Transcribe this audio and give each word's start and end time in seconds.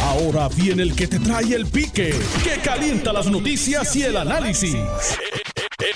Ahora 0.00 0.48
viene 0.48 0.82
el 0.82 0.94
que 0.94 1.06
te 1.06 1.18
trae 1.18 1.54
el 1.54 1.66
pique, 1.66 2.14
que 2.42 2.60
calienta 2.62 3.12
las 3.12 3.26
noticias 3.30 3.94
y 3.96 4.02
el 4.02 4.16
análisis. 4.16 4.76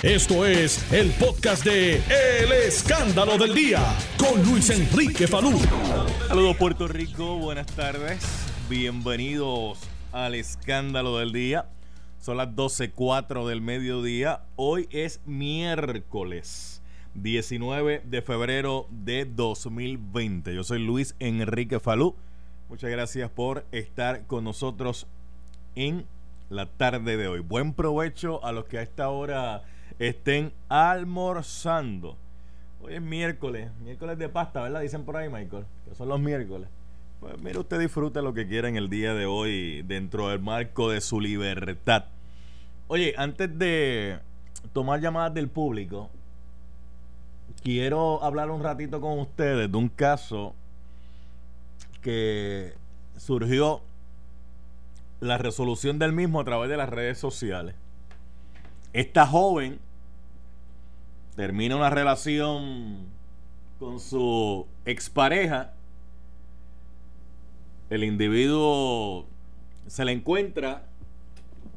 Esto 0.03 0.45
es 0.45 0.93
el 0.93 1.11
podcast 1.13 1.65
de 1.65 1.97
El 1.97 2.53
Escándalo 2.53 3.39
del 3.39 3.55
Día 3.55 3.83
con 4.19 4.43
Luis 4.45 4.71
Enrique 4.71 5.27
Falú. 5.27 5.59
Saludos 6.29 6.57
Puerto 6.57 6.87
Rico, 6.89 7.37
buenas 7.37 7.67
tardes. 7.67 8.25
Bienvenidos 8.69 9.79
al 10.13 10.35
Escándalo 10.35 11.19
del 11.19 11.33
Día. 11.33 11.67
Son 12.21 12.37
las 12.37 12.49
12.04 12.49 13.47
del 13.47 13.61
mediodía. 13.61 14.43
Hoy 14.57 14.89
es 14.91 15.21
miércoles 15.25 16.83
19 17.15 18.03
de 18.05 18.23
febrero 18.23 18.87
de 18.91 19.25
2020. 19.25 20.55
Yo 20.55 20.65
soy 20.65 20.81
Luis 20.81 21.15
Enrique 21.19 21.81
Falú. 21.81 22.17
Muchas 22.69 22.91
gracias 22.91 23.31
por 23.31 23.65
estar 23.71 24.27
con 24.27 24.43
nosotros 24.43 25.07
en 25.77 26.05
la 26.51 26.67
tarde 26.67 27.17
de 27.17 27.29
hoy. 27.29 27.39
Buen 27.39 27.73
provecho 27.73 28.45
a 28.45 28.51
los 28.51 28.65
que 28.65 28.79
a 28.79 28.83
esta 28.83 29.09
hora 29.09 29.63
estén 30.01 30.53
almorzando. 30.69 32.17
Hoy 32.83 32.95
es 32.95 33.03
miércoles, 33.03 33.71
miércoles 33.85 34.19
de 34.19 34.29
pasta, 34.29 34.63
¿verdad? 34.63 34.81
Dicen 34.81 35.05
por 35.05 35.17
ahí, 35.17 35.29
Michael, 35.29 35.65
que 35.89 35.95
son 35.95 36.09
los 36.09 36.19
miércoles. 36.19 36.69
Pues 37.21 37.41
mire, 37.41 37.57
usted 37.61 37.79
disfrute 37.79 38.21
lo 38.21 38.35
que 38.35 38.49
quiera 38.49 38.69
en 38.69 38.75
el 38.75 38.91
día 38.91 39.15
de 39.15 39.27
hoy 39.27 39.83
dentro 39.83 40.31
del 40.31 40.41
marco 40.41 40.91
de 40.91 41.01
su 41.01 41.21
libertad. 41.21 42.07
Oye, 42.89 43.15
antes 43.17 43.57
de 43.57 44.19
tomar 44.73 45.01
llamadas 45.01 45.33
del 45.35 45.49
público, 45.49 46.11
quiero 47.63 48.25
hablar 48.25 48.51
un 48.51 48.61
ratito 48.61 49.01
con 49.01 49.21
ustedes 49.21 49.71
de 49.71 49.79
un 49.79 49.89
caso 49.89 50.57
que 52.07 52.73
surgió 53.17 53.83
la 55.19 55.39
resolución 55.39 55.99
del 55.99 56.13
mismo 56.13 56.39
a 56.39 56.45
través 56.45 56.71
de 56.71 56.77
las 56.77 56.89
redes 56.89 57.19
sociales. 57.19 57.75
Esta 58.93 59.27
joven 59.27 59.81
termina 61.35 61.75
una 61.75 61.91
relación 61.91 63.09
con 63.81 63.99
su 63.99 64.69
expareja. 64.85 65.73
El 67.91 68.05
individuo 68.05 69.27
se 69.89 70.05
la 70.05 70.13
encuentra, 70.13 70.85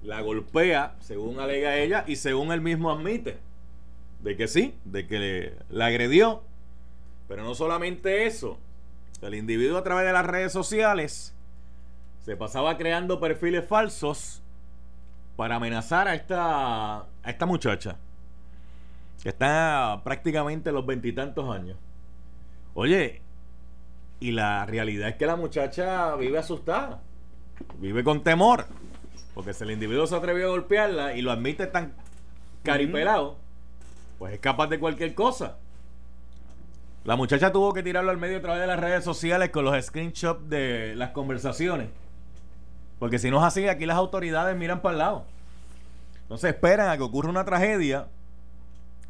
la 0.03 0.21
golpea, 0.21 0.95
según 0.99 1.39
alega 1.39 1.77
ella, 1.77 2.03
y 2.05 2.17
según 2.17 2.51
él 2.51 2.61
mismo 2.61 2.91
admite, 2.91 3.39
de 4.21 4.37
que 4.37 4.47
sí, 4.47 4.75
de 4.85 5.07
que 5.07 5.55
la 5.71 5.87
agredió. 5.87 6.43
Pero 7.27 7.43
no 7.43 7.55
solamente 7.55 8.27
eso, 8.27 8.59
el 9.21 9.35
individuo 9.35 9.77
a 9.77 9.83
través 9.83 10.05
de 10.05 10.13
las 10.13 10.25
redes 10.25 10.51
sociales 10.51 11.35
se 12.23 12.37
pasaba 12.37 12.77
creando 12.77 13.19
perfiles 13.19 13.67
falsos 13.67 14.41
para 15.35 15.55
amenazar 15.55 16.07
a 16.07 16.15
esta, 16.15 16.97
a 16.97 17.05
esta 17.25 17.45
muchacha 17.45 17.97
que 19.21 19.29
está 19.29 20.01
prácticamente 20.03 20.71
los 20.71 20.85
veintitantos 20.85 21.53
años. 21.53 21.77
Oye, 22.73 23.21
y 24.19 24.31
la 24.31 24.65
realidad 24.65 25.09
es 25.09 25.15
que 25.15 25.25
la 25.25 25.35
muchacha 25.35 26.15
vive 26.15 26.37
asustada, 26.37 27.01
vive 27.79 28.03
con 28.03 28.23
temor, 28.23 28.65
porque 29.33 29.53
si 29.53 29.63
el 29.63 29.71
individuo 29.71 30.07
se 30.07 30.15
atrevió 30.15 30.47
a 30.47 30.49
golpearla 30.51 31.15
y 31.15 31.21
lo 31.21 31.31
admite 31.31 31.67
tan 31.67 31.93
caripelado, 32.63 33.37
pues 34.17 34.33
es 34.33 34.39
capaz 34.39 34.67
de 34.67 34.79
cualquier 34.79 35.15
cosa. 35.15 35.57
La 37.09 37.15
muchacha 37.15 37.51
tuvo 37.51 37.73
que 37.73 37.81
tirarlo 37.81 38.11
al 38.11 38.19
medio 38.19 38.37
a 38.37 38.41
través 38.41 38.61
de 38.61 38.67
las 38.67 38.79
redes 38.79 39.03
sociales 39.03 39.49
con 39.49 39.65
los 39.65 39.83
screenshots 39.83 40.47
de 40.47 40.93
las 40.95 41.09
conversaciones. 41.09 41.89
Porque 42.99 43.17
si 43.17 43.31
no 43.31 43.39
es 43.39 43.45
así, 43.45 43.67
aquí 43.67 43.87
las 43.87 43.97
autoridades 43.97 44.55
miran 44.55 44.83
para 44.83 44.93
el 44.93 44.99
lado. 44.99 45.25
Entonces 46.21 46.53
esperan 46.53 46.87
a 46.87 46.97
que 46.97 47.01
ocurra 47.01 47.31
una 47.31 47.43
tragedia 47.45 48.09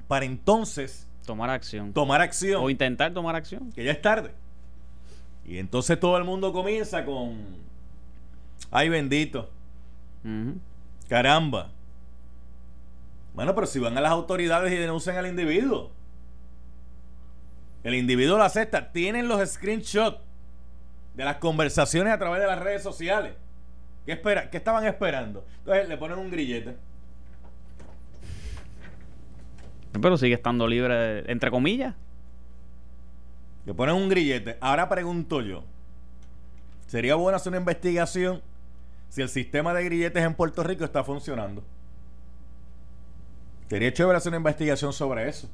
para 0.08 0.24
entonces 0.24 1.10
tomar 1.26 1.50
acción. 1.50 1.92
tomar 1.92 2.22
acción. 2.22 2.64
O 2.64 2.70
intentar 2.70 3.14
tomar 3.14 3.36
acción. 3.36 3.70
Que 3.74 3.84
ya 3.84 3.92
es 3.92 4.02
tarde. 4.02 4.32
Y 5.46 5.58
entonces 5.58 6.00
todo 6.00 6.18
el 6.18 6.24
mundo 6.24 6.54
comienza 6.54 7.04
con... 7.04 7.38
Ay 8.72 8.88
bendito. 8.88 9.50
Caramba. 11.10 11.70
Bueno, 13.34 13.54
pero 13.54 13.68
si 13.68 13.78
van 13.78 13.98
a 13.98 14.00
las 14.00 14.14
autoridades 14.14 14.72
y 14.72 14.78
denuncian 14.78 15.18
al 15.18 15.28
individuo. 15.28 15.99
El 17.84 17.96
individuo 17.96 18.38
lo 18.38 18.44
acepta. 18.44 18.92
Tienen 18.92 19.28
los 19.28 19.48
screenshots 19.50 20.20
de 21.16 21.26
las 21.26 21.38
conversaciones 21.38 22.14
a 22.14 22.18
través 22.18 22.42
de 22.42 22.48
las 22.48 22.60
redes 22.60 22.84
sociales. 22.84 23.34
¿Qué, 24.06 24.14
espera? 24.14 24.50
¿Qué 24.50 24.58
estaban 24.58 24.86
esperando? 24.86 25.46
Entonces 25.60 25.88
le 25.88 25.98
ponen 25.98 26.18
un 26.18 26.32
grillete. 26.32 26.76
Pero 30.02 30.18
sigue 30.18 30.36
estando 30.36 30.68
libre, 30.68 31.30
entre 31.32 31.52
comillas. 31.52 31.96
Le 33.66 33.74
ponen 33.74 33.96
un 33.96 34.10
grillete. 34.10 34.58
Ahora 34.62 34.88
pregunto 34.88 35.42
yo. 35.42 35.64
¿Sería 36.88 37.16
bueno 37.16 37.36
hacer 37.36 37.52
una 37.52 37.60
investigación 37.60 38.42
si 39.10 39.22
el 39.22 39.30
sistema 39.30 39.74
de 39.74 39.84
grilletes 39.84 40.24
en 40.24 40.34
Puerto 40.34 40.64
Rico 40.64 40.84
está 40.84 41.04
funcionando? 41.04 41.64
Sería 43.70 43.94
chévere 43.94 44.18
hacer 44.18 44.32
una 44.32 44.38
investigación 44.38 44.92
sobre 44.92 45.30
eso. 45.30 45.48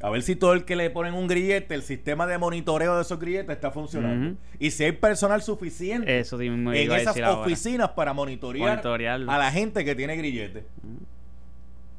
A 0.00 0.10
ver 0.10 0.22
si 0.22 0.36
todo 0.36 0.52
el 0.52 0.64
que 0.64 0.76
le 0.76 0.90
ponen 0.90 1.14
un 1.14 1.26
grillete, 1.26 1.74
el 1.74 1.82
sistema 1.82 2.26
de 2.28 2.38
monitoreo 2.38 2.94
de 2.96 3.02
esos 3.02 3.18
grilletes 3.18 3.50
está 3.50 3.72
funcionando. 3.72 4.36
Y 4.60 4.70
si 4.70 4.84
hay 4.84 4.92
personal 4.92 5.42
suficiente 5.42 6.20
Eso 6.20 6.38
sí 6.38 6.48
me 6.50 6.78
en 6.78 6.84
iba 6.84 6.94
a 6.94 7.00
esas 7.00 7.16
ahora. 7.16 7.40
oficinas 7.40 7.90
para 7.90 8.12
monitorear 8.12 8.80
a 8.84 9.38
la 9.38 9.50
gente 9.50 9.84
que 9.84 9.94
tiene 9.96 10.16
grillete. 10.16 10.64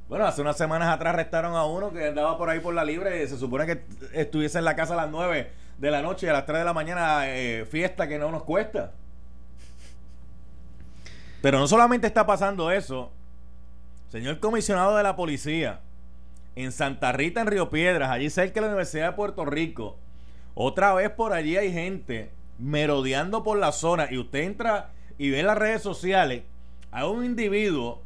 Bueno, 0.08 0.26
hace 0.26 0.42
unas 0.42 0.58
semanas 0.58 0.88
atrás 0.88 1.14
arrestaron 1.14 1.56
a 1.56 1.66
uno 1.66 1.92
que 1.92 2.08
andaba 2.08 2.38
por 2.38 2.50
ahí 2.50 2.60
por 2.62 2.74
la 2.74 2.84
libre 2.86 3.22
y 3.24 3.28
se 3.28 3.38
supone 3.38 3.66
que 3.66 3.84
estuviese 4.14 4.58
en 4.58 4.66
la 4.66 4.76
casa 4.76 4.94
a 4.94 4.98
las 4.98 5.12
9 5.12 5.52
de 5.78 5.92
la 5.92 6.02
noche 6.02 6.26
y 6.26 6.30
a 6.30 6.34
las 6.34 6.46
3 6.46 6.60
de 6.60 6.66
la 6.66 6.74
mañana 6.74 7.24
eh, 7.28 7.66
fiesta 7.70 8.08
que 8.08 8.18
no 8.18 8.31
nos 8.31 8.44
cuesta. 8.44 8.94
Pero 11.42 11.60
no 11.60 11.68
solamente 11.68 12.08
está 12.08 12.26
pasando 12.26 12.72
eso, 12.72 13.12
señor 14.10 14.40
comisionado 14.40 14.98
de 14.98 15.04
la 15.04 15.16
policía, 15.16 15.80
en 16.56 16.72
Santa 16.72 17.12
Rita, 17.12 17.42
en 17.42 17.48
Río 17.48 17.70
Piedras, 17.70 18.10
allí 18.10 18.30
cerca 18.30 18.56
de 18.56 18.62
la 18.62 18.68
Universidad 18.68 19.12
de 19.12 19.16
Puerto 19.16 19.46
Rico, 19.46 19.98
otra 20.54 20.94
vez 20.94 21.10
por 21.10 21.34
allí 21.34 21.56
hay 21.58 21.72
gente 21.72 22.32
merodeando 22.58 23.44
por 23.44 23.58
la 23.58 23.72
zona 23.72 24.08
y 24.12 24.18
usted 24.18 24.40
entra 24.40 24.92
y 25.18 25.30
ve 25.30 25.40
en 25.40 25.48
las 25.48 25.58
redes 25.58 25.82
sociales. 25.82 26.44
A 26.92 27.08
un 27.08 27.24
individuo 27.24 28.02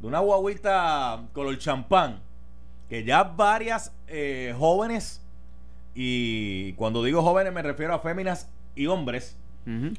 de 0.00 0.06
una 0.06 0.20
guaguita 0.20 1.24
color 1.32 1.58
champán 1.58 2.20
que 2.88 3.04
ya 3.04 3.24
varias 3.24 3.92
eh, 4.06 4.54
jóvenes 4.58 5.22
y 5.94 6.72
cuando 6.74 7.02
digo 7.02 7.22
jóvenes 7.22 7.52
me 7.52 7.62
refiero 7.62 7.94
a 7.94 7.98
féminas 7.98 8.50
y 8.74 8.86
hombres 8.86 9.36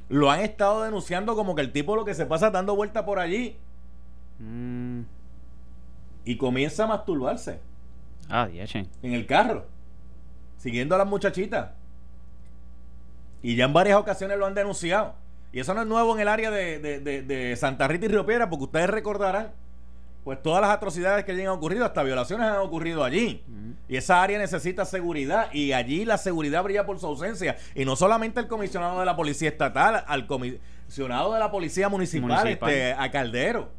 lo 0.10 0.30
han 0.30 0.42
estado 0.42 0.84
denunciando 0.84 1.36
como 1.36 1.56
que 1.56 1.62
el 1.62 1.72
tipo 1.72 1.96
lo 1.96 2.06
que 2.06 2.14
se 2.14 2.28
pasa 2.28 2.52
dando 2.52 2.76
vuelta 2.76 3.04
por 3.04 3.18
allí. 3.18 3.58
Mm. 4.38 5.02
Y 6.26 6.38
comienza 6.38 6.84
a 6.84 6.88
masturbarse 6.88 7.60
Ah, 8.30 8.48
diechen. 8.48 8.90
en 9.04 9.14
el 9.14 9.26
carro, 9.26 9.66
siguiendo 10.58 10.96
a 10.96 10.98
las 10.98 11.08
muchachitas. 11.08 11.70
Y 13.42 13.56
ya 13.56 13.66
en 13.66 13.74
varias 13.74 13.98
ocasiones 13.98 14.38
lo 14.38 14.46
han 14.46 14.56
denunciado. 14.56 15.14
Y 15.52 15.60
eso 15.60 15.74
no 15.74 15.82
es 15.82 15.88
nuevo 15.88 16.16
en 16.16 16.22
el 16.22 16.28
área 16.28 16.50
de, 16.52 16.80
de- 16.80 17.00
de- 17.00 17.22
de 17.22 17.56
Santa 17.56 17.88
Rita 17.88 18.06
y 18.06 18.10
Río 18.10 18.26
Piedra, 18.26 18.50
porque 18.50 18.64
ustedes 18.66 18.90
recordarán, 18.90 19.52
pues 20.24 20.42
todas 20.42 20.60
las 20.62 20.72
atrocidades 20.72 21.24
que 21.24 21.32
allí 21.32 21.42
han 21.44 21.50
ocurrido, 21.50 21.86
hasta 21.86 22.02
violaciones 22.04 22.48
han 22.48 22.58
ocurrido 22.58 23.04
allí. 23.04 23.44
Y 23.88 23.96
esa 23.98 24.24
área 24.24 24.40
necesita 24.40 24.84
seguridad, 24.84 25.54
y 25.54 25.72
allí 25.74 26.04
la 26.04 26.18
seguridad 26.18 26.64
brilla 26.64 26.86
por 26.88 27.00
su 27.00 27.06
ausencia. 27.06 27.56
Y 27.76 27.86
no 27.86 27.96
solamente 27.96 28.40
el 28.40 28.48
comisionado 28.48 29.00
de 29.00 29.06
la 29.06 29.16
Policía 29.16 29.50
Estatal, 29.50 30.04
al 30.08 30.26
comisionado 30.26 31.32
de 31.34 31.40
la 31.40 31.52
Policía 31.52 31.88
Municipal, 31.88 32.30
Municipal. 32.40 32.70
Este, 32.72 32.94
a 32.94 33.12
Caldero. 33.12 33.70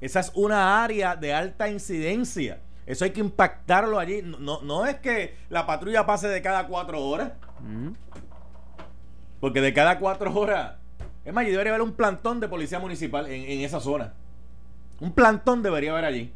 Esa 0.00 0.20
es 0.20 0.30
una 0.34 0.82
área 0.84 1.16
de 1.16 1.34
alta 1.34 1.68
incidencia. 1.68 2.60
Eso 2.86 3.04
hay 3.04 3.10
que 3.10 3.20
impactarlo 3.20 3.98
allí. 3.98 4.22
No, 4.22 4.38
no, 4.38 4.62
no 4.62 4.86
es 4.86 4.96
que 4.96 5.36
la 5.50 5.66
patrulla 5.66 6.06
pase 6.06 6.28
de 6.28 6.40
cada 6.40 6.66
cuatro 6.66 7.00
horas, 7.04 7.32
Ujú. 7.60 7.94
porque 9.40 9.60
de 9.60 9.74
cada 9.74 9.98
cuatro 9.98 10.32
horas. 10.34 10.74
Es 11.24 11.34
más, 11.34 11.44
yo 11.44 11.50
debería 11.50 11.72
haber 11.74 11.82
un 11.82 11.92
plantón 11.92 12.40
de 12.40 12.48
policía 12.48 12.78
municipal 12.78 13.26
en, 13.26 13.42
en 13.50 13.60
esa 13.60 13.80
zona. 13.80 14.14
Un 15.00 15.12
plantón 15.12 15.62
debería 15.62 15.92
haber 15.92 16.06
allí. 16.06 16.32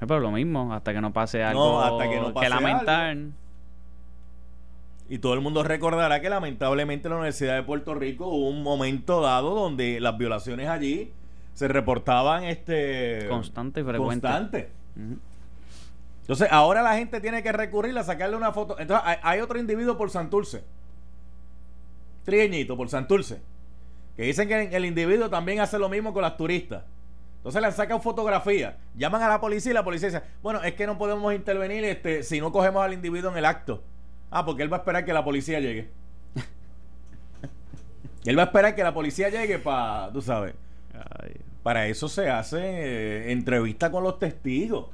Eh, 0.00 0.06
Pero 0.06 0.20
lo 0.20 0.30
mismo, 0.30 0.72
hasta 0.72 0.92
que 0.92 1.00
no 1.00 1.12
pase 1.12 1.42
algo 1.42 1.80
hasta 1.80 2.08
que 2.08 2.20
no 2.20 2.32
pase 2.32 2.48
lamentar. 2.48 3.16
Y 5.08 5.18
todo 5.18 5.34
el 5.34 5.40
mundo 5.40 5.62
recordará 5.62 6.20
que 6.20 6.30
lamentablemente 6.30 7.08
en 7.08 7.10
la 7.10 7.16
Universidad 7.16 7.56
de 7.56 7.62
Puerto 7.62 7.94
Rico 7.94 8.26
hubo 8.26 8.48
un 8.48 8.62
momento 8.62 9.20
dado 9.20 9.54
donde 9.54 10.00
las 10.00 10.16
violaciones 10.16 10.68
allí 10.68 11.12
se 11.52 11.68
reportaban 11.68 12.44
este 12.44 13.26
Constante 13.28 13.80
y 13.80 13.84
frecuente. 13.84 14.26
constante. 14.26 14.70
Entonces, 16.22 16.48
ahora 16.50 16.82
la 16.82 16.96
gente 16.96 17.20
tiene 17.20 17.42
que 17.42 17.52
recurrir 17.52 17.96
a 17.98 18.02
sacarle 18.02 18.36
una 18.36 18.52
foto. 18.52 18.78
Entonces, 18.78 19.06
hay, 19.06 19.18
hay 19.22 19.40
otro 19.40 19.58
individuo 19.58 19.98
por 19.98 20.10
Santurce 20.10 20.64
trigueñito, 22.24 22.76
por 22.76 22.88
Santurce. 22.88 23.40
Que 24.16 24.24
dicen 24.24 24.48
que 24.48 24.76
el 24.76 24.84
individuo 24.84 25.28
también 25.28 25.60
hace 25.60 25.78
lo 25.78 25.88
mismo 25.88 26.12
con 26.12 26.22
las 26.22 26.36
turistas. 26.36 26.84
Entonces 27.36 27.60
le 27.60 27.70
sacan 27.72 28.00
fotografía, 28.00 28.78
llaman 28.96 29.20
a 29.22 29.28
la 29.28 29.40
policía 29.40 29.72
y 29.72 29.74
la 29.74 29.84
policía 29.84 30.08
dice, 30.08 30.22
bueno, 30.42 30.62
es 30.62 30.72
que 30.74 30.86
no 30.86 30.96
podemos 30.96 31.34
intervenir 31.34 31.84
este, 31.84 32.22
si 32.22 32.40
no 32.40 32.50
cogemos 32.50 32.82
al 32.82 32.94
individuo 32.94 33.30
en 33.30 33.36
el 33.36 33.44
acto. 33.44 33.82
Ah, 34.34 34.44
porque 34.44 34.64
él 34.64 34.72
va 34.72 34.78
a 34.78 34.80
esperar 34.80 35.04
que 35.04 35.12
la 35.12 35.24
policía 35.24 35.60
llegue. 35.60 35.90
él 38.24 38.36
va 38.36 38.42
a 38.42 38.46
esperar 38.46 38.74
que 38.74 38.82
la 38.82 38.92
policía 38.92 39.28
llegue 39.28 39.60
para, 39.60 40.10
tú 40.12 40.20
sabes. 40.20 40.54
Para 41.62 41.86
eso 41.86 42.08
se 42.08 42.28
hace 42.28 42.58
eh, 42.58 43.32
entrevista 43.32 43.92
con 43.92 44.02
los 44.02 44.18
testigos. 44.18 44.88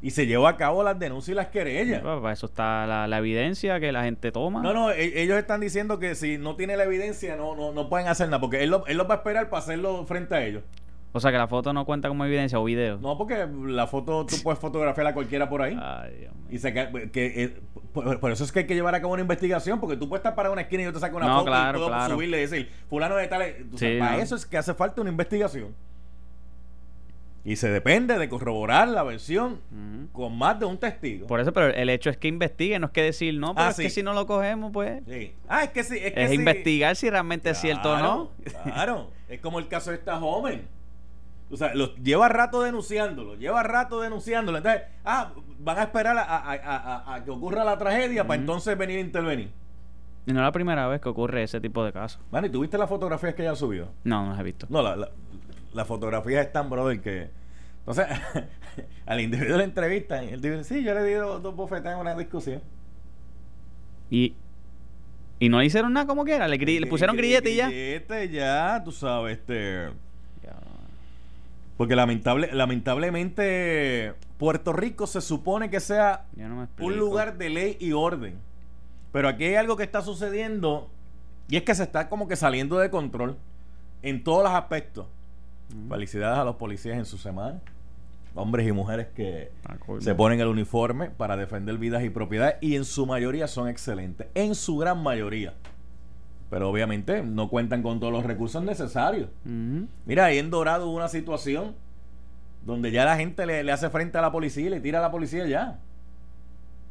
Y 0.00 0.10
se 0.10 0.26
lleva 0.26 0.48
a 0.48 0.56
cabo 0.56 0.84
las 0.84 0.96
denuncias 0.96 1.32
y 1.32 1.34
las 1.34 1.48
querellas. 1.48 2.02
Para 2.02 2.32
eso 2.32 2.46
está 2.46 2.86
la, 2.86 3.18
evidencia 3.18 3.80
que 3.80 3.90
la 3.90 4.04
gente 4.04 4.30
toma. 4.30 4.62
No, 4.62 4.72
no, 4.72 4.92
e, 4.92 5.20
ellos 5.20 5.36
están 5.36 5.60
diciendo 5.60 5.98
que 5.98 6.14
si 6.14 6.38
no 6.38 6.54
tiene 6.54 6.76
la 6.76 6.84
evidencia 6.84 7.36
no, 7.36 7.56
no, 7.56 7.72
no 7.72 7.88
pueden 7.88 8.06
hacer 8.06 8.28
nada, 8.28 8.40
porque 8.40 8.62
él 8.62 8.70
lo, 8.70 8.86
él 8.86 8.96
lo 8.96 9.08
va 9.08 9.16
a 9.16 9.18
esperar 9.18 9.50
para 9.50 9.60
hacerlo 9.60 10.06
frente 10.06 10.34
a 10.36 10.44
ellos. 10.44 10.62
O 11.14 11.20
sea 11.20 11.30
que 11.30 11.38
la 11.38 11.46
foto 11.46 11.72
no 11.72 11.84
cuenta 11.84 12.08
como 12.08 12.24
evidencia 12.24 12.58
o 12.58 12.64
video. 12.64 12.98
No, 12.98 13.18
porque 13.18 13.46
la 13.66 13.86
foto 13.86 14.24
tú 14.24 14.36
puedes 14.42 14.58
fotografiar 14.58 15.06
a 15.06 15.14
cualquiera 15.14 15.48
por 15.48 15.60
ahí. 15.60 15.78
Ay, 15.80 16.16
Dios 16.20 16.34
mío. 16.34 16.46
Y 16.50 16.58
se, 16.58 16.72
que, 16.72 17.44
eh, 17.44 17.60
por, 17.92 18.30
eso 18.32 18.44
es 18.44 18.52
que 18.52 18.60
hay 18.60 18.66
que 18.66 18.74
llevar 18.74 18.94
a 18.94 19.00
cabo 19.00 19.12
una 19.12 19.22
investigación, 19.22 19.78
porque 19.78 19.96
tú 19.96 20.08
puedes 20.08 20.20
estar 20.20 20.34
para 20.34 20.50
una 20.50 20.62
esquina 20.62 20.82
y 20.82 20.86
yo 20.86 20.92
te 20.92 21.00
saco 21.00 21.18
una 21.18 21.38
foto 21.38 21.50
y 21.50 21.72
puedo 21.72 22.08
subirle 22.08 22.38
y 22.38 22.40
decir, 22.40 22.70
fulano 22.88 23.16
de 23.16 23.28
tal. 23.28 23.42
para 23.98 24.18
eso 24.18 24.36
es 24.36 24.46
que 24.46 24.56
hace 24.56 24.72
falta 24.72 25.00
una 25.00 25.10
investigación. 25.10 25.74
Y 27.44 27.56
se 27.56 27.68
depende 27.70 28.18
de 28.18 28.28
corroborar 28.28 28.86
la 28.88 29.02
versión 29.02 29.60
con 30.12 30.38
más 30.38 30.60
de 30.60 30.64
un 30.64 30.78
testigo. 30.78 31.26
Por 31.26 31.40
eso, 31.40 31.52
pero 31.52 31.74
el 31.74 31.90
hecho 31.90 32.08
es 32.08 32.16
que 32.16 32.28
investigue, 32.28 32.78
no 32.78 32.86
es 32.86 32.92
que 32.92 33.02
decir 33.02 33.34
no, 33.34 33.54
pero 33.54 33.66
ah, 33.66 33.70
es 33.70 33.76
que 33.76 33.90
si 33.90 34.02
no 34.02 34.14
lo 34.14 34.26
cogemos, 34.26 34.70
pues. 34.72 35.02
Sí. 35.08 35.34
Ah, 35.48 35.64
es 35.64 35.70
que 35.70 35.82
sí. 35.82 35.98
Es, 36.00 36.12
que 36.12 36.34
investigar 36.34 36.94
si 36.94 37.10
realmente 37.10 37.50
es 37.50 37.58
cierto 37.58 37.94
o 37.94 37.98
no. 37.98 38.30
Claro. 38.62 39.10
es 39.28 39.40
como 39.40 39.58
el 39.58 39.66
caso 39.66 39.90
de 39.90 39.96
esta 39.96 40.18
joven. 40.18 40.68
O 41.52 41.56
sea, 41.56 41.74
lo, 41.74 41.94
lleva 41.96 42.30
rato 42.30 42.62
denunciándolo, 42.62 43.36
lleva 43.36 43.62
rato 43.62 44.00
denunciándolo. 44.00 44.56
Entonces, 44.56 44.84
ah, 45.04 45.34
van 45.58 45.78
a 45.78 45.82
esperar 45.82 46.16
a, 46.18 47.22
que 47.22 47.30
ocurra 47.30 47.62
la 47.62 47.76
tragedia 47.76 48.26
para 48.26 48.40
entonces 48.40 48.76
venir 48.78 48.96
a 48.96 49.00
intervenir. 49.00 49.50
Y 50.24 50.32
no 50.32 50.40
es 50.40 50.44
la 50.44 50.52
primera 50.52 50.86
vez 50.88 51.02
que 51.02 51.10
ocurre 51.10 51.42
ese 51.42 51.60
tipo 51.60 51.84
de 51.84 51.92
casos. 51.92 52.22
Bueno, 52.30 52.46
¿y 52.46 52.50
tuviste 52.50 52.78
las 52.78 52.88
fotografías 52.88 53.34
que 53.34 53.42
ella 53.42 53.54
subió? 53.54 53.88
No, 54.02 54.24
no 54.24 54.30
las 54.30 54.40
he 54.40 54.42
visto. 54.44 54.66
No, 54.70 54.82
la, 54.82 55.10
la, 55.74 55.84
fotografía 55.84 56.40
es 56.40 56.50
tan 56.52 56.70
brother 56.70 57.02
que. 57.02 57.28
Entonces, 57.80 58.06
al 59.06 59.20
individuo 59.20 59.58
le 59.58 59.64
entrevistan 59.64 60.24
él 60.24 60.40
dice: 60.40 60.64
Sí, 60.64 60.82
yo 60.82 60.94
le 60.94 61.04
di 61.04 61.14
dos, 61.14 61.42
dos 61.42 61.54
bofetas 61.54 61.92
en 61.92 61.98
una 61.98 62.14
discusión. 62.14 62.62
Y. 64.08 64.34
Y 65.38 65.48
no 65.50 65.62
hicieron 65.62 65.92
nada 65.92 66.06
como 66.06 66.24
quiera, 66.24 66.48
le, 66.48 66.56
le 66.56 66.86
pusieron 66.86 67.16
grillete 67.16 67.50
y 67.50 67.56
ya. 67.56 67.66
Grillete 67.66 68.28
ya, 68.30 68.80
tú 68.82 68.92
sabes, 68.92 69.38
este 69.38 69.90
porque 71.82 71.96
lamentable, 71.96 72.48
lamentablemente 72.52 74.14
Puerto 74.38 74.72
Rico 74.72 75.08
se 75.08 75.20
supone 75.20 75.68
que 75.68 75.80
sea 75.80 76.26
un 76.78 76.96
lugar 76.96 77.38
de 77.38 77.50
ley 77.50 77.76
y 77.80 77.90
orden. 77.90 78.38
Pero 79.10 79.28
aquí 79.28 79.46
hay 79.46 79.56
algo 79.56 79.76
que 79.76 79.82
está 79.82 80.00
sucediendo 80.00 80.88
y 81.48 81.56
es 81.56 81.64
que 81.64 81.74
se 81.74 81.82
está 81.82 82.08
como 82.08 82.28
que 82.28 82.36
saliendo 82.36 82.78
de 82.78 82.88
control 82.88 83.36
en 84.02 84.22
todos 84.22 84.44
los 84.44 84.52
aspectos. 84.52 85.06
Felicidades 85.88 86.38
a 86.38 86.44
los 86.44 86.54
policías 86.54 86.96
en 86.96 87.04
su 87.04 87.18
semana. 87.18 87.60
Hombres 88.36 88.68
y 88.68 88.70
mujeres 88.70 89.08
que 89.08 89.50
se 89.98 90.14
ponen 90.14 90.38
el 90.38 90.46
uniforme 90.46 91.10
para 91.10 91.36
defender 91.36 91.78
vidas 91.78 92.04
y 92.04 92.10
propiedades 92.10 92.58
y 92.60 92.76
en 92.76 92.84
su 92.84 93.06
mayoría 93.06 93.48
son 93.48 93.66
excelentes. 93.66 94.28
En 94.34 94.54
su 94.54 94.76
gran 94.76 95.02
mayoría 95.02 95.54
pero 96.52 96.68
obviamente 96.68 97.22
no 97.22 97.48
cuentan 97.48 97.82
con 97.82 97.98
todos 97.98 98.12
los 98.12 98.26
recursos 98.26 98.62
necesarios. 98.62 99.30
Mira, 100.04 100.26
ahí 100.26 100.36
en 100.36 100.50
Dorado 100.50 100.86
hubo 100.86 100.96
una 100.96 101.08
situación 101.08 101.74
donde 102.62 102.90
ya 102.90 103.06
la 103.06 103.16
gente 103.16 103.46
le, 103.46 103.72
hace 103.72 103.88
frente 103.88 104.18
a 104.18 104.20
la 104.20 104.30
policía 104.30 104.66
y 104.66 104.68
le 104.68 104.78
tira 104.78 104.98
a 104.98 105.02
la 105.02 105.10
policía 105.10 105.46
ya. 105.46 105.78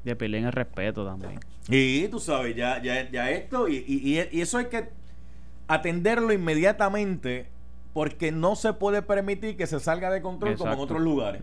Y 0.03 0.15
peleen 0.15 0.45
el 0.45 0.51
respeto 0.51 1.05
también. 1.05 1.39
Y 1.69 2.07
tú 2.07 2.19
sabes, 2.19 2.55
ya, 2.55 2.81
ya, 2.81 3.07
ya 3.11 3.29
esto, 3.29 3.67
y, 3.67 3.85
y, 3.87 4.19
y, 4.31 4.41
eso 4.41 4.57
hay 4.57 4.65
que 4.65 4.89
atenderlo 5.67 6.33
inmediatamente 6.33 7.45
porque 7.93 8.31
no 8.31 8.55
se 8.55 8.73
puede 8.73 9.03
permitir 9.03 9.57
que 9.57 9.67
se 9.67 9.79
salga 9.79 10.09
de 10.09 10.23
control 10.23 10.57
como 10.57 10.73
en 10.73 10.79
otros 10.79 11.01
lugares. 11.01 11.39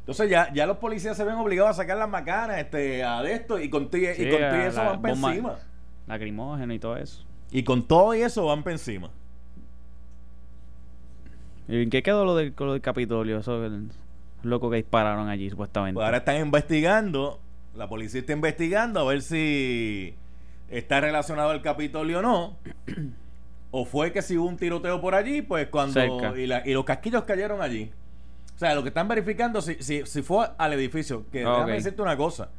Entonces 0.00 0.28
ya, 0.28 0.52
ya 0.52 0.66
los 0.66 0.78
policías 0.78 1.16
se 1.16 1.22
ven 1.22 1.36
obligados 1.36 1.70
a 1.70 1.74
sacar 1.74 1.96
las 1.96 2.08
macanas 2.08 2.58
este, 2.58 3.04
a 3.04 3.22
esto 3.22 3.60
y 3.60 3.70
con, 3.70 3.84
y 3.84 4.30
con 4.30 4.42
eso 4.42 4.84
van 4.84 5.00
por 5.00 5.10
encima 5.10 5.58
lacrimógeno 6.06 6.72
y 6.72 6.78
todo 6.78 6.96
eso. 6.96 7.24
Y 7.50 7.62
con 7.62 7.86
todo 7.86 8.14
y 8.14 8.22
eso 8.22 8.46
van 8.46 8.62
para 8.62 8.74
encima. 8.74 9.10
¿Y 11.68 11.82
en 11.82 11.90
qué 11.90 12.02
quedó 12.02 12.24
lo 12.24 12.36
del, 12.36 12.54
lo 12.56 12.72
del 12.72 12.82
Capitolio? 12.82 13.38
Eso 13.38 13.64
el 13.64 13.88
loco 14.42 14.70
que 14.70 14.76
dispararon 14.76 15.28
allí, 15.28 15.50
supuestamente. 15.50 15.94
Pues 15.94 16.04
ahora 16.04 16.18
están 16.18 16.36
investigando, 16.36 17.40
la 17.74 17.88
policía 17.88 18.20
está 18.20 18.32
investigando 18.32 19.00
a 19.00 19.04
ver 19.04 19.22
si 19.22 20.14
está 20.68 21.00
relacionado 21.00 21.50
al 21.50 21.62
Capitolio 21.62 22.20
o 22.20 22.22
no. 22.22 22.56
o 23.70 23.84
fue 23.84 24.12
que 24.12 24.22
si 24.22 24.36
hubo 24.36 24.48
un 24.48 24.56
tiroteo 24.56 25.00
por 25.00 25.14
allí, 25.14 25.42
pues 25.42 25.68
cuando. 25.68 26.00
Y, 26.36 26.42
y, 26.42 26.72
los 26.72 26.84
casquillos 26.84 27.24
cayeron 27.24 27.60
allí. 27.60 27.90
O 28.54 28.58
sea, 28.58 28.74
lo 28.74 28.82
que 28.82 28.88
están 28.88 29.06
verificando 29.08 29.60
si, 29.60 29.74
si, 29.82 30.06
si 30.06 30.22
fue 30.22 30.48
al 30.56 30.72
edificio. 30.72 31.26
Que 31.30 31.40
déjame 31.40 31.72
decirte 31.72 32.00
una 32.00 32.16
cosa. 32.16 32.50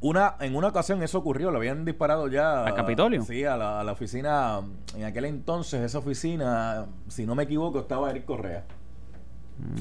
Una, 0.00 0.34
en 0.40 0.54
una 0.54 0.68
ocasión 0.68 1.02
eso 1.02 1.18
ocurrió, 1.18 1.50
lo 1.50 1.58
habían 1.58 1.84
disparado 1.84 2.28
ya. 2.28 2.64
¿Al 2.64 2.74
Capitolio? 2.74 3.22
Sí, 3.22 3.44
a 3.44 3.56
la, 3.56 3.80
a 3.80 3.84
la, 3.84 3.92
oficina. 3.92 4.60
En 4.96 5.04
aquel 5.04 5.24
entonces, 5.24 5.80
esa 5.80 5.98
oficina, 5.98 6.86
si 7.08 7.24
no 7.24 7.34
me 7.34 7.44
equivoco, 7.44 7.80
estaba 7.80 8.10
Eric 8.10 8.26
Correa. 8.26 8.64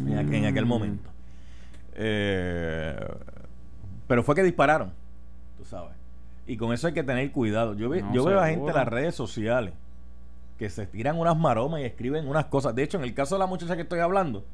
En, 0.05 0.45
aquel, 0.45 0.65
momento. 0.65 1.09
Eh, 1.95 2.95
pero 4.07 4.23
fue 4.23 4.35
que 4.35 4.43
dispararon, 4.43 4.93
tú 5.57 5.65
sabes. 5.65 5.93
Y 6.45 6.57
con 6.57 6.73
eso 6.73 6.87
hay 6.87 6.93
que 6.93 7.03
tener 7.03 7.31
cuidado. 7.31 7.73
Yo, 7.73 7.93
yo 8.13 8.25
veo 8.25 8.39
a 8.39 8.47
gente 8.47 8.69
en 8.69 8.75
las 8.75 8.87
redes 8.87 9.15
sociales 9.15 9.73
que 10.57 10.69
se 10.69 10.85
tiran 10.85 11.17
unas 11.17 11.37
maromas 11.37 11.81
y 11.81 11.85
escriben 11.85 12.27
unas 12.27 12.45
cosas. 12.45 12.75
De 12.75 12.83
hecho, 12.83 12.97
en 12.97 13.03
el 13.03 13.13
caso 13.13 13.35
de 13.35 13.39
la 13.39 13.47
muchacha 13.47 13.75
que 13.75 13.81
estoy 13.81 13.99
hablando, 13.99 14.45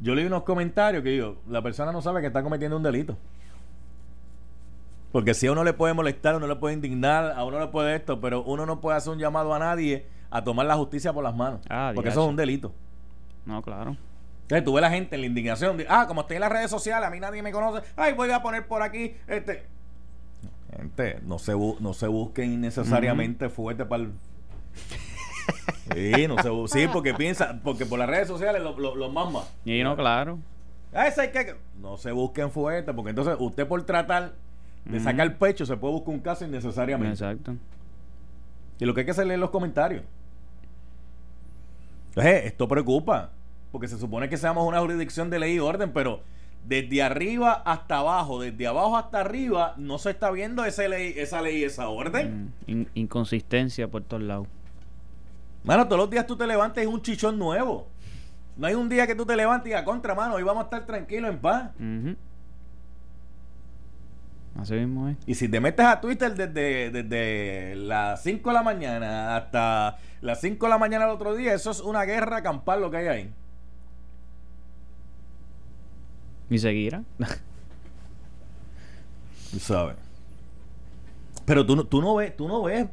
yo 0.00 0.14
leí 0.14 0.24
unos 0.24 0.44
comentarios 0.44 1.02
que 1.02 1.10
digo, 1.10 1.36
la 1.48 1.62
persona 1.62 1.92
no 1.92 2.00
sabe 2.00 2.20
que 2.20 2.28
está 2.28 2.42
cometiendo 2.42 2.76
un 2.76 2.82
delito. 2.82 3.16
Porque 5.12 5.34
si 5.34 5.46
a 5.46 5.52
uno 5.52 5.64
le 5.64 5.72
puede 5.72 5.92
molestar, 5.94 6.36
uno 6.36 6.46
le 6.46 6.56
puede 6.56 6.74
indignar, 6.74 7.32
a 7.32 7.44
uno 7.44 7.58
le 7.58 7.66
puede 7.66 7.96
esto, 7.96 8.20
pero 8.20 8.42
uno 8.44 8.64
no 8.64 8.80
puede 8.80 8.96
hacer 8.96 9.12
un 9.12 9.18
llamado 9.18 9.52
a 9.54 9.58
nadie 9.58 10.06
a 10.30 10.44
tomar 10.44 10.66
la 10.66 10.76
justicia 10.76 11.12
por 11.12 11.24
las 11.24 11.34
manos. 11.34 11.60
Ah, 11.68 11.92
porque 11.94 12.10
eso 12.10 12.22
es 12.22 12.28
un 12.28 12.36
delito. 12.36 12.72
No, 13.44 13.60
claro. 13.62 13.96
Entonces 14.42 14.64
tú 14.64 14.72
ves 14.72 14.82
la 14.82 14.90
gente 14.90 15.16
en 15.16 15.20
la 15.22 15.26
indignación. 15.26 15.76
De, 15.76 15.86
ah, 15.88 16.06
como 16.06 16.22
estoy 16.22 16.36
en 16.36 16.42
las 16.42 16.52
redes 16.52 16.70
sociales, 16.70 17.06
a 17.06 17.10
mí 17.10 17.18
nadie 17.18 17.42
me 17.42 17.50
conoce. 17.50 17.86
Ay, 17.96 18.14
voy 18.14 18.30
a 18.30 18.42
poner 18.42 18.66
por 18.66 18.82
aquí 18.82 19.14
este. 19.26 19.64
Gente, 20.76 21.18
no 21.22 21.38
se, 21.38 21.54
no 21.80 21.92
se 21.92 22.06
busquen 22.06 22.52
innecesariamente 22.52 23.48
fuerte 23.48 23.84
para 23.84 24.04
el. 24.04 24.12
Sí, 25.92 26.28
no 26.28 26.68
se, 26.68 26.78
sí, 26.78 26.88
porque 26.92 27.14
piensa, 27.14 27.60
porque 27.64 27.84
por 27.84 27.98
las 27.98 28.08
redes 28.08 28.28
sociales 28.28 28.62
los 28.62 28.78
lo, 28.78 28.94
lo 28.94 29.44
Y 29.64 29.82
no, 29.82 29.96
claro. 29.96 30.38
Ah, 30.92 31.08
hay 31.16 31.30
que, 31.30 31.56
no 31.80 31.96
se 31.96 32.12
busquen 32.12 32.50
fuerte, 32.50 32.92
porque 32.92 33.10
entonces 33.10 33.36
usted 33.38 33.66
por 33.66 33.82
tratar 33.84 34.34
de 34.84 35.00
sacar 35.00 35.26
el 35.26 35.34
pecho 35.34 35.66
se 35.66 35.76
puede 35.76 35.94
buscar 35.94 36.14
un 36.14 36.20
caso 36.20 36.44
innecesariamente. 36.44 37.12
Exacto. 37.12 37.56
Y 38.78 38.84
lo 38.84 38.94
que 38.94 39.00
hay 39.00 39.04
que 39.04 39.12
hacer 39.12 39.22
es 39.22 39.28
leer 39.28 39.40
los 39.40 39.50
comentarios. 39.50 40.02
Entonces, 42.08 42.46
esto 42.46 42.66
preocupa, 42.66 43.30
porque 43.70 43.86
se 43.86 43.98
supone 43.98 44.28
que 44.28 44.36
seamos 44.36 44.66
una 44.66 44.80
jurisdicción 44.80 45.30
de 45.30 45.38
ley 45.38 45.54
y 45.54 45.58
orden, 45.60 45.92
pero 45.92 46.22
desde 46.66 47.02
arriba 47.02 47.62
hasta 47.64 47.98
abajo, 47.98 48.40
desde 48.40 48.66
abajo 48.66 48.96
hasta 48.96 49.20
arriba, 49.20 49.74
no 49.76 49.98
se 49.98 50.10
está 50.10 50.30
viendo 50.30 50.64
esa 50.64 50.88
ley, 50.88 51.14
esa 51.16 51.40
ley, 51.40 51.62
esa 51.62 51.88
orden. 51.88 52.52
Mm, 52.66 52.82
inconsistencia 52.94 53.88
por 53.88 54.02
todos 54.02 54.22
lados. 54.22 54.48
Mano, 55.62 55.84
todos 55.86 55.98
los 55.98 56.10
días 56.10 56.26
tú 56.26 56.36
te 56.36 56.46
levantes 56.46 56.82
y 56.82 56.86
un 56.86 57.02
chichón 57.02 57.38
nuevo. 57.38 57.86
No 58.56 58.66
hay 58.66 58.74
un 58.74 58.88
día 58.88 59.06
que 59.06 59.14
tú 59.14 59.24
te 59.24 59.36
levantes 59.36 59.70
y 59.70 59.74
a 59.74 59.84
contra, 59.84 60.14
mano, 60.14 60.34
hoy 60.34 60.42
vamos 60.42 60.62
a 60.62 60.64
estar 60.64 60.86
tranquilos 60.86 61.30
en 61.30 61.38
paz. 61.38 61.70
Así 64.58 64.74
mismo 64.74 65.14
Y 65.26 65.34
si 65.34 65.48
te 65.48 65.60
metes 65.60 65.86
a 65.86 66.00
Twitter 66.00 66.34
desde, 66.34 66.90
desde 66.90 67.76
las 67.76 68.22
5 68.22 68.50
de 68.50 68.54
la 68.54 68.62
mañana 68.62 69.36
hasta 69.36 69.98
las 70.20 70.40
5 70.40 70.66
de 70.66 70.70
la 70.70 70.78
mañana 70.78 71.06
del 71.06 71.14
otro 71.14 71.34
día, 71.34 71.54
eso 71.54 71.70
es 71.70 71.80
una 71.80 72.04
guerra 72.04 72.42
campal 72.42 72.80
lo 72.80 72.90
que 72.90 72.96
hay 72.98 73.06
ahí. 73.06 73.32
¿Y 76.50 76.58
seguirá? 76.58 77.04
¿Sabes? 79.60 79.96
Pero 81.44 81.64
tú, 81.64 81.84
tú 81.84 82.02
no 82.02 82.16
ves, 82.16 82.36
tú 82.36 82.48
no 82.48 82.62
ves 82.62 82.88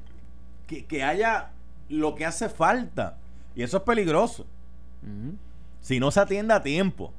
que, 0.68 1.04
haya 1.04 1.52
lo 1.90 2.16
que 2.16 2.26
hace 2.26 2.50
falta. 2.50 3.18
Y 3.56 3.64
eso 3.64 3.78
es 3.78 3.84
peligroso. 3.84 4.46
Si 5.82 6.00
no 6.00 6.12
se 6.12 6.20
atiende 6.20 6.54
a 6.54 6.62
tiempo. 6.62 7.14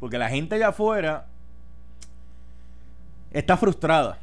Porque 0.00 0.18
la 0.18 0.28
gente 0.28 0.54
allá 0.54 0.68
afuera 0.68 1.26
está 3.30 3.56
frustrada. 3.56 4.18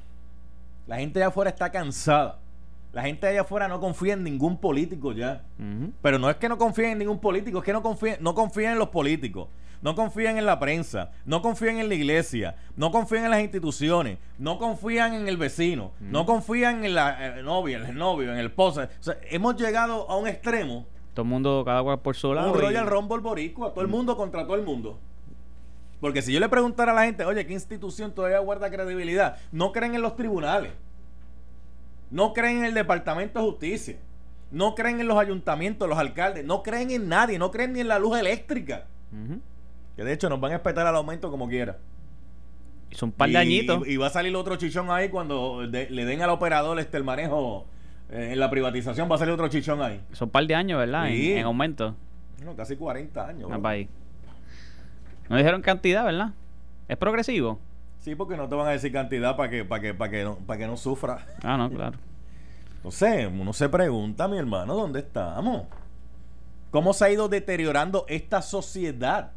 La 0.87 0.97
gente 0.97 1.19
allá 1.19 1.27
afuera 1.27 1.49
está 1.49 1.71
cansada. 1.71 2.39
La 2.93 3.01
gente 3.01 3.27
allá 3.27 3.41
afuera 3.41 3.67
no 3.67 3.79
confía 3.79 4.13
en 4.13 4.23
ningún 4.23 4.57
político 4.57 5.11
ya. 5.11 5.43
Pero 6.01 6.17
no 6.19 6.29
es 6.29 6.37
que 6.37 6.47
no 6.47 6.57
confíen 6.57 6.91
en 6.91 6.99
ningún 6.99 7.19
político, 7.19 7.59
es 7.59 7.63
que 7.65 7.73
no 7.73 7.81
confíen, 7.83 8.17
no 8.21 8.33
confían 8.33 8.73
en 8.73 8.79
los 8.79 8.87
políticos, 8.89 9.49
no 9.81 9.95
confían 9.95 10.37
en 10.37 10.45
la 10.45 10.59
prensa, 10.59 11.11
no 11.25 11.41
confían 11.41 11.79
en 11.79 11.89
la 11.89 11.95
iglesia, 11.95 12.55
no 12.77 12.91
confían 12.91 13.25
en 13.25 13.31
las 13.31 13.41
instituciones, 13.41 14.17
no 14.37 14.57
confían 14.59 15.13
en 15.13 15.27
el 15.27 15.35
vecino, 15.35 15.91
no 15.99 16.25
confían 16.25 16.85
en 16.85 16.95
la 16.95 17.39
eh, 17.39 17.43
novia, 17.43 17.79
en 17.79 17.85
el 17.85 17.95
novio, 17.97 18.31
en 18.31 18.37
el 18.39 18.45
esposo. 18.45 18.83
O 18.83 19.03
sea, 19.03 19.17
hemos 19.29 19.57
llegado 19.57 20.09
a 20.09 20.15
un 20.15 20.27
extremo, 20.27 20.85
Todo 21.13 21.23
el 21.23 21.29
mundo, 21.29 21.63
cada 21.65 21.83
cual 21.83 21.99
por 21.99 22.15
su 22.15 22.33
lado. 22.33 22.53
un 22.53 22.57
y- 22.59 22.61
Royal 22.61 22.87
Rumble 22.87 23.17
boricua, 23.19 23.71
todo 23.71 23.81
el 23.81 23.89
mundo 23.89 24.15
contra 24.15 24.45
todo 24.45 24.55
el 24.55 24.63
mundo. 24.63 24.99
Porque 26.01 26.21
si 26.21 26.31
yo 26.33 26.39
le 26.39 26.49
preguntara 26.49 26.91
a 26.91 26.95
la 26.95 27.05
gente, 27.05 27.25
oye, 27.25 27.45
¿qué 27.45 27.53
institución 27.53 28.13
todavía 28.13 28.39
guarda 28.39 28.69
credibilidad? 28.69 29.37
No 29.51 29.71
creen 29.71 29.95
en 29.95 30.01
los 30.01 30.15
tribunales. 30.15 30.71
No 32.11 32.33
creen 32.33 32.57
en 32.59 32.65
el 32.65 32.73
Departamento 32.73 33.39
de 33.39 33.45
Justicia. 33.45 33.95
No 34.51 34.75
creen 34.75 34.99
en 34.99 35.07
los 35.07 35.17
ayuntamientos, 35.17 35.89
los 35.89 35.97
alcaldes. 35.97 36.45
No 36.45 36.61
creen 36.63 36.91
en 36.91 37.09
nadie. 37.09 37.39
No 37.39 37.51
creen 37.51 37.73
ni 37.73 37.79
en 37.79 37.87
la 37.87 37.97
luz 37.99 38.17
eléctrica. 38.19 38.85
Que 39.95 40.03
de 40.03 40.13
hecho 40.13 40.29
nos 40.29 40.39
van 40.39 40.51
a 40.51 40.55
espetar 40.55 40.85
al 40.85 40.95
aumento 40.95 41.31
como 41.31 41.47
quiera. 41.47 41.77
Son 42.91 43.09
un 43.09 43.13
par 43.13 43.29
de 43.29 43.37
añitos. 43.37 43.87
y- 43.87 43.93
y 43.93 43.97
va 43.97 44.07
a 44.07 44.09
salir 44.09 44.33
otro 44.35 44.55
chichón 44.57 44.89
ahí 44.91 45.09
cuando 45.09 45.67
de- 45.67 45.89
le 45.89 46.05
den 46.05 46.21
al 46.21 46.29
operador 46.29 46.79
este 46.79 46.97
el 46.97 47.03
manejo 47.03 47.65
eh, 48.09 48.29
en 48.33 48.39
la 48.39 48.49
privatización. 48.49 49.09
Va 49.09 49.15
a 49.15 49.17
salir 49.17 49.33
otro 49.33 49.47
chichón 49.47 49.81
ahí. 49.81 49.99
Son 50.11 50.27
un 50.27 50.31
par 50.31 50.45
de 50.45 50.53
años, 50.55 50.77
¿verdad? 50.79 51.07
En- 51.09 51.15
Sí. 51.15 51.31
En, 51.33 51.45
aumento. 51.45 51.95
No, 52.43 52.55
casi 52.55 52.75
40 52.75 53.27
años. 53.27 53.49
Ah. 53.51 53.57
No 55.29 55.37
dijeron 55.37 55.61
cantidad, 55.61 56.05
¿verdad? 56.05 56.31
¿Es 56.87 56.97
progresivo? 56.97 57.59
Sí, 57.99 58.13
porque 58.15 58.37
no 58.37 58.47
te 58.47 58.55
van 58.55 58.67
a 58.67 58.71
decir 58.71 58.91
cantidad 58.91 59.35
para 59.35 59.49
que, 59.49 59.65
para 59.65 59.81
que, 59.81 59.93
para 59.93 60.11
que, 60.11 60.23
no, 60.23 60.35
para 60.37 60.59
que 60.59 60.67
no 60.67 60.77
sufra. 60.77 61.25
Ah, 61.43 61.57
no, 61.57 61.69
claro. 61.69 61.97
No 62.83 62.91
sé, 62.91 63.25
uno 63.25 63.51
se 63.51 63.67
pregunta, 63.67 64.27
mi 64.27 64.37
hermano, 64.37 64.75
¿dónde 64.75 64.99
estamos? 64.99 65.63
¿Cómo 66.69 66.93
se 66.93 67.05
ha 67.05 67.09
ido 67.09 67.27
deteriorando 67.27 68.05
esta 68.07 68.43
sociedad? 68.43 69.31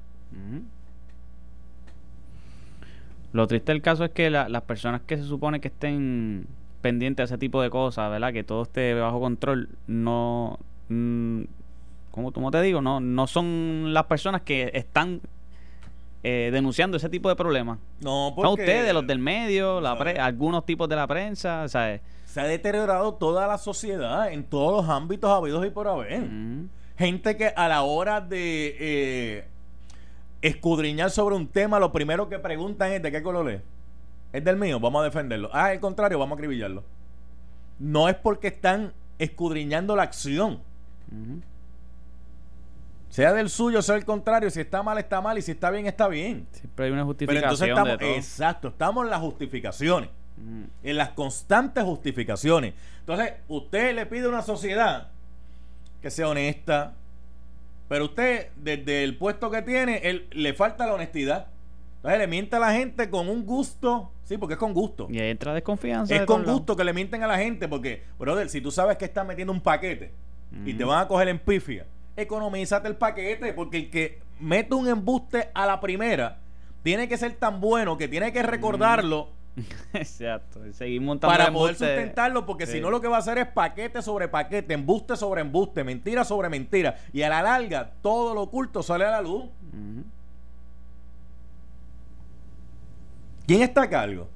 Lo 3.32 3.46
triste 3.46 3.72
del 3.72 3.82
caso 3.82 4.04
es 4.04 4.10
que 4.10 4.30
la- 4.30 4.48
las 4.48 4.62
personas 4.62 5.02
que 5.02 5.16
se 5.16 5.24
supone 5.24 5.60
que 5.60 5.68
estén 5.68 6.46
pendientes 6.82 7.28
de 7.28 7.34
ese 7.34 7.38
tipo 7.38 7.60
de 7.62 7.70
cosas, 7.70 8.10
¿verdad? 8.10 8.32
Que 8.32 8.44
todo 8.44 8.62
esté 8.62 8.94
bajo 8.94 9.20
control, 9.20 9.68
no... 9.86 10.58
mm, 10.88 11.42
¿cómo, 12.10 12.32
cómo 12.32 12.50
te 12.50 12.60
digo? 12.62 12.80
No, 12.80 13.00
no 13.00 13.26
son 13.26 13.92
las 13.92 14.04
personas 14.04 14.42
que 14.42 14.70
están 14.74 15.20
eh, 16.22 16.50
denunciando 16.52 16.96
ese 16.96 17.08
tipo 17.08 17.28
de 17.28 17.36
problemas. 17.36 17.78
No, 18.00 18.32
porque 18.34 18.62
ustedes, 18.62 18.92
los 18.92 19.06
del 19.06 19.18
medio, 19.18 19.80
la 19.80 19.96
¿sabes? 19.96 20.14
pre- 20.14 20.20
algunos 20.22 20.64
tipos 20.66 20.88
de 20.88 20.96
la 20.96 21.06
prensa, 21.06 21.68
¿sabes? 21.68 22.00
se 22.26 22.40
ha 22.40 22.44
deteriorado 22.44 23.14
toda 23.14 23.46
la 23.46 23.56
sociedad 23.56 24.30
en 24.30 24.44
todos 24.44 24.82
los 24.84 24.90
ámbitos 24.94 25.30
habidos 25.30 25.64
y 25.66 25.70
por 25.70 25.88
haber. 25.88 26.24
Gente 26.98 27.36
que 27.36 27.48
a 27.48 27.68
la 27.68 27.82
hora 27.82 28.20
de 28.20 28.76
eh, 28.78 29.44
escudriñar 30.42 31.10
sobre 31.10 31.34
un 31.36 31.46
tema, 31.48 31.78
lo 31.80 31.92
primero 31.92 32.28
que 32.28 32.38
preguntan 32.38 32.92
es 32.92 33.02
de 33.02 33.10
qué 33.10 33.22
color 33.22 33.50
es. 33.50 33.62
Es 34.32 34.44
del 34.44 34.56
mío, 34.56 34.78
vamos 34.78 35.00
a 35.00 35.04
defenderlo. 35.04 35.48
Ah, 35.52 35.66
al 35.66 35.80
contrario, 35.80 36.18
vamos 36.18 36.36
a 36.36 36.38
acribillarlo. 36.38 36.84
No 37.78 38.08
es 38.08 38.14
porque 38.16 38.48
están 38.48 38.92
escudriñando 39.18 39.96
la 39.96 40.02
acción. 40.02 40.60
Ujú. 41.10 41.40
Sea 43.08 43.32
del 43.32 43.48
suyo, 43.48 43.80
sea 43.82 43.94
del 43.94 44.04
contrario. 44.04 44.50
Si 44.50 44.60
está 44.60 44.82
mal, 44.82 44.98
está 44.98 45.20
mal. 45.20 45.38
Y 45.38 45.42
si 45.42 45.52
está 45.52 45.70
bien, 45.70 45.86
está 45.86 46.08
bien. 46.08 46.46
Siempre 46.52 46.86
hay 46.86 46.90
una 46.90 47.00
Pero 47.02 47.06
justificación 47.06 47.70
entonces 47.70 47.92
estamos, 47.92 48.16
exacto, 48.16 48.68
estamos 48.68 49.04
en 49.04 49.10
las 49.10 49.20
justificaciones, 49.20 50.10
Ujú. 50.36 50.68
en 50.82 50.96
las 50.96 51.10
constantes 51.10 51.84
justificaciones. 51.84 52.74
Entonces, 53.00 53.32
usted 53.48 53.94
le 53.94 54.06
pide 54.06 54.26
a 54.26 54.28
una 54.28 54.42
sociedad 54.42 55.08
que 56.02 56.10
sea 56.10 56.28
honesta, 56.28 56.94
pero 57.88 58.04
usted, 58.04 58.48
desde 58.56 59.02
el 59.04 59.16
puesto 59.16 59.50
que 59.50 59.62
tiene, 59.62 59.98
él, 60.04 60.26
le 60.30 60.52
falta 60.54 60.86
la 60.86 60.94
honestidad. 60.94 61.48
Entonces, 61.96 62.18
le 62.20 62.26
miente 62.26 62.54
a 62.54 62.58
la 62.60 62.72
gente 62.72 63.10
con 63.10 63.28
un 63.28 63.44
gusto, 63.44 64.12
sí, 64.24 64.36
porque 64.36 64.54
es 64.54 64.58
con 64.60 64.72
gusto. 64.74 65.08
Y 65.10 65.18
ahí 65.18 65.30
entra 65.30 65.54
desconfianza. 65.54 66.14
Es 66.14 66.20
de 66.20 66.26
con 66.26 66.44
gusto 66.44 66.76
que 66.76 66.84
le 66.84 66.92
mienten 66.92 67.22
a 67.24 67.26
la 67.26 67.38
gente, 67.38 67.66
porque, 67.66 68.04
brother, 68.18 68.48
si 68.50 68.60
tú 68.60 68.70
sabes 68.70 68.98
que 68.98 69.06
estás 69.06 69.26
metiendo 69.26 69.52
un 69.52 69.60
paquete 69.60 70.12
y 70.64 70.74
te 70.74 70.84
van 70.84 71.00
a 71.00 71.08
coger 71.08 71.28
en 71.28 71.38
pifia, 71.38 71.86
economízate 72.20 72.88
el 72.88 72.96
paquete, 72.96 73.52
porque 73.52 73.76
el 73.78 73.90
que 73.90 74.20
mete 74.40 74.74
un 74.74 74.88
embuste 74.88 75.50
a 75.54 75.66
la 75.66 75.80
primera 75.80 76.38
tiene 76.82 77.08
que 77.08 77.16
ser 77.18 77.32
tan 77.34 77.60
bueno 77.60 77.96
que 77.98 78.08
tiene 78.08 78.32
que 78.32 78.42
recordarlo 78.42 79.30
Exacto. 79.92 80.60
Seguir 80.72 81.00
montando 81.00 81.36
para 81.36 81.52
poder 81.52 81.74
embuste. 81.74 81.86
sustentarlo, 81.96 82.46
porque 82.46 82.64
Sí. 82.66 82.74
si 82.74 82.80
no 82.80 82.90
lo 82.90 83.00
que 83.00 83.08
va 83.08 83.16
a 83.16 83.18
hacer 83.18 83.38
es 83.38 83.48
paquete 83.48 84.02
sobre 84.02 84.28
paquete, 84.28 84.74
embuste 84.74 85.16
sobre 85.16 85.40
embuste, 85.40 85.82
mentira 85.82 86.24
sobre 86.24 86.48
mentira, 86.48 86.96
y 87.12 87.22
a 87.22 87.28
la 87.28 87.42
larga 87.42 87.90
todo 88.00 88.34
lo 88.34 88.42
oculto 88.42 88.84
sale 88.84 89.04
a 89.04 89.10
la 89.10 89.20
luz. 89.22 89.46
¿Quién 93.46 93.62
está 93.62 93.82
a 93.82 93.90
cargo? 93.90 94.28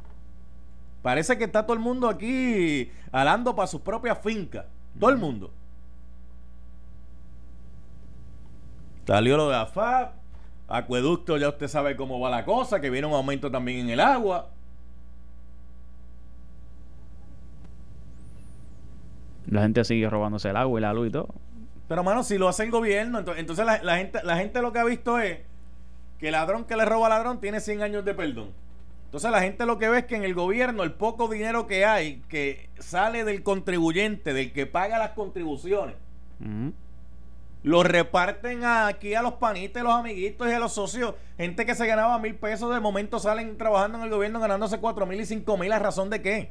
Parece 1.03 1.37
que 1.37 1.45
está 1.45 1.63
todo 1.65 1.75
el 1.75 1.81
mundo 1.81 2.09
aquí 2.09 2.91
alando 3.11 3.55
para 3.55 3.67
sus 3.67 3.81
propias 3.81 4.19
fincas. 4.23 4.65
Todo 4.99 5.11
el 5.11 5.19
mundo. 5.19 5.53
Salió 9.07 9.37
lo 9.37 9.49
de 9.49 9.57
AFAP, 9.57 10.15
acueducto, 10.69 11.37
ya 11.37 11.49
usted 11.49 11.69
sabe 11.69 11.97
cómo 11.97 12.21
va 12.21 12.31
la 12.31 12.45
cosa, 12.45 12.81
que 12.81 12.89
viene 12.91 13.07
un 13.07 13.15
aumento 13.15 13.51
también 13.51 13.81
en 13.81 13.91
el 13.91 14.01
agua. 14.01 14.49
La 19.47 19.63
gente 19.63 19.85
sigue 19.85 20.09
robándose 20.09 20.51
el 20.51 20.57
agua 20.57 20.79
y 20.79 20.83
la 20.83 20.93
luz 20.95 21.09
y 21.09 21.11
todo. 21.11 21.29
Pero, 21.89 22.05
mano, 22.05 22.23
si 22.23 22.39
lo 22.39 22.49
hace 22.49 22.63
el 22.65 22.71
gobierno, 22.71 23.21
ento- 23.21 23.35
entonces, 23.37 23.67
la, 23.67 23.83
la 23.83 23.97
gente, 23.97 24.21
la 24.23 24.37
gente 24.37 24.63
lo 24.63 24.73
que 24.73 24.79
ha 24.79 24.85
visto 24.85 25.19
es 25.19 25.41
que 26.19 26.29
el 26.29 26.33
ladrón 26.33 26.65
que 26.65 26.77
le 26.77 26.85
roba 26.85 27.07
al 27.09 27.11
ladrón 27.11 27.41
tiene 27.41 27.61
100 27.61 27.83
años 27.83 28.05
de 28.05 28.15
perdón. 28.15 28.51
Entonces 29.07 29.31
la 29.31 29.43
gente 29.43 29.67
lo 29.67 29.79
que 29.79 29.91
ve 29.91 29.99
es 29.99 30.05
que 30.07 30.17
en 30.17 30.25
el 30.25 30.33
gobierno 30.33 30.85
el 30.85 30.93
poco 30.93 31.29
dinero 31.29 31.67
que 31.67 31.85
hay, 31.85 32.23
que 32.31 32.71
sale 32.79 33.25
del 33.25 33.43
contribuyente, 33.43 34.33
del 34.33 34.53
que 34.55 34.65
paga 34.65 34.97
las 34.99 35.11
contribuciones. 35.11 35.97
Lo 37.63 37.83
reparten 37.85 38.65
aquí 38.65 39.15
a 39.15 39.23
los 39.23 39.35
panitas, 39.35 39.83
los 39.83 39.93
amiguitos 39.93 40.49
y 40.49 40.53
a 40.53 40.59
los 40.59 40.73
socios. 40.73 41.15
Gente 41.37 41.65
que 41.65 41.75
se 41.75 41.87
ganaba 41.87 42.19
mil 42.19 42.35
pesos, 42.35 42.73
de 42.75 42.81
momento 42.81 43.19
salen 43.21 43.57
trabajando 43.57 43.99
en 43.99 44.05
el 44.05 44.11
gobierno 44.11 44.41
ganándose 44.41 44.79
cuatro 44.79 45.07
mil 45.07 45.21
y 45.21 45.27
cinco 45.27 45.57
mil. 45.57 45.73
¿A 45.73 45.79
razón 45.79 46.11
de 46.11 46.21
qué? 46.23 46.51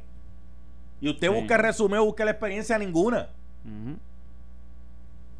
Y 1.00 1.10
usted 1.10 1.28
Sí. 1.28 1.34
busca 1.34 1.56
el 1.56 1.62
resumen, 1.62 2.00
busca 2.00 2.24
la 2.24 2.30
experiencia 2.30 2.78
ninguna. 2.78 3.28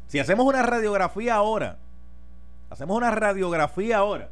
Si 0.07 0.19
hacemos 0.19 0.45
una 0.45 0.61
radiografía 0.61 1.35
ahora, 1.35 1.77
hacemos 2.69 2.95
una 2.95 3.09
radiografía 3.11 3.97
ahora, 3.97 4.29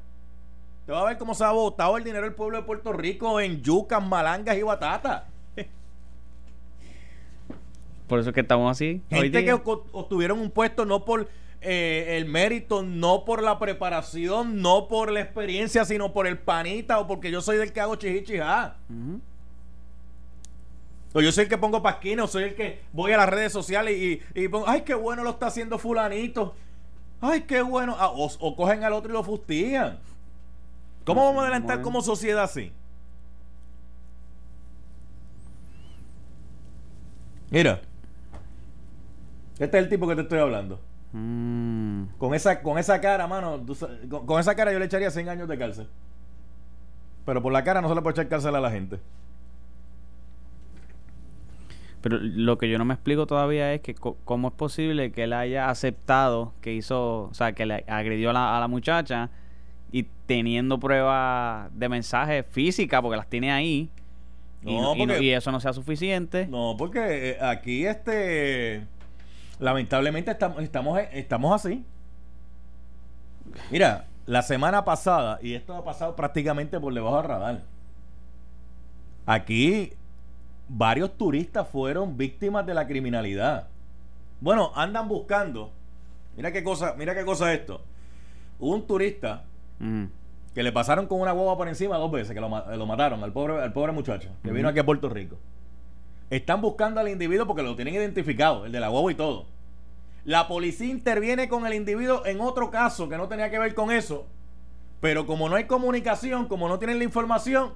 te 0.86 0.92
va 0.92 1.02
a 1.02 1.06
ver 1.06 1.18
cómo 1.18 1.34
se 1.34 1.44
ha 1.44 1.52
botado 1.52 1.98
el 1.98 2.04
dinero 2.04 2.26
del 2.26 2.36
pueblo 2.36 2.58
de 2.58 2.64
Puerto 2.64 2.94
Rico 2.94 3.40
en 3.40 3.62
yucas, 3.62 4.04
malangas 4.04 4.58
y 4.58 4.62
batatas. 4.62 5.24
Por 8.12 8.20
eso 8.20 8.32
es 8.32 8.34
que 8.34 8.42
estamos 8.42 8.70
así. 8.70 9.02
Gente 9.10 9.46
que 9.46 9.54
obtuvieron 9.54 10.38
un 10.42 10.52
puesto 10.52 10.84
no 10.84 11.06
por 11.06 11.30
eh, 11.62 12.18
el 12.18 12.26
mérito, 12.26 12.84
no 12.84 13.24
por 13.24 13.42
la 13.42 13.58
preparación, 13.58 14.62
no 14.62 14.90
por 14.90 15.14
la 15.14 15.22
experiencia, 15.22 15.86
sino 15.86 16.12
por 16.12 16.28
el 16.28 16.38
panita 16.38 17.00
o 17.00 17.08
porque 17.08 17.32
yo 17.32 17.40
soy 17.40 17.56
del 17.56 17.72
que 17.72 17.80
hago 17.80 17.96
chichichijá. 17.96 18.76
O 21.14 21.22
yo 21.22 21.32
soy 21.32 21.44
el 21.44 21.50
que 21.50 21.58
pongo 21.58 21.82
pasquines, 21.82 22.26
o 22.26 22.28
soy 22.28 22.44
el 22.44 22.56
que 22.56 22.82
voy 22.92 23.14
a 23.14 23.18
las 23.18 23.30
redes 23.30 23.54
sociales 23.54 23.98
y, 23.98 24.20
y 24.36 24.50
pongo, 24.50 24.68
ay, 24.68 24.82
qué 24.82 24.94
bueno 24.94 25.24
lo 25.24 25.30
está 25.30 25.48
haciendo 25.48 25.80
fulanito. 25.80 26.54
Ay, 27.22 27.44
qué 27.44 27.62
bueno. 27.62 27.96
Ah, 27.98 28.10
o, 28.10 28.26
o 28.26 28.56
cogen 28.58 28.84
al 28.84 28.92
otro 28.92 29.10
y 29.10 29.14
lo 29.14 29.24
fustigan. 29.24 30.00
¿Cómo 31.06 31.24
vamos 31.24 31.44
a 31.44 31.44
adelantar 31.44 31.82
como 31.82 32.02
sociedad 32.02 32.44
así? 32.44 32.74
Mira. 37.50 37.82
Este 39.62 39.78
es 39.78 39.84
el 39.84 39.90
tipo 39.90 40.08
que 40.08 40.16
te 40.16 40.22
estoy 40.22 40.40
hablando. 40.40 40.80
Mm. 41.14 42.06
Con 42.18 42.34
esa, 42.34 42.62
con 42.64 42.78
esa 42.80 43.00
cara, 43.00 43.28
mano, 43.28 43.60
tú 43.60 43.78
con, 44.10 44.26
con 44.26 44.40
esa 44.40 44.56
cara 44.56 44.72
yo 44.74 44.80
le 44.80 44.86
echaría 44.86 45.12
100 45.12 45.30
años 45.30 45.48
de 45.48 45.58
cárcel. 45.58 45.88
Pero 47.26 47.42
por 47.44 47.54
la 47.54 47.64
cara 47.64 47.80
no 47.82 47.88
se 47.88 47.94
le 47.94 48.02
puede 48.02 48.14
echar 48.14 48.28
cárcel 48.28 48.56
a 48.56 48.60
la 48.60 48.72
gente. 48.72 49.00
Pero 52.02 52.18
lo 52.20 52.58
que 52.58 52.68
yo 52.70 52.80
no 52.80 52.86
me 52.86 52.96
explico 52.96 53.28
todavía 53.28 53.72
es 53.74 53.82
que 53.82 53.94
cómo 53.94 54.48
es 54.48 54.54
posible 54.56 55.12
que 55.12 55.26
él 55.26 55.34
haya 55.34 55.70
aceptado 55.70 56.54
que 56.62 56.74
hizo, 56.74 57.26
o 57.26 57.34
sea, 57.36 57.54
que 57.54 57.68
le 57.68 57.86
agredió 57.88 58.32
a 58.32 58.34
la, 58.34 58.58
a 58.58 58.60
la 58.60 58.68
muchacha 58.68 59.30
y 59.92 60.08
teniendo 60.26 60.80
pruebas 60.80 61.70
de 61.78 61.88
mensaje 61.90 62.42
física, 62.42 63.00
porque 63.04 63.18
las 63.18 63.28
tiene 63.28 63.52
ahí, 63.52 63.92
no- 64.64 64.96
y 65.22 65.30
eso 65.30 65.52
no 65.52 65.60
sea 65.60 65.74
suficiente. 65.74 66.48
No, 66.48 66.76
porque 66.76 67.32
eh, 67.32 67.38
aquí 67.40 67.86
este 67.86 68.88
lamentablemente 69.62 70.32
estamos 70.32 70.62
estamos 70.62 71.00
estamos 71.14 71.54
así. 71.56 71.86
Mira, 73.70 74.08
la 74.26 74.42
semana 74.42 74.84
pasada 74.84 75.40
y 75.42 75.54
esto 75.54 75.76
ha 75.76 75.84
pasado 75.86 76.16
prácticamente 76.16 76.80
por 76.80 76.94
debajo 76.94 77.18
del 77.18 77.26
radar. 77.26 77.62
Aquí 79.26 79.94
varios 80.68 81.18
turistas 81.18 81.68
fueron 81.68 82.18
víctimas 82.18 82.66
de 82.66 82.74
la 82.74 82.88
criminalidad. 82.88 83.68
Bueno, 84.40 84.72
andan 84.76 85.08
buscando. 85.08 85.72
Mira 86.36 86.52
qué 86.52 86.64
cosa, 86.64 86.96
mira 86.98 87.14
qué 87.14 87.24
cosa 87.24 87.54
es 87.54 87.60
esto. 87.60 87.82
Hubo 88.60 88.76
un 88.76 88.86
turista 88.88 89.44
Mm. 89.80 90.06
que 90.54 90.62
le 90.62 90.72
pasaron 90.72 91.08
con 91.08 91.20
una 91.22 91.32
guagua 91.32 91.58
por 91.58 91.68
encima 91.68 91.98
dos 91.98 92.12
veces, 92.12 92.36
que 92.36 92.40
lo 92.40 92.86
mataron 92.86 93.24
al 93.24 93.32
pobre, 93.34 93.60
al 93.64 93.74
pobre 93.74 93.92
muchacho, 93.94 94.30
que 94.44 94.52
vino 94.52 94.70
aquí 94.70 94.78
a 94.78 94.86
Puerto 94.86 95.10
Rico. 95.10 95.38
Están 96.32 96.62
buscando 96.62 97.00
al 97.02 97.10
individuo 97.10 97.46
porque 97.46 97.62
lo 97.62 97.76
tienen 97.76 97.94
identificado, 97.94 98.66
el 98.66 98.72
de 98.72 98.80
la 98.80 98.88
guagua 98.88 99.12
y 99.12 99.16
todo. 99.16 99.46
La 100.24 100.48
policía 100.48 100.88
interviene 100.88 101.50
con 101.50 101.66
el 101.68 101.74
individuo 101.74 102.26
en 102.26 102.42
otro 102.42 102.72
caso 102.72 103.10
que 103.10 103.18
no 103.18 103.28
tenía 103.28 103.52
que 103.52 103.60
ver 103.60 103.76
con 103.76 103.92
eso. 103.92 104.26
Pero 105.02 105.26
como 105.28 105.50
no 105.50 105.56
hay 105.58 105.66
comunicación, 105.66 106.48
como 106.48 106.70
no 106.70 106.80
tienen 106.80 107.00
la 107.00 107.04
información, 107.04 107.74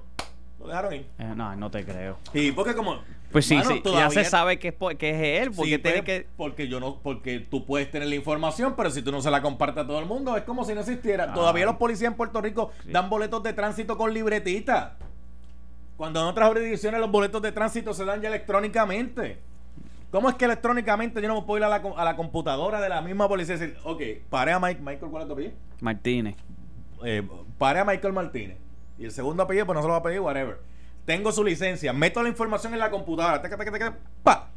lo 0.58 0.68
dejaron 0.68 0.94
ir. 0.94 1.06
Eh, 1.18 1.32
no, 1.36 1.54
no 1.54 1.70
te 1.70 1.84
creo. 1.84 2.18
Y 2.32 2.52
porque 2.52 2.74
como... 2.74 2.98
Pues 3.32 3.44
sí, 3.44 3.56
Mano, 3.56 3.68
sí, 3.68 3.76
ya 3.76 3.82
todavía- 3.82 4.10
se 4.10 4.24
sabe 4.30 4.58
que 4.58 4.68
es, 4.68 4.74
que 4.96 5.10
es 5.10 5.42
él, 5.42 5.50
porque 5.54 5.72
Sí, 5.72 5.78
tiene 5.78 6.02
pues, 6.02 6.04
que... 6.22 6.26
porque 6.36 6.68
yo 6.68 6.78
no 6.80 7.00
porque 7.02 7.40
tú 7.40 7.66
puedes 7.66 7.90
tener 7.90 8.08
la 8.08 8.14
información 8.14 8.74
pero 8.76 8.88
si 8.90 9.02
tú 9.02 9.10
no 9.12 9.20
se 9.20 9.30
la 9.32 9.42
compartes 9.42 9.82
a 9.82 9.86
todo 9.86 9.98
el 9.98 10.06
mundo 10.06 10.36
es 10.36 10.44
como 10.44 10.64
si 10.64 10.72
no 10.72 10.80
existiera 10.80 11.34
todavía 11.34 11.64
Ah. 11.64 11.66
los 11.66 11.76
policías 11.76 12.12
en 12.12 12.16
Puerto 12.16 12.40
Rico 12.40 12.70
Sí. 12.84 12.92
dan 12.92 13.10
boletos 13.10 13.42
de 13.42 13.52
tránsito 13.52 13.98
con 13.98 14.14
libretita 14.14 14.96
cuando 15.96 16.20
en 16.20 16.26
otras 16.26 16.48
jurisdicciones 16.48 17.00
los 17.00 17.10
boletos 17.10 17.40
de 17.42 17.52
tránsito 17.52 17.94
se 17.94 18.04
dan 18.04 18.20
ya 18.20 18.28
electrónicamente 18.28 19.40
¿Cómo 20.10 20.28
es 20.30 20.36
que 20.36 20.44
electrónicamente 20.44 21.20
yo 21.20 21.28
no 21.28 21.40
me 21.40 21.46
puedo 21.46 21.58
ir 21.58 21.64
a 21.64 21.68
la, 21.68 21.76
a 21.96 22.04
la 22.04 22.16
computadora 22.16 22.80
de 22.80 22.88
la 22.88 23.02
misma 23.02 23.28
policía 23.28 23.56
y 23.56 23.58
decir, 23.58 23.76
ok, 23.84 24.00
paré 24.30 24.52
a 24.52 24.60
Mike, 24.60 24.80
Michael, 24.80 25.10
¿cuál 25.10 25.22
es 25.22 25.26
tu 25.26 25.32
apellido? 25.34 25.54
Martínez. 25.80 26.36
eh, 27.04 27.26
pare 27.58 27.80
a 27.80 27.84
Michael 27.84 28.14
Martínez. 28.14 28.56
Y 28.98 29.04
el 29.04 29.10
segundo 29.10 29.42
apellido, 29.42 29.66
pues 29.66 29.74
no 29.74 29.82
se 29.82 29.88
lo 29.88 29.92
va 29.92 29.98
a 29.98 30.02
pedir, 30.04 30.20
whatever. 30.20 30.58
Tengo 31.04 31.32
su 31.32 31.42
licencia, 31.44 31.92
meto 31.92 32.22
la 32.22 32.28
información 32.28 32.72
en 32.72 32.78
la 32.78 32.90
computadora, 32.90 33.42
taca, 33.42 33.56
taca, 33.58 33.70
taca, 33.72 33.96
pa. 34.22 34.50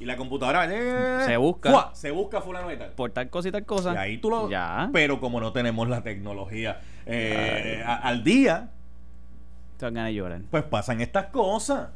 Y 0.00 0.06
la 0.06 0.16
computadora 0.16 0.66
eh, 0.68 1.24
Se 1.26 1.36
busca. 1.36 1.70
¡fua! 1.70 1.90
se 1.94 2.10
busca 2.10 2.40
fulano 2.40 2.72
y 2.72 2.76
tal. 2.78 2.90
Por 2.92 3.10
tal 3.12 3.28
cosa 3.28 3.48
y 3.48 3.52
tal 3.52 3.64
cosa. 3.66 3.92
Y 3.94 3.96
ahí 3.98 4.18
tú 4.18 4.30
lo. 4.30 4.48
Ya. 4.50 4.88
Pero 4.94 5.20
como 5.20 5.40
no 5.40 5.52
tenemos 5.52 5.88
la 5.88 6.02
tecnología 6.02 6.80
eh, 7.04 7.82
a- 7.86 7.96
al 7.96 8.24
día, 8.24 8.70
Te 9.78 9.86
ganas 9.86 10.06
de 10.06 10.14
llorar. 10.14 10.40
pues 10.50 10.64
pasan 10.64 11.00
estas 11.00 11.26
cosas. 11.26 11.90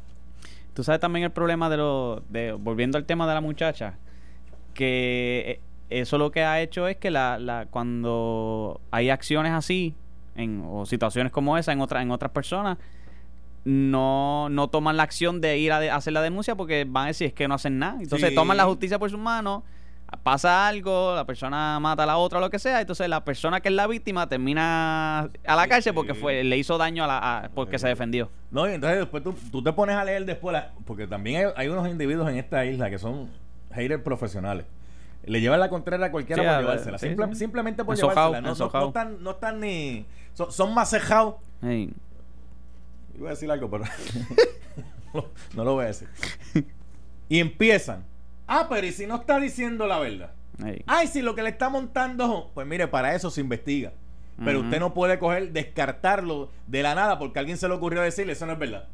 Tú 0.73 0.83
sabes 0.83 1.01
también 1.01 1.23
el 1.25 1.31
problema 1.31 1.69
de 1.69 1.77
lo 1.77 2.23
de 2.29 2.53
volviendo 2.53 2.97
al 2.97 3.05
tema 3.05 3.27
de 3.27 3.33
la 3.33 3.41
muchacha 3.41 3.95
que 4.73 5.59
eh, 5.89 5.99
eso 6.01 6.17
lo 6.17 6.31
que 6.31 6.43
ha 6.43 6.61
hecho 6.61 6.87
es 6.87 6.95
que 6.97 7.11
la, 7.11 7.37
la 7.39 7.65
cuando 7.69 8.79
hay 8.91 9.09
acciones 9.09 9.51
así 9.51 9.93
en 10.35 10.63
o 10.65 10.85
situaciones 10.85 11.31
como 11.33 11.57
esa 11.57 11.73
en 11.73 11.81
otras 11.81 12.03
en 12.03 12.11
otras 12.11 12.31
personas 12.31 12.77
no, 13.63 14.47
no 14.49 14.69
toman 14.69 14.97
la 14.97 15.03
acción 15.03 15.39
de 15.41 15.57
ir 15.59 15.71
a, 15.71 15.79
de- 15.79 15.91
a 15.91 15.97
hacer 15.97 16.13
la 16.13 16.21
denuncia 16.21 16.55
porque 16.55 16.85
van 16.87 17.03
a 17.05 17.07
decir 17.07 17.27
es 17.27 17.33
que 17.33 17.47
no 17.47 17.53
hacen 17.55 17.77
nada. 17.77 18.01
Entonces 18.01 18.29
Sí. 18.29 18.35
toman 18.35 18.57
la 18.57 18.65
justicia 18.65 18.97
por 18.97 19.09
sus 19.09 19.19
manos, 19.19 19.63
pasa 20.23 20.67
algo, 20.67 21.15
la 21.15 21.25
persona 21.25 21.79
mata 21.79 22.03
a 22.03 22.05
la 22.05 22.17
otra, 22.17 22.39
lo 22.39 22.49
que 22.49 22.59
sea, 22.59 22.81
entonces 22.81 23.07
la 23.09 23.23
persona 23.23 23.61
que 23.61 23.69
es 23.69 23.75
la 23.75 23.87
víctima 23.87 24.27
termina 24.27 25.21
a 25.45 25.55
la 25.55 25.67
cárcel 25.67 25.93
porque 25.93 26.13
fue 26.13 26.43
le 26.43 26.57
hizo 26.57 26.77
daño 26.77 27.03
a 27.03 27.07
la 27.07 27.17
a- 27.45 27.49
porque 27.49 27.79
se 27.79 27.87
defendió. 27.87 28.29
No, 28.51 28.69
y 28.69 28.73
entonces 28.73 28.99
después 28.99 29.23
tú, 29.23 29.33
tú 29.51 29.63
te 29.63 29.71
pones 29.73 29.95
a 29.95 30.03
leer 30.03 30.25
después, 30.25 30.53
la- 30.53 30.71
porque 30.85 31.07
también 31.07 31.37
hay, 31.47 31.53
hay 31.55 31.67
unos 31.69 31.87
individuos 31.87 32.29
en 32.29 32.37
esta 32.37 32.65
isla 32.65 32.89
que 32.89 32.99
son 32.99 33.29
haters 33.73 34.01
profesionales. 34.03 34.65
Le 35.23 35.39
llevan 35.39 35.59
la 35.59 35.69
contraria 35.69 36.07
a 36.07 36.11
cualquiera 36.11 36.41
Sí, 36.41 36.47
por 36.47 36.55
a- 36.55 36.59
llevársela. 36.61 36.97
sí, 36.97 37.07
Simple- 37.07 37.27
sí. 37.29 37.35
Simplemente 37.35 37.83
por 37.85 37.93
Ensojao, 37.95 38.15
llevársela. 38.33 38.41
No, 38.41 38.47
no- 38.47 38.51
ensojao. 38.53 38.81
no 38.81 38.87
están, 38.87 39.23
no 39.23 39.31
están 39.31 39.59
ni. 39.59 40.05
Son, 40.33 40.51
son 40.51 40.73
macejados. 40.73 41.35
Ey, 41.61 41.93
Iba 43.17 43.27
a 43.29 43.31
decir 43.31 43.51
algo, 43.51 43.69
pero 43.69 43.83
no, 45.13 45.25
no 45.55 45.63
lo 45.63 45.73
voy 45.75 45.83
a 45.83 45.87
decir. 45.87 46.07
Y 47.29 47.39
empiezan. 47.39 48.03
Ah, 48.53 48.67
pero 48.67 48.85
¿y 48.85 48.91
si 48.91 49.07
no 49.07 49.15
está 49.15 49.39
diciendo 49.39 49.87
la 49.87 49.97
verdad? 49.97 50.31
Ay, 50.85 51.07
si 51.07 51.21
lo 51.21 51.35
que 51.35 51.41
le 51.41 51.51
está 51.51 51.69
montando. 51.69 52.51
Pues 52.53 52.67
mire, 52.67 52.85
para 52.89 53.15
eso 53.15 53.31
se 53.31 53.39
investiga. 53.39 53.93
Pero 54.43 54.59
usted 54.59 54.77
no 54.79 54.93
puede 54.93 55.19
coger, 55.19 55.53
descartarlo 55.53 56.49
de 56.67 56.83
la 56.83 56.93
nada 56.93 57.17
porque 57.17 57.39
a 57.39 57.41
alguien 57.41 57.57
se 57.57 57.69
le 57.69 57.75
ocurrió 57.75 58.01
decirle 58.01 58.33
eso 58.33 58.45
no 58.45 58.53
es 58.53 58.59
verdad. 58.59 58.89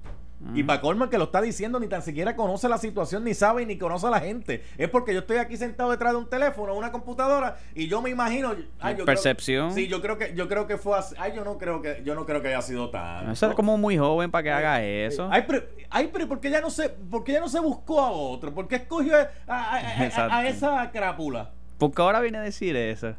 Y 0.53 0.63
para 0.63 0.79
que 1.09 1.17
lo 1.17 1.23
está 1.25 1.41
diciendo 1.41 1.79
ni 1.79 1.87
tan 1.87 2.03
siquiera 2.03 2.35
conoce 2.35 2.69
la 2.69 2.77
situación, 2.77 3.23
ni 3.23 3.33
sabe 3.33 3.65
ni 3.65 3.77
conoce 3.77 4.05
a 4.05 4.11
la 4.11 4.19
gente. 4.19 4.63
Es 4.77 4.87
porque 4.87 5.11
yo 5.13 5.21
estoy 5.21 5.37
aquí 5.37 5.57
sentado 5.57 5.89
detrás 5.89 6.13
de 6.13 6.19
un 6.19 6.29
teléfono, 6.29 6.75
una 6.75 6.91
computadora, 6.91 7.57
y 7.73 7.87
yo 7.87 8.03
me 8.03 8.11
imagino. 8.11 8.51
Ay, 8.79 8.93
yo 8.93 8.97
creo- 8.97 9.05
Percepción. 9.07 9.73
sí, 9.73 9.87
yo 9.87 9.99
creo 9.99 10.17
que, 10.19 10.35
yo 10.35 10.47
creo 10.47 10.67
que 10.67 10.77
fue 10.77 10.97
así. 10.97 11.15
Ay, 11.17 11.33
yo 11.35 11.43
no 11.43 11.57
creo 11.57 11.81
que, 11.81 12.01
yo 12.05 12.13
no 12.13 12.25
creo 12.27 12.41
que 12.43 12.49
haya 12.49 12.61
sido 12.61 12.91
tan. 12.91 13.31
Eso 13.31 13.49
es 13.49 13.55
como 13.55 13.77
muy 13.79 13.97
joven 13.97 14.29
para 14.29 14.43
que 14.43 14.51
haga 14.51 14.83
eso. 14.83 15.27
Ay, 15.31 15.43
pero, 15.47 15.63
ay, 15.89 16.09
pero 16.13 16.27
¿por 16.27 16.39
qué 16.39 16.51
ya 16.51 16.61
no 16.61 16.69
se, 16.69 16.89
por 16.89 17.23
qué 17.23 17.31
ya 17.33 17.39
no 17.39 17.49
se 17.49 17.59
buscó 17.59 17.99
a 17.99 18.11
otro? 18.11 18.53
¿Por 18.53 18.67
qué 18.67 18.75
escogió 18.75 19.15
a, 19.15 19.29
a- 19.47 19.71
a- 19.71 19.75
a- 20.01 20.05
Exacto. 20.05 20.35
a 20.35 20.47
esa 20.47 20.91
crápula? 20.91 21.49
Porque 21.79 22.01
ahora 22.01 22.19
viene 22.21 22.37
a 22.37 22.41
decir 22.41 22.75
eso. 22.75 23.15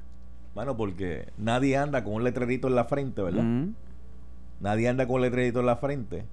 Bueno, 0.55 0.77
porque 0.77 1.29
nadie 1.37 1.77
anda 1.77 2.05
con 2.05 2.15
un 2.15 2.25
letrerito 2.25 2.69
en 2.69 2.77
la 2.77 2.85
frente, 2.85 3.23
¿verdad? 3.23 3.43
Mm. 3.43 3.75
Nadie 4.61 4.89
anda 4.89 5.07
con 5.07 5.17
un 5.17 5.23
letrerito 5.23 5.61
en 5.61 5.67
la 5.67 5.77
frente. 5.77 6.25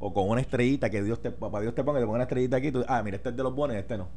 O 0.00 0.12
con 0.14 0.28
una 0.28 0.40
estrellita 0.40 0.90
que 0.90 1.02
Dios 1.02 1.20
te, 1.20 1.30
papá 1.30 1.60
Dios 1.60 1.74
te 1.74 1.82
ponga, 1.82 1.98
te 1.98 2.04
ponga 2.06 2.16
una 2.16 2.24
estrellita 2.24 2.56
aquí. 2.56 2.70
tú- 2.70 2.84
ah, 2.88 3.02
mira, 3.02 3.16
este 3.16 3.30
es 3.30 3.36
de 3.36 3.42
los 3.42 3.54
buenos 3.54 3.76
y 3.76 3.80
este 3.80 3.98
no. 3.98 4.08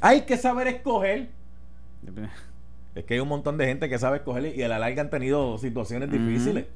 Hay 0.00 0.22
que 0.22 0.36
saber 0.36 0.66
escoger. 0.68 1.30
Es 2.94 3.04
que 3.04 3.14
hay 3.14 3.20
un 3.20 3.28
montón 3.28 3.56
de 3.58 3.66
gente 3.66 3.88
que 3.88 3.98
sabe 3.98 4.18
escoger 4.18 4.54
y 4.56 4.62
a 4.62 4.68
la 4.68 4.78
larga 4.78 5.02
han 5.02 5.10
tenido 5.10 5.56
situaciones 5.58 6.10
difíciles. 6.10 6.66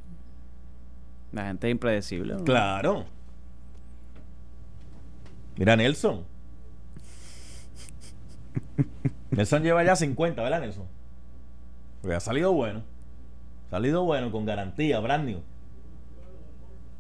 La 1.32 1.46
gente 1.46 1.68
es 1.68 1.72
impredecible. 1.72 2.34
¿no? 2.34 2.44
Claro. 2.44 3.04
Mira, 5.56 5.76
Nelson. 5.76 6.24
Nelson 9.30 9.62
lleva 9.62 9.82
ya 9.84 9.96
50, 9.96 10.42
¿verdad, 10.42 10.60
Nelson? 10.60 10.84
Porque 12.00 12.14
ha 12.16 12.20
salido 12.20 12.52
bueno. 12.52 12.82
Salido 13.70 14.02
bueno, 14.04 14.30
con 14.32 14.44
garantía, 14.44 14.98
brand 15.00 15.24
new. 15.26 15.40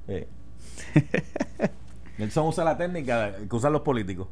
Sí. 0.06 0.26
Nelson 2.18 2.46
usa 2.46 2.64
la 2.64 2.76
técnica 2.76 3.34
que 3.48 3.56
usan 3.56 3.72
los 3.72 3.82
políticos. 3.82 4.28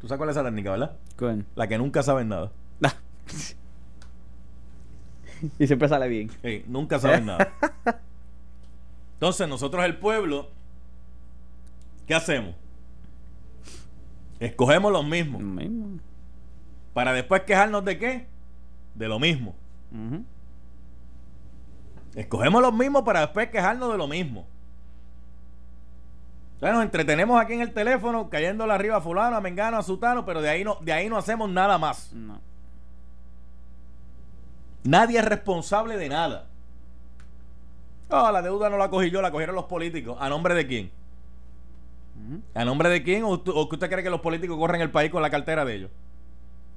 ¿Tú 0.00 0.08
sabes 0.08 0.18
cuál 0.18 0.30
es 0.30 0.36
esa 0.36 0.44
técnica, 0.44 0.72
verdad? 0.72 0.96
La 1.54 1.68
que 1.68 1.78
nunca 1.78 2.02
saben 2.02 2.28
nada. 2.28 2.52
y 5.58 5.66
siempre 5.66 5.88
sale 5.88 6.08
bien. 6.08 6.30
Sí, 6.42 6.64
nunca 6.66 6.98
saben 6.98 7.26
nada. 7.26 7.52
Entonces, 9.14 9.48
nosotros 9.48 9.84
el 9.84 9.98
pueblo, 9.98 10.50
¿qué 12.06 12.14
hacemos? 12.14 12.54
Escogemos 14.38 14.92
los 14.92 15.06
mismos. 15.06 15.42
Lo 15.42 15.48
mismo. 15.48 15.98
Para 16.92 17.12
después 17.12 17.42
quejarnos 17.42 17.84
de 17.84 17.98
qué? 17.98 18.26
De 18.94 19.08
lo 19.08 19.18
mismo. 19.18 19.54
Escogemos 22.14 22.60
los 22.60 22.74
mismos 22.74 23.02
para 23.02 23.20
después 23.20 23.48
quejarnos 23.48 23.92
de 23.92 23.98
lo 23.98 24.08
mismo. 24.08 24.46
Entonces 26.56 26.74
nos 26.74 26.84
entretenemos 26.84 27.38
aquí 27.38 27.52
en 27.52 27.60
el 27.60 27.74
teléfono 27.74 28.30
cayéndole 28.30 28.72
arriba 28.72 28.96
a 28.96 29.00
fulano, 29.02 29.36
a 29.36 29.42
mengano, 29.42 29.76
a 29.76 29.82
sutano, 29.82 30.24
pero 30.24 30.40
de 30.40 30.48
ahí 30.48 30.64
no, 30.64 30.78
de 30.80 30.90
ahí 30.90 31.06
no 31.06 31.18
hacemos 31.18 31.50
nada 31.50 31.76
más. 31.76 32.14
No. 32.14 32.40
Nadie 34.82 35.18
es 35.18 35.24
responsable 35.26 35.98
de 35.98 36.08
nada. 36.08 36.46
Ah, 38.08 38.30
la 38.32 38.40
deuda 38.40 38.70
no 38.70 38.78
la 38.78 38.88
cogí 38.88 39.10
yo, 39.10 39.20
la 39.20 39.30
cogieron 39.30 39.54
los 39.54 39.66
políticos. 39.66 40.16
¿A 40.18 40.30
nombre 40.30 40.54
de 40.54 40.66
quién? 40.66 40.90
¿A 42.54 42.64
nombre 42.64 42.88
de 42.88 43.02
quién? 43.02 43.24
¿O, 43.24 43.42
que 43.42 43.74
usted 43.74 43.90
cree 43.90 44.02
que 44.02 44.08
los 44.08 44.22
políticos 44.22 44.56
corren 44.56 44.80
el 44.80 44.90
país 44.90 45.10
con 45.10 45.20
la 45.20 45.28
cartera 45.28 45.66
de 45.66 45.74
ellos? 45.74 45.90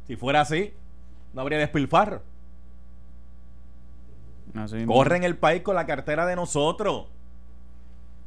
Si 0.08 0.18
fuera 0.18 0.42
así, 0.42 0.74
no 1.34 1.40
habría 1.40 1.58
despilfarro. 1.58 2.22
Así 4.56 4.76
mismo. 4.76 4.94
Corren 4.94 5.24
el 5.24 5.38
país 5.38 5.62
con 5.62 5.76
la 5.76 5.86
cartera 5.86 6.26
de 6.26 6.36
nosotros. 6.36 7.06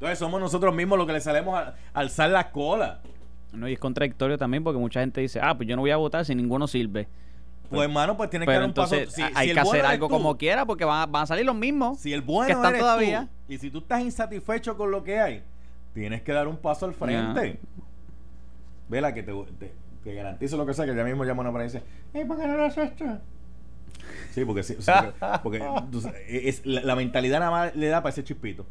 Entonces 0.02 0.18
somos 0.18 0.40
nosotros 0.40 0.74
mismos 0.74 0.98
los 0.98 1.06
que 1.06 1.12
le 1.12 1.20
salemos 1.20 1.56
a, 1.56 1.76
alzar 1.94 2.28
la 2.28 2.50
cola. 2.50 2.98
No, 3.52 3.68
y 3.68 3.74
es 3.74 3.78
contradictorio 3.78 4.36
también 4.36 4.64
porque 4.64 4.80
mucha 4.80 4.98
gente 4.98 5.20
dice, 5.20 5.38
ah, 5.40 5.56
pues 5.56 5.68
yo 5.68 5.76
no 5.76 5.82
voy 5.82 5.92
a 5.92 5.96
votar 5.96 6.24
si 6.24 6.34
ninguno 6.34 6.66
sirve. 6.66 7.06
Pues 7.70 7.82
hermano, 7.82 8.16
pues 8.16 8.28
tienes 8.28 8.48
que 8.48 8.52
dar 8.52 8.64
un 8.64 8.74
paso. 8.74 8.96
Si- 8.96 9.22
a- 9.22 9.28
si 9.28 9.32
hay 9.36 9.50
el 9.50 9.54
que 9.56 9.62
bueno 9.62 9.78
hacer 9.78 9.86
algo 9.86 10.08
tú, 10.08 10.14
como 10.14 10.36
quiera 10.36 10.66
porque 10.66 10.84
van, 10.84 11.02
a- 11.02 11.06
van 11.06 11.22
a 11.22 11.26
salir 11.26 11.46
los 11.46 11.54
mismos. 11.54 12.00
Si 12.00 12.12
el 12.12 12.20
bueno 12.20 12.48
que 12.48 12.52
están 12.54 12.70
eres 12.70 12.80
todavía. 12.80 13.28
tú, 13.46 13.52
y 13.52 13.58
si 13.58 13.70
tú 13.70 13.78
estás 13.78 14.00
insatisfecho 14.02 14.76
con 14.76 14.90
lo 14.90 15.04
que 15.04 15.20
hay, 15.20 15.44
tienes 15.94 16.22
que 16.22 16.32
dar 16.32 16.48
un 16.48 16.56
paso 16.56 16.84
al 16.86 16.94
frente. 16.94 17.60
Vela 18.88 19.14
que 19.14 19.22
te, 19.22 19.32
te, 19.60 19.72
te 20.02 20.14
garantizo 20.14 20.56
lo 20.56 20.66
que 20.66 20.74
sea, 20.74 20.84
que 20.84 20.96
ya 20.96 21.04
mismo 21.04 21.24
llama 21.24 21.42
una 21.42 21.52
para 21.52 21.62
y 21.62 21.68
dice, 21.68 21.84
"Ey, 22.12 22.24
¿por 22.24 22.40
qué 22.40 22.48
no 22.48 22.56
lo 22.56 22.64
haces 22.64 22.90
esto?". 22.90 23.04
Sí, 24.32 24.44
porque, 24.44 24.64
sí, 24.64 24.74
porque, 25.44 25.60
porque, 25.62 26.18
es, 26.48 26.66
la, 26.66 26.80
la 26.80 26.96
mentalidad 26.96 27.38
nada 27.38 27.52
más 27.52 27.76
le 27.76 27.86
da 27.86 28.02
para 28.02 28.10
ese 28.12 28.24
chispito. 28.24 28.66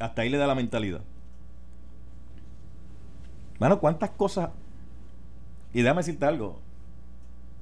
Hasta 0.00 0.22
ahí 0.22 0.28
le 0.28 0.38
da 0.38 0.46
la 0.46 0.54
mentalidad. 0.54 1.02
Mano, 3.58 3.78
¿cuántas 3.78 4.10
cosas? 4.10 4.50
Y 5.72 5.82
déjame 5.82 6.00
decirte 6.00 6.24
algo. 6.24 6.58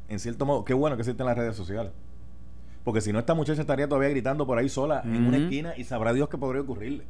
En 0.08 0.18
cierto 0.20 0.46
modo, 0.46 0.64
qué 0.64 0.72
bueno 0.72 0.96
que 0.96 1.02
existen 1.02 1.26
las 1.26 1.36
redes 1.36 1.56
sociales. 1.56 1.92
Porque 2.84 3.00
si 3.00 3.12
no, 3.12 3.18
esta 3.18 3.34
muchacha 3.34 3.60
estaría 3.60 3.88
todavía 3.88 4.08
gritando 4.08 4.46
por 4.46 4.56
ahí 4.56 4.68
sola 4.68 5.02
en 5.04 5.26
una 5.26 5.36
esquina 5.36 5.74
y 5.76 5.84
sabrá 5.84 6.14
Dios 6.14 6.28
qué 6.28 6.38
podría 6.38 6.62
ocurrirle. 6.62 7.04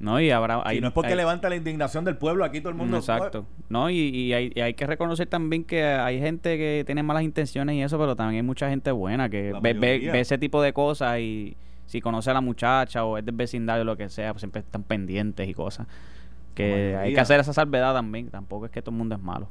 No, 0.00 0.18
y 0.18 0.30
habrá. 0.30 0.62
y 0.74 0.80
no 0.80 0.88
es 0.88 0.92
porque 0.94 1.14
levanta 1.14 1.48
la 1.48 1.56
indignación 1.56 2.04
del 2.04 2.16
pueblo, 2.16 2.44
aquí 2.44 2.60
todo 2.60 2.70
el 2.70 2.74
mundo. 2.74 2.96
Exacto. 2.96 3.46
No, 3.68 3.90
y, 3.90 4.32
hay, 4.32 4.74
que 4.74 4.86
reconocer 4.86 5.28
también 5.28 5.64
que 5.64 5.84
hay 5.84 6.18
gente 6.18 6.56
que 6.58 6.82
tiene 6.84 7.02
malas 7.02 7.22
intenciones 7.22 7.76
y 7.76 7.82
eso, 7.82 7.98
pero 7.98 8.16
también 8.16 8.36
hay 8.36 8.46
mucha 8.46 8.68
gente 8.68 8.90
buena 8.90 9.28
que 9.28 9.52
ve, 9.62 9.74
ve, 9.74 10.20
ese 10.20 10.38
tipo 10.38 10.60
de 10.60 10.72
cosas 10.72 11.20
y 11.20 11.56
si 11.90 12.00
conoce 12.00 12.30
a 12.30 12.34
la 12.34 12.40
muchacha 12.40 13.04
o 13.04 13.18
es 13.18 13.24
del 13.24 13.34
vecindario 13.34 13.82
o 13.82 13.84
lo 13.84 13.96
que 13.96 14.08
sea, 14.08 14.32
pues 14.32 14.42
siempre 14.42 14.60
están 14.60 14.84
pendientes 14.84 15.48
y 15.48 15.54
cosas. 15.54 15.88
Que 16.54 16.96
hay 16.96 17.12
que 17.12 17.18
hacer 17.18 17.40
esa 17.40 17.52
salvedad 17.52 17.92
también. 17.92 18.30
Tampoco 18.30 18.66
es 18.66 18.70
que 18.70 18.80
todo 18.80 18.92
el 18.92 18.98
mundo 18.98 19.16
es 19.16 19.20
malo. 19.20 19.48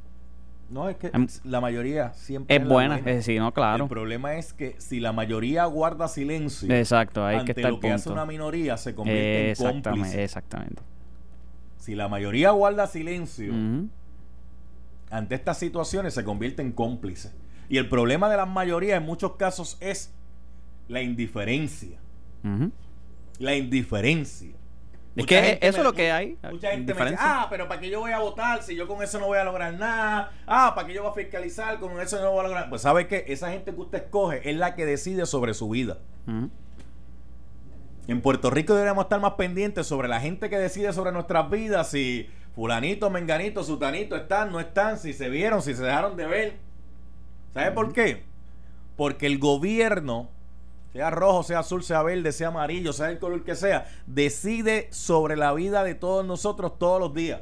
No, 0.70 0.88
es 0.88 0.96
que 0.96 1.08
em, 1.12 1.26
la 1.44 1.60
mayoría 1.60 2.14
siempre 2.14 2.56
es, 2.56 2.66
buena. 2.66 2.96
Es 2.96 3.04
decir, 3.04 3.38
no, 3.42 3.52
claro. 3.52 3.84
El 3.84 3.90
problema 3.90 4.36
es 4.36 4.54
que 4.54 4.74
si 4.78 5.00
la 5.00 5.12
mayoría 5.12 5.66
guarda 5.66 6.08
silencio, 6.08 6.74
exacto, 6.74 7.26
hay 7.26 7.36
ante 7.36 7.52
que 7.52 7.60
estar 7.60 7.72
lo 7.72 7.80
que 7.80 7.92
hace 7.92 8.08
una 8.08 8.24
minoría 8.24 8.78
se 8.78 8.94
convierte 8.94 9.50
en 9.50 9.82
cómplice. 9.82 10.24
Exactamente. 10.24 10.80
Si 11.76 11.94
la 11.94 12.08
mayoría 12.08 12.52
guarda 12.52 12.86
silencio 12.86 13.52
ante 15.10 15.34
estas 15.34 15.58
situaciones 15.58 16.14
se 16.14 16.24
convierte 16.24 16.62
en 16.62 16.72
cómplice. 16.72 17.32
Y 17.68 17.76
el 17.76 17.90
problema 17.90 18.30
de 18.30 18.38
la 18.38 18.46
mayoría 18.46 18.96
en 18.96 19.02
muchos 19.02 19.36
casos 19.36 19.76
es 19.80 20.14
la 20.88 21.02
indiferencia. 21.02 21.98
La 23.38 23.54
indiferencia. 23.54 24.60
Es 25.16 25.26
que 25.26 25.58
eso 25.60 25.78
es 25.78 25.84
lo 25.84 25.92
que 25.92 26.12
hay. 26.12 26.38
Mucha 26.50 26.70
gente 26.70 26.94
me 26.94 27.04
dice, 27.04 27.16
ah, 27.18 27.46
pero 27.50 27.68
¿para 27.68 27.80
qué 27.80 27.90
yo 27.90 28.00
voy 28.00 28.12
a 28.12 28.20
votar 28.20 28.62
si 28.62 28.76
yo 28.76 28.86
con 28.86 29.02
eso 29.02 29.18
no 29.18 29.26
voy 29.26 29.38
a 29.38 29.44
lograr 29.44 29.74
nada? 29.74 30.32
Ah, 30.46 30.72
¿para 30.74 30.86
qué 30.86 30.94
yo 30.94 31.02
voy 31.02 31.10
a 31.10 31.14
fiscalizar? 31.14 31.80
Con 31.80 32.00
eso 32.00 32.20
no 32.20 32.30
voy 32.30 32.40
a 32.40 32.42
lograr 32.44 32.70
Pues 32.70 32.82
sabe 32.82 33.08
que 33.08 33.24
esa 33.28 33.50
gente 33.50 33.74
que 33.74 33.80
usted 33.80 34.04
escoge 34.04 34.48
es 34.48 34.56
la 34.56 34.74
que 34.74 34.86
decide 34.86 35.26
sobre 35.26 35.54
su 35.54 35.68
vida. 35.68 35.98
En 38.06 38.20
Puerto 38.22 38.50
Rico 38.50 38.74
deberíamos 38.74 39.04
estar 39.04 39.20
más 39.20 39.34
pendientes 39.34 39.86
sobre 39.86 40.08
la 40.08 40.20
gente 40.20 40.48
que 40.48 40.58
decide 40.58 40.92
sobre 40.92 41.12
nuestras 41.12 41.50
vidas, 41.50 41.90
si 41.90 42.28
fulanito, 42.54 43.10
menganito, 43.10 43.64
sutanito 43.64 44.16
están, 44.16 44.52
no 44.52 44.60
están, 44.60 44.98
si 44.98 45.12
se 45.12 45.28
vieron, 45.28 45.62
si 45.62 45.74
se 45.74 45.82
dejaron 45.82 46.16
de 46.16 46.26
ver. 46.26 46.56
¿Sabe 47.52 47.72
por 47.72 47.92
qué? 47.92 48.22
Porque 48.96 49.26
el 49.26 49.38
gobierno 49.38 50.30
sea 50.92 51.10
rojo, 51.10 51.42
sea 51.42 51.60
azul, 51.60 51.82
sea 51.82 52.02
verde, 52.02 52.32
sea 52.32 52.48
amarillo, 52.48 52.92
sea 52.92 53.10
el 53.10 53.18
color 53.18 53.44
que 53.44 53.54
sea, 53.54 53.88
decide 54.06 54.88
sobre 54.90 55.36
la 55.36 55.52
vida 55.52 55.84
de 55.84 55.94
todos 55.94 56.24
nosotros 56.24 56.78
todos 56.78 57.00
los 57.00 57.14
días. 57.14 57.40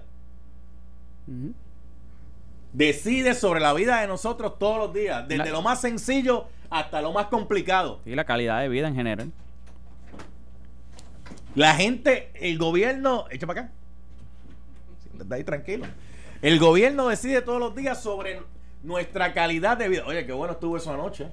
Decide 2.72 3.34
sobre 3.34 3.60
la 3.60 3.72
vida 3.72 4.00
de 4.00 4.06
nosotros 4.06 4.58
todos 4.58 4.78
los 4.78 4.92
días, 4.92 5.26
desde 5.26 5.50
lo 5.50 5.62
más 5.62 5.80
sencillo 5.80 6.46
hasta 6.70 7.00
lo 7.00 7.12
más 7.12 7.26
complicado. 7.26 8.00
Y 8.04 8.14
la 8.14 8.24
calidad 8.24 8.60
de 8.60 8.68
vida 8.68 8.88
en 8.88 8.94
general. 8.94 9.32
La 11.54 11.74
gente, 11.74 12.30
el 12.34 12.58
gobierno, 12.58 13.24
echa 13.30 13.46
para 13.46 13.62
acá. 13.62 13.72
Está 15.18 15.34
ahí 15.34 15.44
tranquilo. 15.44 15.86
El 16.42 16.58
gobierno 16.58 17.08
decide 17.08 17.42
todos 17.42 17.58
los 17.58 17.74
días 17.74 18.00
sobre 18.00 18.42
nuestra 18.82 19.32
calidad 19.32 19.76
de 19.76 19.88
vida. 19.88 20.04
Oye, 20.06 20.24
qué 20.26 20.32
bueno 20.32 20.52
estuvo 20.52 20.76
eso 20.76 20.92
anoche. 20.92 21.28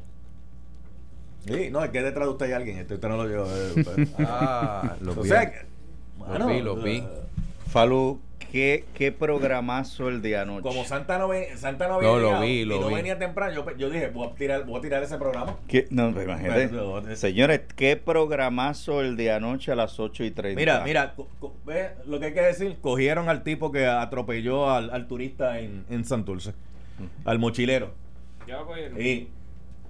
Sí, 1.47 1.69
no, 1.71 1.84
es 1.84 1.91
que 1.91 2.01
detrás 2.01 2.27
de 2.27 2.31
usted 2.31 2.45
hay 2.47 2.53
alguien, 2.53 2.77
este 2.77 2.95
usted 2.95 3.08
no 3.08 3.17
lo 3.17 3.27
vio. 3.27 3.45
Eh, 3.45 4.08
ah, 4.19 4.95
lo 5.01 5.15
vi. 5.15 5.29
lo 5.29 6.47
vi, 6.47 6.62
lo 6.62 6.75
vi. 6.75 7.03
Falú, 7.67 8.19
¿qué, 8.51 8.86
qué 8.93 9.12
programazo 9.12 10.10
el 10.10 10.21
de 10.21 10.38
anoche. 10.38 10.62
Como 10.62 10.86
Santa 10.86 11.17
no, 11.17 11.29
Santa 11.55 11.88
no 11.88 11.95
había 11.95 12.08
no, 12.08 12.19
lo 12.19 12.39
vi, 12.39 12.63
lo 12.63 12.77
y 12.77 12.79
no 12.79 12.88
venía 12.88 13.19
temprano, 13.19 13.53
yo, 13.53 13.77
yo, 13.77 13.89
dije, 13.89 14.08
voy 14.08 14.27
a, 14.27 14.36
tirar, 14.36 14.65
voy 14.65 14.79
a 14.79 14.81
tirar 14.81 15.03
ese 15.03 15.17
programa. 15.17 15.58
No, 15.89 16.13
pues, 16.13 16.25
imagínate. 16.25 17.15
Señores, 17.15 17.62
¿qué 17.75 17.97
programazo 17.97 19.01
el 19.01 19.17
de 19.17 19.31
anoche 19.31 19.71
a 19.71 19.75
las 19.75 19.99
8 19.99 20.23
y 20.23 20.31
30? 20.31 20.60
Mira, 20.60 20.81
mira, 20.84 21.15
ve 21.65 21.91
lo 22.05 22.19
que 22.19 22.27
hay 22.27 22.34
que 22.34 22.41
decir, 22.41 22.77
cogieron 22.81 23.29
al 23.29 23.43
tipo 23.43 23.71
que 23.71 23.86
atropelló 23.86 24.71
al, 24.71 24.89
al 24.89 25.08
turista 25.08 25.60
en, 25.60 25.86
en 25.89 26.05
Santurce, 26.05 26.53
al 27.25 27.39
mochilero. 27.39 27.93
Ya 28.47 28.58
lo 28.58 28.67
cogieron. 28.67 29.01
Y 29.01 29.27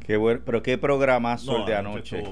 Qué 0.05 0.17
bueno, 0.17 0.41
pero 0.45 0.61
qué 0.61 0.77
programazo 0.77 1.57
el 1.57 1.65
de 1.65 1.75
anoche. 1.75 2.23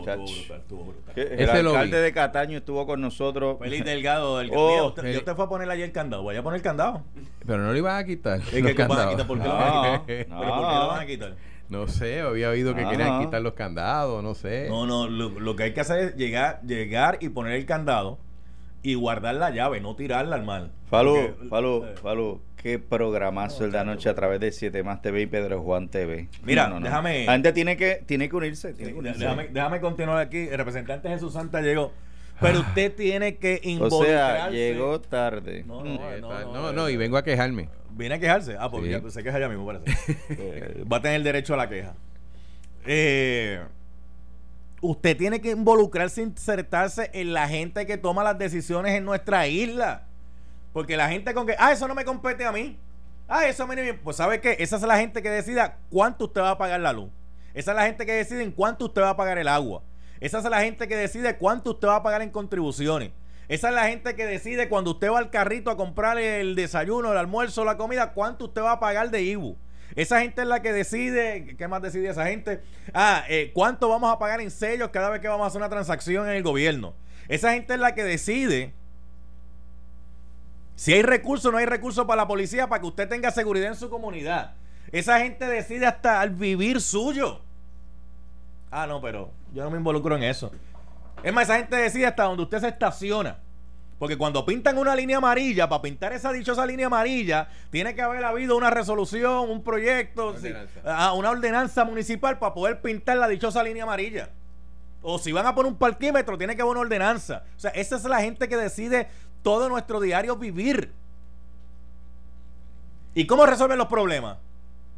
El 1.15 1.49
alcalde 1.49 2.01
de 2.01 2.13
Cataño 2.13 2.59
estuvo 2.59 2.85
con 2.85 3.01
nosotros. 3.01 3.57
Feliz 3.59 3.83
Delgado. 3.83 4.41
El, 4.41 4.51
oh, 4.53 4.89
usted, 4.89 5.11
yo 5.11 5.23
te 5.23 5.33
fue 5.33 5.45
a 5.45 5.49
poner 5.49 5.69
ayer 5.69 5.85
el 5.85 5.91
candado. 5.91 6.21
Voy 6.21 6.35
a 6.35 6.43
poner 6.43 6.57
el 6.57 6.63
candado. 6.63 7.01
Pero 7.45 7.57
no 7.63 7.71
lo 7.71 7.77
iban 7.77 7.97
a 7.97 8.05
quitar. 8.05 8.41
¿Por 8.41 8.51
qué 8.51 8.61
lo 8.61 8.87
van 8.87 9.07
a 9.07 9.09
quitar? 9.09 9.27
¿Por 9.27 9.39
qué 9.39 10.27
lo 10.29 10.87
van 10.87 11.01
a 11.01 11.05
quitar? 11.07 11.35
No 11.69 11.87
sé, 11.87 12.21
había 12.21 12.49
oído 12.49 12.75
que 12.75 12.87
querían 12.87 13.23
quitar 13.23 13.41
los 13.41 13.53
candados, 13.53 14.21
no 14.23 14.35
sé. 14.35 14.67
No, 14.69 14.85
no, 14.85 15.07
lo, 15.07 15.29
lo, 15.29 15.55
que 15.55 15.63
hay 15.63 15.73
que 15.73 15.81
hacer 15.81 15.99
es 15.99 16.15
llegar, 16.15 16.61
llegar 16.61 17.17
y 17.21 17.29
poner 17.29 17.53
el 17.53 17.65
candado 17.65 18.19
y 18.83 18.93
guardar 18.93 19.35
la 19.35 19.49
llave, 19.49 19.81
no 19.81 19.95
tirarla 19.95 20.35
al 20.35 20.43
mal. 20.43 20.71
Falú, 20.89 21.35
Falú, 21.49 21.85
eh, 21.85 21.95
Falú, 21.99 22.41
qué 22.63 22.79
programazo 22.79 23.65
el 23.65 23.71
de 23.73 23.79
anoche 23.79 24.09
a 24.09 24.15
través 24.15 24.39
de 24.39 24.51
7 24.51 24.81
más 24.83 25.01
TV 25.01 25.21
y 25.21 25.25
Pedro 25.27 25.61
Juan 25.61 25.89
TV. 25.89 26.29
Mira, 26.43 26.73
déjame. 26.81 27.25
La 27.25 27.33
gente 27.33 27.51
tiene 27.51 27.75
que, 27.77 28.01
tiene 28.05 28.29
que 28.29 28.35
unirse. 28.35 28.73
Tiene 28.73 28.93
que 28.93 28.99
unirse. 28.99 29.19
Déjame, 29.19 29.49
déjame, 29.49 29.81
continuar 29.81 30.19
aquí. 30.19 30.47
El 30.49 30.57
representante 30.57 31.09
Jesús 31.09 31.33
Santa 31.33 31.61
llegó. 31.61 31.91
Pero 32.39 32.61
usted 32.61 32.95
tiene 32.95 33.35
que 33.35 33.59
involucrarse. 33.63 34.11
O 34.11 34.15
sea, 34.15 34.49
llegó 34.49 35.01
tarde. 35.01 35.63
No, 35.67 35.83
no, 35.83 35.99
no, 36.19 36.53
no, 36.53 36.73
no, 36.73 36.89
y 36.89 36.97
vengo 36.97 37.17
a 37.17 37.23
quejarme. 37.23 37.69
Viene 37.91 38.15
a 38.15 38.19
quejarse. 38.19 38.55
Ah, 38.57 38.71
pues 38.71 38.89
ya, 38.89 39.01
se 39.09 39.21
queja 39.21 39.39
ya 39.39 39.49
mismo, 39.49 39.65
parece. 39.65 39.85
Eh, 40.29 40.83
va 40.91 40.97
a 40.97 41.01
tener 41.01 41.21
derecho 41.21 41.53
a 41.53 41.57
la 41.57 41.69
queja. 41.69 41.93
Eh 42.85 43.59
usted 44.83 45.15
tiene 45.15 45.39
que 45.39 45.51
involucrarse, 45.51 46.21
insertarse 46.21 47.09
en 47.13 47.33
la 47.33 47.47
gente 47.47 47.85
que 47.85 47.97
toma 47.97 48.23
las 48.23 48.37
decisiones 48.37 48.93
en 48.93 49.05
nuestra 49.05 49.47
isla. 49.47 50.07
Porque 50.73 50.97
la 50.97 51.07
gente 51.07 51.33
con 51.33 51.45
que, 51.45 51.55
ah, 51.57 51.71
eso 51.71 51.87
no 51.87 51.95
me 51.95 52.03
compete 52.03 52.43
a 52.45 52.51
mí. 52.51 52.79
Ah, 53.27 53.47
eso 53.47 53.65
me 53.67 53.75
bien. 53.81 53.99
Pues 54.03 54.17
sabe 54.17 54.41
qué, 54.41 54.57
esa 54.59 54.75
es 54.75 54.81
la 54.81 54.97
gente 54.97 55.21
que 55.21 55.29
decida 55.29 55.77
cuánto 55.89 56.25
usted 56.25 56.41
va 56.41 56.51
a 56.51 56.57
pagar 56.57 56.79
la 56.79 56.91
luz. 56.91 57.09
Esa 57.53 57.71
es 57.71 57.77
la 57.77 57.85
gente 57.85 58.05
que 58.05 58.13
decide 58.13 58.43
en 58.43 58.51
cuánto 58.51 58.85
usted 58.85 59.03
va 59.03 59.11
a 59.11 59.17
pagar 59.17 59.37
el 59.37 59.47
agua. 59.47 59.83
Esa 60.19 60.39
es 60.39 60.45
la 60.45 60.61
gente 60.61 60.87
que 60.87 60.95
decide 60.95 61.37
cuánto 61.37 61.71
usted 61.71 61.87
va 61.87 61.97
a 61.97 62.03
pagar 62.03 62.21
en 62.21 62.31
contribuciones. 62.31 63.11
Esa 63.47 63.69
es 63.69 63.75
la 63.75 63.87
gente 63.87 64.15
que 64.15 64.25
decide 64.25 64.69
cuando 64.69 64.91
usted 64.91 65.11
va 65.11 65.19
al 65.19 65.29
carrito 65.29 65.69
a 65.69 65.77
comprar 65.77 66.17
el 66.17 66.55
desayuno, 66.55 67.11
el 67.11 67.17
almuerzo, 67.17 67.65
la 67.65 67.77
comida, 67.77 68.13
cuánto 68.13 68.45
usted 68.45 68.61
va 68.61 68.73
a 68.73 68.79
pagar 68.79 69.11
de 69.11 69.21
IBU. 69.21 69.57
Esa 69.95 70.21
gente 70.21 70.41
es 70.41 70.47
la 70.47 70.61
que 70.61 70.73
decide, 70.73 71.55
¿qué 71.57 71.67
más 71.67 71.81
decide 71.81 72.09
esa 72.09 72.25
gente? 72.25 72.61
Ah, 72.93 73.25
eh, 73.29 73.51
¿cuánto 73.53 73.89
vamos 73.89 74.11
a 74.11 74.17
pagar 74.17 74.41
en 74.41 74.49
sellos 74.49 74.89
cada 74.89 75.09
vez 75.09 75.21
que 75.21 75.27
vamos 75.27 75.43
a 75.43 75.47
hacer 75.47 75.59
una 75.59 75.69
transacción 75.69 76.27
en 76.27 76.35
el 76.35 76.41
gobierno? 76.43 76.95
Esa 77.27 77.53
gente 77.53 77.73
es 77.73 77.79
la 77.79 77.93
que 77.93 78.03
decide 78.03 78.73
si 80.75 80.93
hay 80.93 81.01
recursos 81.01 81.51
no 81.51 81.57
hay 81.57 81.65
recursos 81.65 82.05
para 82.05 82.23
la 82.23 82.27
policía 82.27 82.67
para 82.67 82.81
que 82.81 82.87
usted 82.87 83.07
tenga 83.07 83.31
seguridad 83.31 83.67
en 83.67 83.75
su 83.75 83.89
comunidad. 83.89 84.55
Esa 84.91 85.19
gente 85.19 85.47
decide 85.47 85.85
hasta 85.85 86.21
al 86.21 86.31
vivir 86.31 86.79
suyo. 86.81 87.41
Ah, 88.69 88.87
no, 88.87 89.01
pero 89.01 89.31
yo 89.53 89.63
no 89.63 89.71
me 89.71 89.77
involucro 89.77 90.15
en 90.15 90.23
eso. 90.23 90.51
Es 91.23 91.33
más, 91.33 91.43
esa 91.43 91.57
gente 91.57 91.75
decide 91.75 92.07
hasta 92.07 92.23
donde 92.23 92.43
usted 92.43 92.59
se 92.59 92.67
estaciona. 92.69 93.37
Porque 93.97 94.17
cuando 94.17 94.45
pintan 94.45 94.77
una 94.77 94.95
línea 94.95 95.17
amarilla, 95.17 95.69
para 95.69 95.81
pintar 95.81 96.11
esa 96.11 96.33
dichosa 96.33 96.65
línea 96.65 96.87
amarilla, 96.87 97.47
tiene 97.69 97.95
que 97.95 98.01
haber 98.01 98.25
habido 98.25 98.57
una 98.57 98.69
resolución, 98.69 99.49
un 99.49 99.63
proyecto, 99.63 100.35
ah, 100.83 101.13
una 101.13 101.29
ordenanza, 101.29 101.85
municipal 101.85 102.37
para 102.37 102.53
poder 102.53 102.81
pintar 102.81 103.17
la 103.17 103.27
dichosa 103.27 103.63
línea 103.63 103.83
amarilla. 103.83 104.29
O 105.01 105.19
si 105.19 105.31
van 105.31 105.45
a 105.45 105.55
poner 105.55 105.71
un 105.71 105.77
parquímetro, 105.77 106.37
tiene 106.37 106.55
que 106.55 106.61
haber 106.61 106.71
una 106.71 106.81
ordenanza. 106.81 107.43
O 107.55 107.59
sea, 107.59 107.71
esa 107.71 107.95
es 107.95 108.03
la 108.05 108.21
gente 108.21 108.49
que 108.49 108.57
decide 108.57 109.07
todo 109.43 109.69
nuestro 109.69 109.99
diario 109.99 110.35
vivir. 110.37 110.91
¿Y 113.13 113.27
cómo 113.27 113.45
resuelven 113.45 113.77
los 113.77 113.87
problemas? 113.87 114.37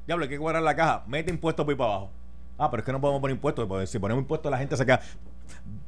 Diablo, 0.05 0.23
hay 0.23 0.29
que 0.29 0.37
guardar 0.37 0.63
la 0.63 0.75
caja. 0.75 1.03
Mete 1.07 1.31
impuestos 1.31 1.65
por 1.65 1.75
para 1.75 1.91
abajo. 1.91 2.11
Ah, 2.57 2.69
pero 2.71 2.81
es 2.81 2.85
que 2.85 2.91
no 2.91 3.01
podemos 3.01 3.19
poner 3.19 3.35
impuestos. 3.35 3.67
Porque 3.67 3.87
si 3.87 3.99
ponemos 3.99 4.21
impuestos, 4.21 4.49
la 4.49 4.57
gente 4.57 4.77
se 4.77 4.85
queda. 4.85 5.01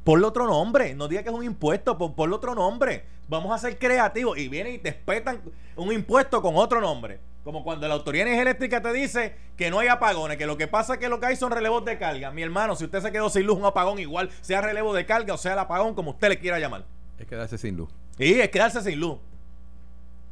Ponle 0.04 0.26
otro 0.26 0.46
nombre. 0.46 0.94
No 0.94 1.08
diga 1.08 1.22
que 1.22 1.30
es 1.30 1.34
un 1.34 1.44
impuesto. 1.44 1.96
Ponle 1.96 2.34
otro 2.34 2.54
nombre. 2.54 3.04
Vamos 3.28 3.52
a 3.52 3.58
ser 3.58 3.78
creativos. 3.78 4.36
Y 4.36 4.48
vienen 4.48 4.74
y 4.74 4.78
te 4.78 4.90
espetan 4.90 5.40
un 5.76 5.92
impuesto 5.92 6.42
con 6.42 6.56
otro 6.56 6.80
nombre. 6.80 7.20
Como 7.44 7.64
cuando 7.64 7.88
la 7.88 7.94
autoridad 7.94 8.26
eléctrica 8.26 8.82
te 8.82 8.92
dice 8.92 9.34
que 9.56 9.70
no 9.70 9.78
hay 9.78 9.88
apagones, 9.88 10.36
que 10.36 10.44
lo 10.44 10.58
que 10.58 10.66
pasa 10.66 10.94
es 10.94 10.98
que 11.00 11.08
lo 11.08 11.18
que 11.18 11.26
hay 11.26 11.36
son 11.36 11.50
relevos 11.50 11.82
de 11.84 11.96
carga. 11.96 12.30
Mi 12.30 12.42
hermano, 12.42 12.76
si 12.76 12.84
usted 12.84 13.00
se 13.00 13.10
quedó 13.10 13.30
sin 13.30 13.46
luz, 13.46 13.56
un 13.56 13.64
apagón 13.64 13.98
igual, 13.98 14.28
sea 14.42 14.60
relevo 14.60 14.92
de 14.92 15.06
carga 15.06 15.32
o 15.32 15.38
sea 15.38 15.54
el 15.54 15.60
apagón, 15.60 15.94
como 15.94 16.10
usted 16.10 16.28
le 16.28 16.38
quiera 16.38 16.58
llamar. 16.58 16.84
Es 17.18 17.26
quedarse 17.26 17.56
sin 17.56 17.76
luz. 17.76 17.88
Y 18.18 18.40
es 18.40 18.48
quedarse 18.48 18.82
sin 18.82 19.00
luz. 19.00 19.18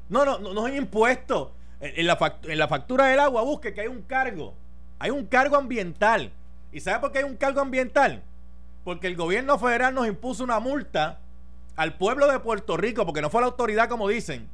No, 0.08 0.24
no, 0.24 0.38
no, 0.38 0.52
no 0.52 0.66
hay 0.66 0.76
impuesto. 0.76 1.52
En 1.80 2.06
la, 2.06 2.38
en 2.44 2.58
la 2.58 2.68
factura 2.68 3.06
del 3.06 3.20
agua 3.20 3.42
busque 3.42 3.74
que 3.74 3.82
hay 3.82 3.86
un 3.86 4.02
cargo. 4.02 4.54
Hay 4.98 5.10
un 5.10 5.26
cargo 5.26 5.56
ambiental. 5.56 6.32
¿Y 6.72 6.80
sabe 6.80 7.00
por 7.00 7.12
qué 7.12 7.18
hay 7.18 7.24
un 7.24 7.36
cargo 7.36 7.60
ambiental? 7.60 8.22
Porque 8.84 9.06
el 9.06 9.16
gobierno 9.16 9.58
federal 9.58 9.94
nos 9.94 10.06
impuso 10.06 10.44
una 10.44 10.58
multa 10.58 11.20
al 11.76 11.94
pueblo 11.98 12.30
de 12.30 12.40
Puerto 12.40 12.76
Rico, 12.76 13.04
porque 13.04 13.20
no 13.20 13.30
fue 13.30 13.42
la 13.42 13.48
autoridad 13.48 13.88
como 13.88 14.08
dicen, 14.08 14.48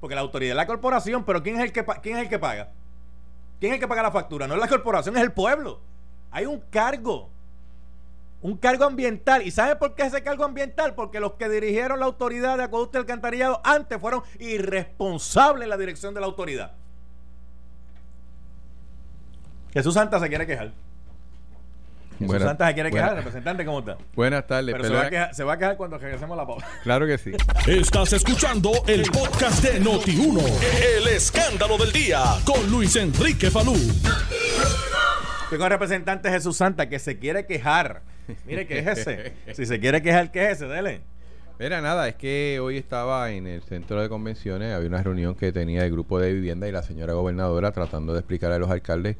porque 0.00 0.14
la 0.14 0.20
autoridad 0.20 0.50
es 0.50 0.56
la 0.56 0.66
corporación, 0.66 1.24
pero 1.24 1.42
¿quién 1.42 1.56
es 1.56 1.62
el 1.62 1.72
que, 1.72 1.84
quién 2.02 2.16
es 2.16 2.24
el 2.24 2.28
que 2.28 2.38
paga? 2.38 2.70
¿Quién 3.58 3.72
es 3.72 3.76
el 3.76 3.80
que 3.80 3.88
paga 3.88 4.02
la 4.02 4.10
factura? 4.10 4.46
No 4.46 4.54
es 4.54 4.60
la 4.60 4.68
corporación, 4.68 5.16
es 5.16 5.22
el 5.22 5.32
pueblo. 5.32 5.80
Hay 6.30 6.44
un 6.44 6.60
cargo. 6.70 7.30
Un 8.42 8.56
cargo 8.56 8.84
ambiental. 8.84 9.42
¿Y 9.42 9.50
sabe 9.50 9.76
por 9.76 9.94
qué 9.94 10.04
ese 10.04 10.22
cargo 10.22 10.44
ambiental? 10.44 10.94
Porque 10.94 11.20
los 11.20 11.32
que 11.32 11.48
dirigieron 11.48 12.00
la 12.00 12.06
autoridad 12.06 12.58
de 12.58 12.64
acueducto 12.64 12.98
y 12.98 13.00
alcantarillado 13.00 13.60
antes 13.64 13.98
fueron 13.98 14.22
irresponsables 14.38 15.64
en 15.64 15.70
la 15.70 15.76
dirección 15.76 16.14
de 16.14 16.20
la 16.20 16.26
autoridad. 16.26 16.72
Jesús 19.72 19.94
Santa 19.94 20.20
se 20.20 20.28
quiere 20.28 20.46
quejar. 20.46 20.72
Jesús 22.18 22.42
Santa 22.42 22.68
se 22.68 22.74
quiere 22.74 22.90
quejar, 22.90 23.14
representante, 23.16 23.64
¿cómo 23.66 23.80
está? 23.80 23.98
Buenas 24.14 24.46
tardes. 24.46 24.74
Pero 24.74 24.88
se 24.88 24.94
va, 24.94 25.00
a 25.02 25.10
quejar, 25.10 25.34
se 25.34 25.44
va, 25.44 25.52
a 25.52 25.58
quejar, 25.58 25.76
cuando 25.76 25.98
regresemos 25.98 26.32
a 26.34 26.40
la 26.40 26.46
pausa. 26.46 26.66
Claro 26.82 27.06
que 27.06 27.18
sí. 27.18 27.32
Estás 27.66 28.12
escuchando 28.14 28.72
el 28.86 29.02
podcast 29.10 29.62
de 29.62 29.82
Noti1. 29.82 30.42
El 30.96 31.08
escándalo 31.08 31.76
del 31.76 31.92
día 31.92 32.22
con 32.44 32.70
Luis 32.70 32.96
Enrique 32.96 33.50
Falú. 33.50 33.74
Estoy 33.74 35.58
con 35.58 35.62
el 35.62 35.70
representante 35.70 36.30
Jesús 36.30 36.56
Santa 36.56 36.88
que 36.88 36.98
se 36.98 37.18
quiere 37.18 37.44
quejar. 37.44 38.02
Mire, 38.46 38.66
¿qué 38.66 38.78
es 38.78 38.86
ese? 38.86 39.32
Si 39.54 39.66
se 39.66 39.80
quiere 39.80 40.02
quejar, 40.02 40.30
¿qué 40.30 40.50
es 40.50 40.58
ese? 40.58 40.66
Dele. 40.66 41.00
Mira, 41.58 41.80
nada, 41.80 42.06
es 42.08 42.16
que 42.16 42.60
hoy 42.60 42.76
estaba 42.76 43.30
en 43.32 43.46
el 43.46 43.62
centro 43.62 44.00
de 44.02 44.08
convenciones, 44.10 44.74
había 44.74 44.88
una 44.88 45.02
reunión 45.02 45.34
que 45.34 45.52
tenía 45.52 45.84
el 45.84 45.90
grupo 45.90 46.20
de 46.20 46.32
vivienda 46.34 46.68
y 46.68 46.72
la 46.72 46.82
señora 46.82 47.14
gobernadora 47.14 47.72
tratando 47.72 48.12
de 48.12 48.18
explicar 48.18 48.52
a 48.52 48.58
los 48.58 48.70
alcaldes 48.70 49.16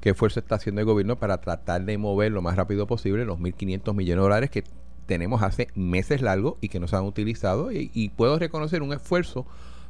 qué 0.00 0.10
esfuerzo 0.10 0.40
está 0.40 0.54
haciendo 0.54 0.80
el 0.80 0.86
gobierno 0.86 1.16
para 1.16 1.38
tratar 1.42 1.84
de 1.84 1.98
mover 1.98 2.32
lo 2.32 2.42
más 2.42 2.56
rápido 2.56 2.86
posible 2.86 3.24
los 3.24 3.38
1.500 3.38 3.94
millones 3.94 4.16
de 4.16 4.22
dólares 4.22 4.50
que 4.50 4.64
tenemos 5.06 5.42
hace 5.42 5.68
meses 5.74 6.22
largos 6.22 6.56
y 6.60 6.68
que 6.68 6.80
no 6.80 6.88
se 6.88 6.96
han 6.96 7.04
utilizado. 7.04 7.70
Y, 7.72 8.10
puedo 8.16 8.38
reconocer 8.38 8.82
un 8.82 8.92
esfuerzo 8.92 9.46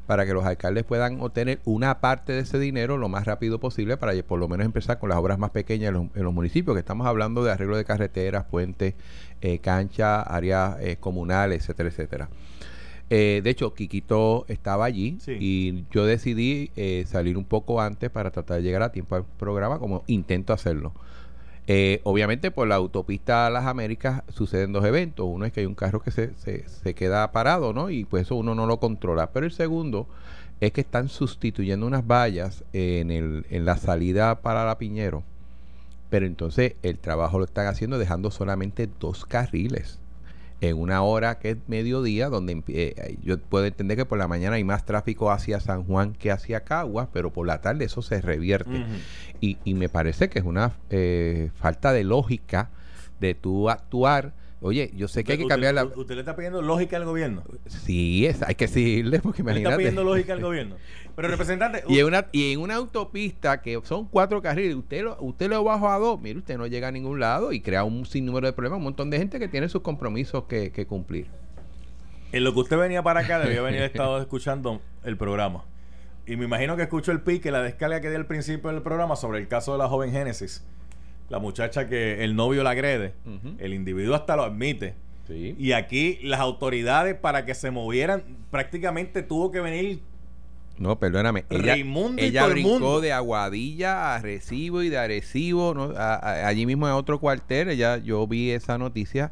para 0.07 0.27
que 0.27 0.35
los 0.35 0.45
alcaldes 0.45 0.85
puedan 0.85 1.21
obtener 1.21 1.61
una 1.65 2.01
parte 2.01 2.33
de 2.33 2.41
ese 2.41 2.59
dinero 2.59 2.99
lo 2.99 3.09
más 3.09 3.25
rápido 3.25 3.59
posible 3.59 3.97
para 3.97 4.15
por 4.23 4.39
lo 4.39 4.49
menos 4.49 4.67
empezar 4.67 4.99
con 4.99 5.09
las 5.09 5.19
obras 5.19 5.39
más 5.39 5.51
pequeñas 5.51 5.95
en 6.15 6.23
los, 6.23 6.35
municipios, 6.35 6.75
que 6.75 6.81
estamos 6.81 7.07
hablando 7.07 7.43
de 7.43 7.53
arreglo 7.53 7.77
de 7.77 7.85
carreteras, 7.85 8.45
puentes, 8.45 8.95
eh, 9.41 9.59
canchas, 9.59 10.25
áreas 10.27 10.77
eh, 10.81 10.97
comunales, 10.99 11.63
etcétera, 11.63 11.89
etcétera. 11.89 12.29
Eh, 13.11 13.41
de 13.45 13.51
hecho, 13.51 13.75
Kikito 13.75 14.47
estaba 14.49 14.87
allí 14.87 15.19
y 15.27 15.85
yo 15.91 16.07
decidí 16.07 16.71
salir 17.07 17.37
un 17.37 17.45
poco 17.45 17.81
antes 17.81 18.11
para 18.11 18.31
tratar 18.31 18.57
de 18.59 18.63
llegar 18.63 18.83
a 18.83 18.93
tiempo 18.93 19.15
al 19.15 19.25
programa, 19.25 19.79
como 19.79 20.05
intento 20.07 20.53
hacerlo. 20.53 20.93
Eh, 21.67 22.01
obviamente, 22.05 22.51
por 22.51 22.69
la 22.69 22.75
autopista 22.75 23.49
las 23.49 23.65
Américas 23.67 24.23
suceden 24.29 24.73
dos 24.73 24.85
eventos. 24.85 25.27
Uno 25.29 25.47
es 25.47 25.53
que 25.53 25.61
hay 25.61 25.67
un 25.67 25.75
carro 25.75 26.01
que 26.01 26.11
se, 26.11 26.35
se, 26.37 26.69
se 26.69 26.95
queda 26.95 27.33
parado, 27.33 27.73
¿no? 27.73 27.91
Y 27.91 28.05
pues 28.05 28.25
eso 28.25 28.37
uno 28.37 28.55
no 28.55 28.67
lo 28.67 28.79
controla. 28.81 29.31
Pero 29.33 29.47
el 29.47 29.53
segundo 29.53 30.07
es 30.61 30.73
que 30.73 30.83
están 30.83 31.09
sustituyendo 31.09 31.87
unas 31.87 32.07
vallas 32.07 32.65
en, 32.73 33.11
el, 33.11 33.47
en 33.51 33.65
la 33.65 33.77
salida 33.77 34.41
para 34.41 34.65
la 34.65 34.79
Piñero. 34.79 35.23
Pero 36.11 36.27
entonces 36.27 36.75
el 36.83 36.99
trabajo 36.99 37.39
lo 37.39 37.45
están 37.45 37.67
haciendo 37.67 37.99
dejando 37.99 38.31
solamente 38.31 38.89
dos 39.01 39.25
carriles 39.25 39.99
en 40.69 40.79
una 40.79 41.03
hora 41.03 41.39
que 41.39 41.51
es 41.51 41.57
mediodía, 41.67 42.29
donde 42.29 42.63
eh, 42.69 43.19
yo 43.23 43.39
puedo 43.39 43.65
entender 43.65 43.97
que 43.97 44.05
por 44.05 44.19
la 44.19 44.29
mañana 44.29 44.57
hay 44.57 44.65
más 44.65 44.85
tráfico 44.85 45.31
hacia 45.31 45.61
San 45.61 45.85
Juan 45.85 46.13
que 46.13 46.31
hacia 46.31 46.61
Caguas, 46.61 47.09
pero 47.13 47.33
por 47.33 47.47
la 47.47 47.61
tarde 47.61 47.85
eso 47.85 48.03
se 48.03 48.21
revierte. 48.21 48.85
y, 49.41 49.59
y, 49.65 49.75
me 49.75 49.89
parece 49.89 50.29
que 50.29 50.39
es 50.39 50.45
una 50.45 50.73
eh, 50.91 51.51
falta 51.55 51.93
de 51.93 52.05
lógica 52.05 52.71
de 53.21 53.35
tú 53.35 53.71
actuar 53.71 54.35
Oye, 54.65 54.91
yo 54.97 55.09
sé 55.09 55.25
que 55.25 55.33
hay 55.33 55.39
que 55.39 55.47
cambiar 55.47 55.75
la... 55.75 55.85
¿Usted 55.85 56.15
le 56.15 56.21
está 56.21 56.35
pidiendo 56.35 56.63
lógica 56.63 56.97
al 56.97 57.05
gobierno? 57.05 57.43
Sí, 57.67 58.25
es, 58.25 58.43
hay 58.43 58.55
que 58.55 58.67
decirle 58.67 59.21
porque 59.21 59.43
imagínate. 59.43 59.63
Le 59.63 59.69
está 59.69 59.77
pidiendo 59.77 60.05
lógica 60.05 60.33
al 60.33 60.41
gobierno. 60.41 60.77
Pero 61.15 61.29
representante... 61.29 61.85
y, 61.89 61.99
en 61.99 62.07
una, 62.07 62.29
y 62.33 62.55
en 62.55 62.61
una 62.61 62.77
autopista 62.77 63.61
que 63.61 63.79
son 63.85 64.07
cuatro 64.07 64.41
carriles, 64.41 64.75
usted 64.75 65.03
lo, 65.03 65.19
usted 65.21 65.51
lo 65.51 65.63
bajo 65.63 65.91
a 65.91 65.99
dos, 65.99 66.19
mire, 66.19 66.39
usted 66.39 66.57
no 66.57 66.67
llega 66.67 66.89
a 66.89 66.91
ningún 66.93 67.21
lado 67.21 67.53
y 67.53 67.61
crea 67.61 67.85
un 67.85 68.07
sinnúmero 68.07 68.47
de 68.47 68.55
problemas, 68.55 68.79
un 68.79 68.85
montón 68.85 69.11
de 69.11 69.19
gente 69.19 69.39
que 69.39 69.49
tiene 69.49 69.69
sus 69.69 69.83
compromisos 69.83 70.45
que, 70.45 70.73
que 70.73 70.87
cumplir. 70.87 71.27
En 72.33 72.43
lo 72.43 72.55
que 72.55 72.61
usted 72.61 72.79
venía 72.79 73.03
para 73.03 73.21
acá, 73.21 73.39
debía 73.41 73.61
venir 73.61 73.83
estado 73.83 74.19
escuchando 74.19 74.81
el 75.03 75.19
programa. 75.19 75.65
Y 76.27 76.37
me 76.37 76.47
imagino 76.47 76.75
que 76.75 76.85
escuchó 76.85 77.13
el 77.13 77.21
pique, 77.21 77.51
la 77.51 77.61
descarga 77.61 78.01
que 78.01 78.09
di 78.09 78.17
al 78.17 78.25
principio 78.25 78.71
del 78.71 78.81
programa 78.81 79.15
sobre 79.15 79.41
el 79.41 79.47
caso 79.47 79.73
de 79.73 79.79
la 79.79 79.89
joven 79.89 80.11
Génesis 80.11 80.65
la 81.29 81.39
muchacha 81.39 81.89
que 81.89 82.25
el 82.25 82.37
novio 82.37 82.63
la 82.63 82.71
agrede, 82.71 83.15
el 83.59 83.75
individuo 83.75 84.15
hasta 84.15 84.37
lo 84.37 84.43
admite. 84.45 84.95
Y 85.29 85.73
aquí 85.73 86.19
las 86.23 86.41
autoridades 86.41 87.15
para 87.15 87.45
que 87.47 87.55
se 87.55 87.71
movieran 87.71 88.23
prácticamente 88.51 89.23
tuvo 89.23 89.51
que 89.51 89.61
venir 89.61 90.01
no, 90.79 90.99
perdóname. 90.99 91.45
Ella, 91.51 91.77
ella 92.17 92.47
brincó 92.47 93.01
de 93.01 93.13
Aguadilla 93.13 94.15
a 94.15 94.19
Recibo 94.19 94.83
y 94.83 94.89
de 94.89 94.99
Arecibo, 94.99 95.95
allí 95.97 96.67
mismo 96.67 96.89
en 96.89 96.95
otro 96.95 97.21
cuartel. 97.21 97.69
Ella, 97.69 97.99
yo 97.99 98.27
vi 98.27 98.51
esa 98.51 98.77
noticia 98.77 99.31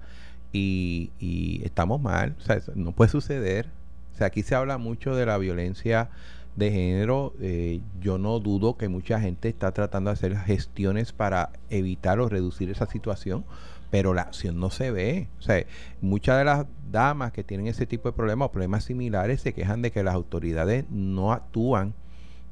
y, 0.53 1.11
y 1.19 1.63
estamos 1.65 2.01
mal. 2.01 2.37
O 2.39 2.43
sea, 2.43 2.61
no 2.75 2.93
puede 2.93 3.11
suceder. 3.11 3.69
O 4.15 4.19
sea, 4.19 4.29
aquí 4.29 4.43
se 4.43 4.55
habla 4.55 4.79
mucho 4.79 5.17
de 5.17 5.27
la 5.27 5.37
violencia 5.39 6.11
de 6.57 6.71
género, 6.71 7.35
eh, 7.41 7.81
yo 8.01 8.19
no 8.19 8.39
dudo 8.39 8.77
que 8.77 8.89
mucha 8.89 9.21
gente 9.21 9.49
está 9.49 9.73
tratando 9.73 10.11
de 10.11 10.15
hacer 10.15 10.37
gestiones 10.37 11.13
para 11.13 11.51
evitar 11.71 12.21
o 12.21 12.29
reducir 12.29 12.71
esa 12.71 12.87
situación, 12.87 13.45
pero 13.91 14.15
la 14.15 14.23
acción 14.23 14.61
no 14.61 14.71
se 14.71 14.91
ve. 14.91 15.29
O 15.39 15.43
sea, 15.43 15.65
muchas 16.01 16.39
de 16.39 16.45
las 16.45 16.67
damas 16.91 17.33
que 17.33 17.43
tienen 17.45 17.67
ese 17.69 17.87
tipo 17.87 18.09
de 18.09 18.13
problemas 18.15 18.47
o 18.47 18.53
problemas 18.53 18.85
similares 18.85 19.41
se 19.41 19.55
quejan 19.55 19.83
de 19.83 19.91
que 19.91 20.03
las 20.03 20.15
autoridades 20.15 20.85
no 20.91 21.33
actúan 21.33 21.95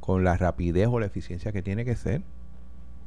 con 0.00 0.24
la 0.24 0.36
rapidez 0.36 0.88
o 0.90 0.98
la 0.98 1.06
eficiencia 1.06 1.52
que 1.52 1.62
tiene 1.62 1.84
que 1.84 1.96
ser. 1.96 2.22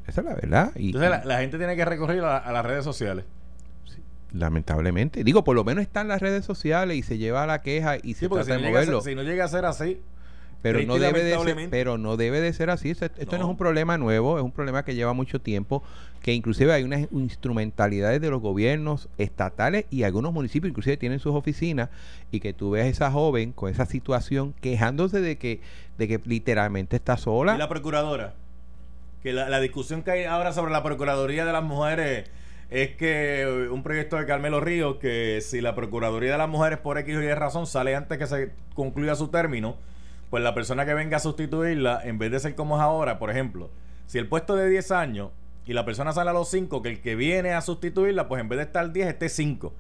Esa 0.08 0.22
es 0.22 0.28
la 0.28 0.36
verdad. 0.36 0.72
Y, 0.76 0.88
Entonces 0.88 1.26
la, 1.26 1.40
gente 1.40 1.58
tiene 1.58 1.76
que 1.76 1.86
recurrir 1.86 2.24
a, 2.24 2.52
las 2.52 2.66
redes 2.66 2.84
sociales. 2.84 3.26
lamentablemente. 4.32 5.24
Digo, 5.24 5.44
por 5.44 5.56
lo 5.56 5.64
menos 5.64 5.82
están 5.82 6.08
las 6.08 6.22
redes 6.22 6.46
sociales 6.46 6.98
y 6.98 7.04
se 7.04 7.18
lleva 7.18 7.48
la 7.48 7.62
queja 7.62 7.98
y 8.02 8.14
se 8.14 8.30
trata 8.30 8.58
de 8.58 8.70
moverlo. 8.70 9.02
si 9.02 9.16
no 9.16 9.24
llega 9.24 9.46
a 9.46 9.48
ser 9.48 9.66
así, 9.66 10.02
pero 10.64 10.82
no 10.84 10.98
debe 10.98 11.24
de 11.24 11.38
ser, 11.38 11.70
pero 11.70 11.98
no 11.98 12.16
debe 12.16 12.40
de 12.40 12.54
ser 12.54 12.70
así. 12.70 12.90
Esto, 12.90 13.10
no. 13.32 13.38
es 13.38 13.44
un 13.44 13.58
problema 13.58 13.98
nuevo, 13.98 14.38
es 14.38 14.44
un 14.44 14.54
problema 14.54 14.86
que 14.86 14.96
lleva 14.96 15.12
mucho 15.12 15.42
tiempo, 15.42 15.84
que 16.22 16.32
inclusive 16.32 16.72
hay 16.72 16.84
unas 16.84 17.12
instrumentalidades 17.12 18.22
de 18.22 18.30
los 18.30 18.42
gobiernos 18.42 19.10
estatales 19.18 19.86
y 19.92 20.04
algunos 20.04 20.32
municipios 20.32 20.70
inclusive 20.70 20.96
tienen 20.96 21.20
sus 21.20 21.36
oficinas 21.36 21.90
y 22.32 22.40
que 22.40 22.54
tú 22.54 22.72
ves 22.72 22.86
a 22.86 22.88
esa 22.88 23.12
joven 23.12 23.52
con 23.52 23.70
esa 23.70 23.86
situación 23.86 24.54
quejándose 24.62 25.20
de 25.20 25.38
que, 25.38 25.60
de 25.98 26.08
que 26.08 26.22
literalmente 26.24 26.96
está 26.96 27.18
sola. 27.18 27.56
Y 27.56 27.58
la 27.58 27.68
procuradora, 27.68 28.34
que 29.22 29.34
la, 29.34 29.60
discusión 29.60 30.02
que 30.02 30.12
hay 30.12 30.24
ahora 30.24 30.54
sobre 30.54 30.72
la 30.72 30.82
Procuraduría 30.82 31.44
de 31.44 31.52
las 31.52 31.64
Mujeres 31.64 32.32
es 32.70 32.96
que 32.96 33.68
un 33.70 33.84
proyecto 33.84 34.16
de 34.16 34.26
Carmelo 34.26 34.62
Ríos, 34.62 34.96
que 34.96 35.42
si 35.42 35.60
la 35.60 35.76
Procuraduría 35.76 36.32
de 36.32 36.38
las 36.38 36.50
Mujeres 36.50 36.80
por 36.80 36.98
X 36.98 37.18
o 37.18 37.22
Y 37.22 37.34
razón 37.34 37.68
sale 37.68 37.98
antes 37.98 38.18
que 38.18 38.28
se 38.28 38.52
concluya 38.76 39.16
su 39.16 39.28
término, 39.28 39.76
pues 40.34 40.42
la 40.42 40.56
persona 40.56 40.84
que 40.84 40.96
venga 40.96 41.18
a 41.18 41.20
sustituirla, 41.20 42.02
en 42.04 42.18
vez 42.18 42.32
de 42.32 42.40
ser 42.40 42.56
como 42.56 42.78
es 42.78 42.82
ahora, 42.82 43.20
por 43.20 43.30
ejemplo, 43.30 43.70
si 44.08 44.18
el 44.18 44.28
puesto 44.28 44.56
de 44.56 44.68
10 44.68 44.90
años 44.90 45.30
y 45.68 45.74
la 45.74 45.86
persona 45.86 46.12
sale 46.12 46.32
a 46.32 46.34
los 46.34 46.50
5, 46.50 46.82
que 46.82 46.90
el 46.90 47.02
que 47.02 47.16
viene 47.16 47.52
a 47.52 47.62
sustituirla, 47.62 48.28
pues 48.28 48.42
en 48.42 48.50
vez 48.50 48.58
de 48.58 48.64
estar 48.64 48.92
10, 48.92 49.10
esté 49.10 49.30
5. 49.30 49.72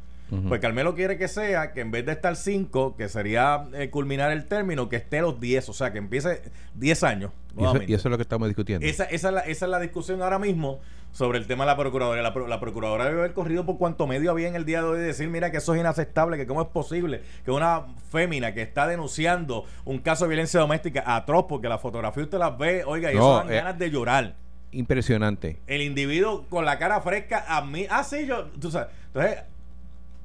Pues 0.47 0.61
Carmelo 0.61 0.93
quiere 0.93 1.17
que 1.17 1.27
sea 1.27 1.73
que 1.73 1.81
en 1.81 1.89
vez 1.89 2.05
de 2.05 2.11
estar 2.11 2.35
5, 2.35 2.95
que 2.95 3.09
sería 3.09 3.67
eh, 3.73 3.89
culminar 3.89 4.31
el 4.31 4.45
término, 4.45 4.89
que 4.89 4.97
esté 4.97 5.21
los 5.21 5.39
10, 5.39 5.69
o 5.69 5.73
sea, 5.73 5.91
que 5.91 5.97
empiece 5.97 6.43
10 6.75 7.03
años. 7.03 7.31
Y 7.57 7.63
eso, 7.63 7.77
y 7.87 7.93
eso, 7.95 8.07
es 8.07 8.11
lo 8.11 8.17
que 8.17 8.21
estamos 8.21 8.47
discutiendo. 8.47 8.85
Esa, 8.85 9.05
esa, 9.05 9.29
es 9.29 9.33
la, 9.33 9.39
esa, 9.41 9.65
es 9.65 9.71
la, 9.71 9.79
discusión 9.79 10.21
ahora 10.21 10.37
mismo 10.37 10.81
sobre 11.13 11.37
el 11.37 11.47
tema 11.47 11.63
de 11.63 11.67
la 11.71 11.77
Procuraduría. 11.77 12.21
La, 12.21 12.33
la, 12.47 12.59
Procuradora 12.59 13.05
debe 13.05 13.19
haber 13.19 13.33
corrido 13.33 13.65
por 13.65 13.77
cuanto 13.77 14.05
medio 14.07 14.31
había 14.31 14.49
en 14.49 14.55
el 14.55 14.65
día 14.65 14.81
de 14.81 14.87
hoy 14.87 14.99
decir, 14.99 15.29
mira, 15.29 15.51
que 15.51 15.57
eso 15.57 15.73
es 15.73 15.79
inaceptable, 15.79 16.35
que 16.35 16.45
cómo 16.45 16.61
es 16.61 16.67
posible 16.67 17.21
que 17.45 17.51
una 17.51 17.85
fémina 18.11 18.53
que 18.53 18.61
está 18.61 18.87
denunciando 18.87 19.65
un 19.85 19.99
caso 19.99 20.25
de 20.25 20.29
violencia 20.29 20.59
doméstica 20.59 21.03
atroz, 21.05 21.45
porque 21.47 21.69
la 21.69 21.77
fotografía 21.77 22.23
usted 22.23 22.39
la 22.39 22.49
ve, 22.49 22.83
oiga, 22.85 23.13
y 23.13 23.15
eso 23.15 23.37
dan 23.37 23.51
eh, 23.51 23.55
ganas 23.55 23.79
de 23.79 23.89
llorar. 23.89 24.35
Impresionante. 24.71 25.59
El 25.67 25.81
individuo 25.81 26.45
con 26.49 26.65
la 26.65 26.79
cara 26.79 26.99
fresca 27.01 27.45
a 27.47 27.63
mí, 27.63 27.85
ah, 27.89 28.03
sí, 28.03 28.25
yo, 28.25 28.45
tú 28.59 28.71
sabes. 28.71 28.89
Entonces, 29.07 29.43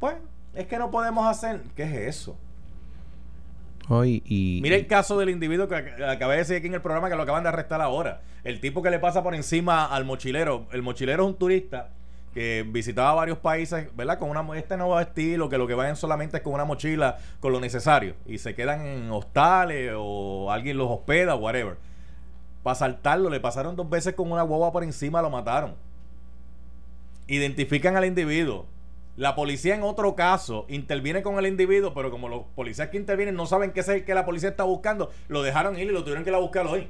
pues, 0.01 0.17
es 0.55 0.67
que 0.67 0.79
no 0.79 0.91
podemos 0.91 1.27
hacer, 1.27 1.61
¿qué 1.77 1.83
es 1.83 2.17
eso? 2.17 2.37
Hoy 3.91 4.23
y, 4.27 4.61
Mira 4.63 4.77
el 4.77 4.87
caso 4.87 5.19
del 5.19 5.31
individuo 5.31 5.67
que 5.67 5.77
acabé 5.77 6.35
de 6.35 6.39
decir 6.41 6.57
aquí 6.57 6.67
en 6.67 6.75
el 6.75 6.83
programa 6.83 7.09
que 7.09 7.17
lo 7.17 7.23
acaban 7.23 7.43
de 7.43 7.49
arrestar 7.49 7.81
ahora. 7.81 8.21
El 8.45 8.61
tipo 8.61 8.83
que 8.83 8.91
le 8.91 8.99
pasa 8.99 9.23
por 9.23 9.35
encima 9.35 9.87
al 9.87 10.05
mochilero. 10.05 10.67
El 10.73 10.83
mochilero 10.83 11.25
es 11.25 11.29
un 11.31 11.37
turista 11.37 11.89
que 12.35 12.67
visitaba 12.69 13.15
varios 13.15 13.39
países, 13.39 13.89
¿verdad? 13.97 14.19
Con 14.19 14.29
una, 14.29 14.47
este 14.59 14.77
nuevo 14.77 15.01
estilo, 15.01 15.49
que 15.49 15.57
lo 15.57 15.67
que 15.67 15.75
vayan 15.75 15.97
solamente 15.97 16.37
es 16.37 16.43
con 16.43 16.53
una 16.53 16.67
mochila, 16.67 17.17
con 17.41 17.53
lo 17.53 17.61
necesario. 17.61 18.15
Y 18.27 18.39
se 18.39 18.55
quedan 18.55 18.85
en 18.85 19.11
hostales 19.11 19.93
o 19.97 20.53
alguien 20.53 20.77
los 20.77 20.91
hospeda, 20.91 21.35
whatever. 21.35 21.77
Para 22.63 22.75
saltarlo, 22.75 23.31
le 23.31 23.41
pasaron 23.41 23.75
dos 23.75 23.89
veces 23.89 24.15
con 24.15 24.31
una 24.31 24.43
guagua 24.43 24.71
por 24.71 24.85
encima, 24.85 25.23
lo 25.23 25.31
mataron. 25.31 25.75
Identifican 27.27 27.97
al 27.97 28.05
individuo 28.05 28.67
la 29.19 29.35
policía 29.35 29.75
en 29.75 29.83
otro 29.83 30.15
caso 30.15 30.65
interviene 30.69 31.23
con 31.23 31.39
el 31.41 31.47
individuo, 31.49 31.93
pero 31.93 32.09
como 32.13 32.29
los 32.29 32.43
policías 32.55 32.89
que 32.89 32.97
intervienen 32.97 33.35
no 33.35 33.47
saben 33.47 33.73
qué 33.73 33.81
es 33.81 33.89
el 33.89 34.05
que 34.05 34.15
la 34.15 34.25
policía 34.25 34.51
está 34.51 34.63
buscando, 34.63 35.11
lo 35.27 35.43
dejaron 35.43 35.77
ir 35.77 35.89
y 35.89 35.93
lo 35.93 36.03
tuvieron 36.05 36.23
que 36.23 36.31
ir 36.31 36.37
a 36.37 36.39
buscar 36.39 36.69
hoy. 36.69 36.89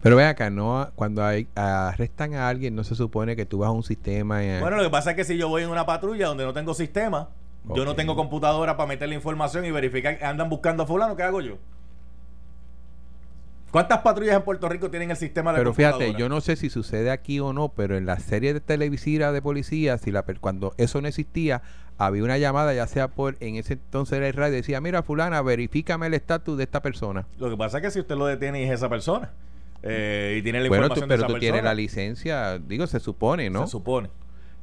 Pero 0.00 0.14
ve 0.14 0.24
acá, 0.24 0.48
no, 0.48 0.88
cuando 0.94 1.24
hay, 1.24 1.48
arrestan 1.56 2.34
a 2.34 2.48
alguien, 2.48 2.76
no 2.76 2.84
se 2.84 2.94
supone 2.94 3.34
que 3.34 3.44
tú 3.46 3.58
vas 3.58 3.68
a 3.68 3.72
un 3.72 3.82
sistema. 3.82 4.44
Y, 4.44 4.60
bueno, 4.60 4.76
lo 4.76 4.84
que 4.84 4.90
pasa 4.90 5.10
es 5.10 5.16
que 5.16 5.24
si 5.24 5.36
yo 5.36 5.48
voy 5.48 5.64
en 5.64 5.70
una 5.70 5.84
patrulla 5.84 6.28
donde 6.28 6.44
no 6.44 6.52
tengo 6.52 6.72
sistema, 6.72 7.28
yo 7.74 7.84
no 7.84 7.96
tengo 7.96 8.14
computadora 8.14 8.76
para 8.76 8.86
meter 8.86 9.08
la 9.08 9.16
información 9.16 9.64
y 9.64 9.72
verificar 9.72 10.18
que 10.18 10.24
andan 10.24 10.48
buscando 10.48 10.84
a 10.84 10.86
fulano, 10.86 11.16
¿qué 11.16 11.24
hago 11.24 11.40
yo? 11.40 11.56
¿Cuántas 13.70 14.00
patrullas 14.00 14.36
en 14.36 14.42
Puerto 14.42 14.68
Rico 14.68 14.90
tienen 14.90 15.10
el 15.10 15.16
sistema 15.16 15.52
de 15.52 15.58
Pero 15.58 15.74
fíjate, 15.74 16.14
yo 16.14 16.28
no 16.28 16.40
sé 16.40 16.56
si 16.56 16.70
sucede 16.70 17.10
aquí 17.10 17.38
o 17.38 17.52
no, 17.52 17.68
pero 17.68 17.96
en 17.96 18.04
la 18.04 18.18
serie 18.18 18.52
de 18.52 18.60
televisiva 18.60 19.30
de 19.30 19.40
policía, 19.40 19.96
si 19.98 20.10
la, 20.10 20.24
cuando 20.40 20.74
eso 20.76 21.00
no 21.00 21.06
existía, 21.08 21.62
había 21.96 22.24
una 22.24 22.38
llamada, 22.38 22.74
ya 22.74 22.86
sea 22.86 23.08
por, 23.08 23.36
en 23.40 23.56
ese 23.56 23.74
entonces 23.74 24.20
el 24.20 24.32
radio, 24.32 24.56
decía, 24.56 24.80
mira 24.80 25.02
fulana, 25.02 25.40
verifícame 25.42 26.08
el 26.08 26.14
estatus 26.14 26.56
de 26.56 26.64
esta 26.64 26.82
persona. 26.82 27.26
Lo 27.38 27.48
que 27.48 27.56
pasa 27.56 27.78
es 27.78 27.84
que 27.84 27.90
si 27.90 28.00
usted 28.00 28.16
lo 28.16 28.26
detiene 28.26 28.60
y 28.60 28.64
es 28.64 28.72
esa 28.72 28.88
persona, 28.88 29.30
eh, 29.82 30.36
y 30.38 30.42
tiene 30.42 30.60
la 30.60 30.68
bueno, 30.68 30.84
información 30.86 31.08
pero 31.08 31.26
tú 31.26 31.38
tienes 31.38 31.62
la 31.62 31.74
licencia, 31.74 32.58
digo, 32.58 32.86
se 32.86 33.00
supone, 33.00 33.50
¿no? 33.50 33.66
Se 33.66 33.72
supone. 33.72 34.10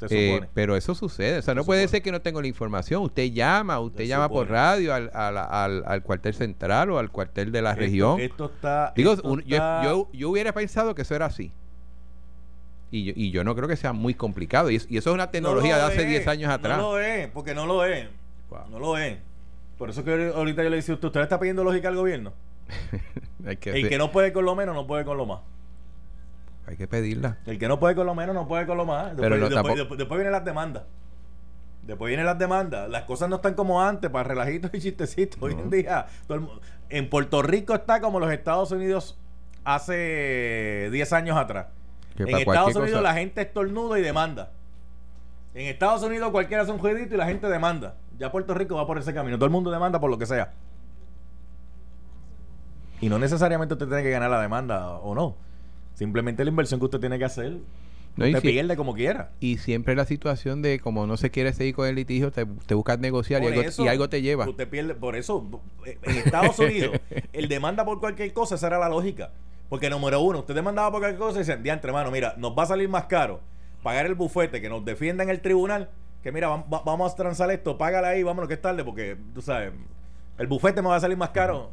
Eh, 0.09 0.41
pero 0.53 0.75
eso 0.75 0.95
sucede. 0.95 1.39
O 1.39 1.41
sea, 1.41 1.55
no 1.55 1.63
puede 1.63 1.87
ser 1.87 2.01
que 2.01 2.11
no 2.11 2.21
tengo 2.21 2.41
la 2.41 2.47
información. 2.47 3.03
Usted 3.03 3.31
llama, 3.31 3.79
usted 3.79 4.05
llama 4.05 4.29
por 4.29 4.49
radio 4.49 4.93
al, 4.93 5.09
al, 5.13 5.83
al, 5.85 6.03
cuartel 6.03 6.33
central 6.33 6.91
o 6.91 6.99
al 6.99 7.11
cuartel 7.11 7.51
de 7.51 7.61
la 7.61 7.75
región. 7.75 8.19
Esto 8.19 8.45
está. 8.45 8.93
Digo, 8.95 9.15
yo, 9.45 10.09
yo, 10.13 10.29
hubiera 10.29 10.53
pensado 10.53 10.93
que 10.95 11.01
eso 11.01 11.15
era 11.15 11.25
así. 11.25 11.51
Y 12.91 13.03
yo, 13.05 13.13
y 13.15 13.31
yo 13.31 13.43
no 13.43 13.55
creo 13.55 13.67
que 13.67 13.75
sea 13.75 13.93
muy 13.93 14.13
complicado. 14.13 14.69
Y, 14.71 14.75
eso 14.75 14.87
es 14.89 15.07
una 15.07 15.31
tecnología 15.31 15.77
de 15.77 15.83
hace 15.83 16.05
10 16.05 16.27
años 16.27 16.51
atrás. 16.51 16.77
No 16.77 16.93
lo 16.93 16.99
es, 16.99 17.27
porque 17.29 17.53
no 17.53 17.65
lo 17.65 17.83
es. 17.83 18.07
No 18.69 18.79
lo 18.79 18.97
es. 18.97 19.17
Por 19.77 19.89
eso 19.89 20.03
que 20.03 20.31
ahorita 20.35 20.63
yo 20.63 20.69
le 20.69 20.77
decía, 20.77 20.95
¿usted, 20.95 21.07
¿usted 21.07 21.21
está 21.21 21.39
pidiendo 21.39 21.63
lógica 21.63 21.87
al 21.89 21.95
gobierno? 21.95 22.33
El 23.45 23.57
que 23.57 23.97
no 23.97 24.11
puede 24.11 24.33
con 24.33 24.45
lo 24.45 24.55
menos, 24.55 24.75
no 24.75 24.87
puede 24.87 25.05
con 25.05 25.17
lo 25.17 25.25
más. 25.25 25.39
Hay 26.67 26.75
que 26.75 26.87
pedirla. 26.87 27.37
El 27.45 27.57
que 27.57 27.67
no 27.69 27.79
puede 27.79 27.95
con 27.95 28.05
lo 28.05 28.13
menos, 28.13 28.35
no 28.35 28.47
puede 28.47 28.67
con 28.67 28.77
lo 28.77 28.85
más. 28.85 29.15
Después, 29.15 29.97
después, 29.97 30.17
vienen 30.17 30.33
las 30.33 30.43
demandas. 30.43 30.83
Después 31.83 32.09
vienen 32.09 32.25
las 32.25 32.37
demandas. 32.37 32.89
Las 32.89 33.03
cosas 33.03 33.29
no 33.29 33.37
están 33.37 33.53
como 33.53 33.81
antes, 33.81 34.11
para 34.11 34.25
relajitos 34.25 34.69
y 34.73 34.81
chistecitos. 34.81 35.41
Hoy 35.41 35.53
en 35.53 35.69
día, 35.69 36.07
en 36.89 37.09
Puerto 37.09 37.41
Rico 37.41 37.73
está 37.73 38.01
como 38.01 38.19
los 38.19 38.29
Estados 38.31 38.71
Unidos 38.71 39.17
hace 39.63 40.89
10 40.91 41.13
años 41.13 41.37
atrás. 41.37 41.67
En 42.17 42.35
Estados 42.35 42.75
Unidos 42.75 43.01
la 43.01 43.13
gente 43.13 43.41
estornuda 43.41 43.97
y 43.97 44.01
demanda. 44.01 44.51
En 45.53 45.67
Estados 45.67 46.03
Unidos 46.03 46.31
cualquiera 46.31 46.63
hace 46.63 46.71
un 46.71 46.79
jueguito 46.79 47.15
y 47.15 47.17
la 47.17 47.27
gente 47.27 47.47
demanda. 47.47 47.95
Ya 48.19 48.29
Puerto 48.29 48.53
Rico 48.53 48.75
va 48.75 48.85
por 48.85 48.97
ese 48.97 49.13
camino. 49.13 49.37
Todo 49.37 49.45
el 49.45 49.51
mundo 49.51 49.71
demanda 49.71 50.01
por 50.01 50.09
lo 50.09 50.17
que 50.17 50.25
sea. 50.25 50.51
Y 52.99 53.07
no 53.07 53.17
necesariamente 53.19 53.75
usted 53.75 53.87
tiene 53.87 54.03
que 54.03 54.09
ganar 54.09 54.29
la 54.29 54.41
demanda 54.41 54.89
o 54.89 55.15
no. 55.15 55.46
Simplemente 55.97 56.43
la 56.43 56.49
inversión 56.49 56.79
que 56.79 56.85
usted 56.85 56.99
tiene 56.99 57.17
que 57.17 57.25
hacer. 57.25 57.57
No, 58.15 58.25
usted 58.25 58.41
pierde 58.41 58.75
como 58.75 58.93
quiera. 58.93 59.31
Y 59.39 59.57
siempre 59.57 59.95
la 59.95 60.05
situación 60.05 60.61
de 60.61 60.79
como 60.79 61.05
no 61.05 61.17
se 61.17 61.29
quiere 61.29 61.53
seguir 61.53 61.75
con 61.75 61.87
el 61.87 61.95
litigio, 61.95 62.31
te, 62.31 62.45
te 62.45 62.73
buscas 62.73 62.99
negociar 62.99 63.43
y 63.43 63.87
algo, 63.87 64.09
te 64.09 64.21
lleva. 64.21 64.47
Usted 64.47 64.67
pierde, 64.67 64.95
por 64.95 65.15
eso, 65.15 65.61
en 65.85 66.17
Estados 66.17 66.57
Unidos, 66.59 66.99
el 67.33 67.47
demanda 67.47 67.85
por 67.85 67.99
cualquier 67.99 68.33
cosa, 68.33 68.55
esa 68.55 68.67
era 68.67 68.79
la 68.79 68.89
lógica. 68.89 69.31
Porque 69.69 69.89
número 69.89 70.21
uno, 70.21 70.39
usted 70.39 70.55
demandaba 70.55 70.91
por 70.91 71.01
cualquier 71.01 71.19
cosa 71.19 71.37
y 71.37 71.39
decían, 71.39 71.61
diantre, 71.61 71.89
hermano, 71.89 72.09
mira, 72.09 72.33
nos 72.37 72.57
va 72.57 72.63
a 72.63 72.67
salir 72.67 72.89
más 72.89 73.05
caro 73.05 73.41
pagar 73.83 74.05
el 74.05 74.15
bufete 74.15 74.59
que 74.61 74.69
nos 74.69 74.83
defienda 74.83 75.23
en 75.23 75.29
el 75.29 75.41
tribunal, 75.41 75.89
que 76.21 76.31
mira, 76.31 76.49
vamos 76.67 77.13
a 77.13 77.15
transar 77.15 77.49
esto, 77.51 77.77
págala 77.77 78.09
ahí, 78.09 78.23
vámonos 78.23 78.47
que 78.47 78.55
es 78.55 78.61
tarde, 78.61 78.83
porque 78.83 79.17
tú 79.33 79.41
sabes, 79.41 79.71
el 80.37 80.47
bufete 80.47 80.81
me 80.81 80.89
va 80.89 80.97
a 80.97 80.99
salir 80.99 81.17
más 81.17 81.29
caro. 81.29 81.71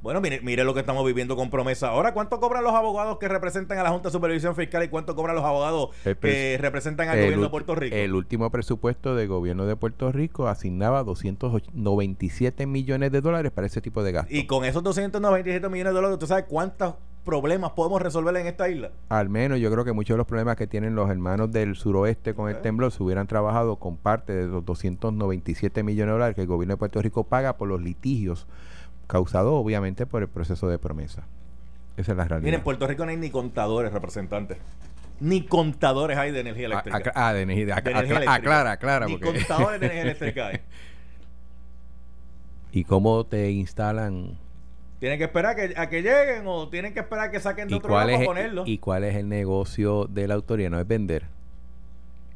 Bueno, 0.00 0.20
mire, 0.20 0.40
mire 0.42 0.62
lo 0.62 0.74
que 0.74 0.80
estamos 0.80 1.04
viviendo 1.04 1.34
con 1.34 1.50
promesa. 1.50 1.88
Ahora, 1.88 2.14
¿cuánto 2.14 2.38
cobran 2.38 2.62
los 2.62 2.72
abogados 2.72 3.18
que 3.18 3.26
representan 3.26 3.78
a 3.78 3.82
la 3.82 3.90
Junta 3.90 4.10
de 4.10 4.12
Supervisión 4.12 4.54
Fiscal 4.54 4.84
y 4.84 4.88
cuánto 4.88 5.16
cobran 5.16 5.34
los 5.34 5.44
abogados 5.44 5.90
que 6.20 6.56
representan 6.60 7.08
al 7.08 7.18
gobierno 7.18 7.42
de 7.42 7.50
Puerto 7.50 7.74
Rico? 7.74 7.96
El 7.96 8.14
último 8.14 8.48
presupuesto 8.50 9.16
del 9.16 9.26
gobierno 9.26 9.66
de 9.66 9.74
Puerto 9.74 10.12
Rico 10.12 10.46
asignaba 10.46 11.02
297 11.02 12.66
millones 12.66 13.10
de 13.10 13.20
dólares 13.20 13.50
para 13.50 13.66
ese 13.66 13.80
tipo 13.80 14.04
de 14.04 14.12
gastos. 14.12 14.32
Y 14.32 14.46
con 14.46 14.64
esos 14.64 14.84
297 14.84 15.68
millones 15.68 15.92
de 15.92 15.96
dólares, 15.96 16.14
¿usted 16.14 16.28
sabe 16.28 16.44
cuántos 16.44 16.94
problemas 17.24 17.72
podemos 17.72 18.00
resolver 18.00 18.36
en 18.36 18.46
esta 18.46 18.68
isla? 18.68 18.92
Al 19.08 19.28
menos 19.28 19.58
yo 19.58 19.68
creo 19.72 19.84
que 19.84 19.92
muchos 19.92 20.14
de 20.14 20.18
los 20.18 20.28
problemas 20.28 20.56
que 20.56 20.68
tienen 20.68 20.94
los 20.94 21.10
hermanos 21.10 21.50
del 21.50 21.74
suroeste 21.74 22.34
con 22.34 22.48
el 22.48 22.60
temblor 22.60 22.92
se 22.92 23.02
hubieran 23.02 23.26
trabajado 23.26 23.76
con 23.76 23.96
parte 23.96 24.32
de 24.32 24.46
los 24.46 24.64
297 24.64 25.82
millones 25.82 26.06
de 26.06 26.12
dólares 26.12 26.36
que 26.36 26.42
el 26.42 26.46
gobierno 26.46 26.74
de 26.74 26.78
Puerto 26.78 27.02
Rico 27.02 27.24
paga 27.24 27.56
por 27.56 27.68
los 27.68 27.82
litigios 27.82 28.46
causado 29.08 29.54
obviamente 29.54 30.06
por 30.06 30.22
el 30.22 30.28
proceso 30.28 30.68
de 30.68 30.78
promesa. 30.78 31.24
Esa 31.96 32.12
es 32.12 32.18
la 32.18 32.24
realidad. 32.24 32.44
Miren, 32.44 32.60
en 32.60 32.64
Puerto 32.64 32.86
Rico 32.86 33.04
no 33.04 33.10
hay 33.10 33.16
ni 33.16 33.30
contadores 33.30 33.92
representantes. 33.92 34.58
Ni 35.18 35.44
contadores 35.44 36.16
hay 36.16 36.30
de 36.30 36.40
energía 36.40 36.66
eléctrica. 36.66 37.12
Ah, 37.16 37.32
de 37.32 37.42
energía, 37.42 37.74
eléctrica. 37.74 38.32
Aclara, 38.32 38.70
aclara. 38.70 39.06
Ni 39.06 39.18
contadores 39.18 39.80
de 39.80 39.86
energía 39.86 40.02
eléctrica 40.10 40.46
hay. 40.46 40.60
¿Y 42.70 42.84
cómo 42.84 43.24
te 43.26 43.50
instalan? 43.50 44.38
¿Tienen 45.00 45.18
que 45.18 45.24
esperar 45.24 45.56
que, 45.56 45.74
a 45.76 45.88
que 45.88 46.02
lleguen 46.02 46.44
o 46.46 46.68
tienen 46.68 46.92
que 46.92 47.00
esperar 47.00 47.30
que 47.30 47.40
saquen 47.40 47.66
de 47.66 47.76
otro 47.76 47.90
lado 47.90 48.08
para 48.08 48.24
ponerlo? 48.24 48.62
¿Y 48.66 48.78
cuál 48.78 49.04
es 49.04 49.16
el 49.16 49.28
negocio 49.28 50.04
de 50.04 50.28
la 50.28 50.34
autoridad? 50.34 50.70
No 50.70 50.78
es 50.78 50.86
vender. 50.86 51.24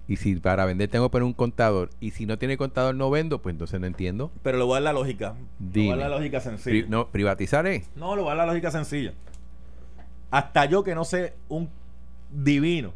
Y 0.09 0.17
si 0.17 0.35
para 0.37 0.65
vender 0.65 0.89
tengo 0.89 1.07
que 1.07 1.13
poner 1.13 1.25
un 1.25 1.33
contador 1.33 1.91
y 2.01 2.11
si 2.11 2.27
no 2.27 2.37
tiene 2.39 2.57
contador 2.57 2.95
no 2.95 3.09
vendo, 3.11 3.41
pues 3.41 3.55
entonces 3.55 3.81
no 3.81 3.87
entiendo. 3.87 4.31
Pero 4.43 4.59
lo 4.59 4.67
voy 4.67 4.75
a 4.75 4.81
dar 4.81 4.83
la 4.83 4.93
lógica. 4.93 5.37
Lo 5.61 5.71
voy 5.71 5.89
a 5.89 5.97
dar 5.97 6.11
la 6.11 6.17
lógica 6.17 6.41
sencilla. 6.41 6.87
no, 6.89 7.09
privatizaré. 7.09 7.85
No, 7.95 8.17
lo 8.17 8.23
voy 8.23 8.33
a 8.33 8.35
dar 8.35 8.47
la 8.47 8.53
lógica 8.53 8.71
sencilla. 8.71 9.15
Hasta 10.31 10.65
yo 10.65 10.83
que 10.83 10.95
no 10.95 11.05
sé 11.05 11.35
un 11.49 11.69
divino 12.31 12.93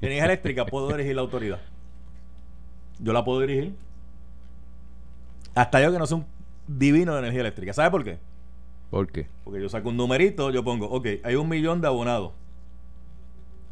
de 0.00 0.08
energía 0.08 0.24
eléctrica 0.26 0.66
puedo 0.66 0.88
dirigir 0.88 1.14
la 1.14 1.22
autoridad. 1.22 1.60
Yo 2.98 3.12
la 3.12 3.24
puedo 3.24 3.40
dirigir. 3.40 3.74
Hasta 5.54 5.80
yo 5.80 5.92
que 5.92 5.98
no 5.98 6.06
sé 6.06 6.14
un 6.14 6.26
divino 6.66 7.12
de 7.14 7.20
energía 7.20 7.40
eléctrica. 7.42 7.72
¿Sabe 7.72 7.90
por 7.90 8.04
qué? 8.04 8.18
¿Por 8.90 9.08
qué? 9.08 9.26
Porque 9.44 9.60
yo 9.60 9.68
saco 9.68 9.88
un 9.88 9.96
numerito, 9.96 10.50
yo 10.50 10.64
pongo, 10.64 10.86
ok, 10.86 11.06
hay 11.22 11.34
un 11.34 11.48
millón 11.48 11.80
de 11.80 11.88
abonados. 11.88 12.32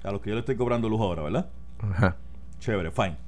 A 0.02 0.10
los 0.10 0.20
que 0.20 0.30
yo 0.30 0.34
le 0.34 0.40
estoy 0.40 0.56
cobrando 0.56 0.88
luz 0.88 1.00
ahora, 1.00 1.22
¿verdad? 1.22 1.50
Ajá. 1.78 2.16
Chévere, 2.64 2.90
fine. 2.90 3.18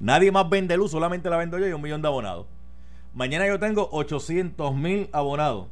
Nadie 0.00 0.30
más 0.30 0.50
vende 0.50 0.76
luz, 0.76 0.90
solamente 0.90 1.30
la 1.30 1.38
vendo 1.38 1.58
yo 1.58 1.66
y 1.66 1.72
un 1.72 1.80
millón 1.80 2.02
de 2.02 2.08
abonados. 2.08 2.46
Mañana 3.14 3.46
yo 3.46 3.58
tengo 3.58 3.88
800 3.90 4.74
mil 4.74 5.08
abonados. 5.12 5.68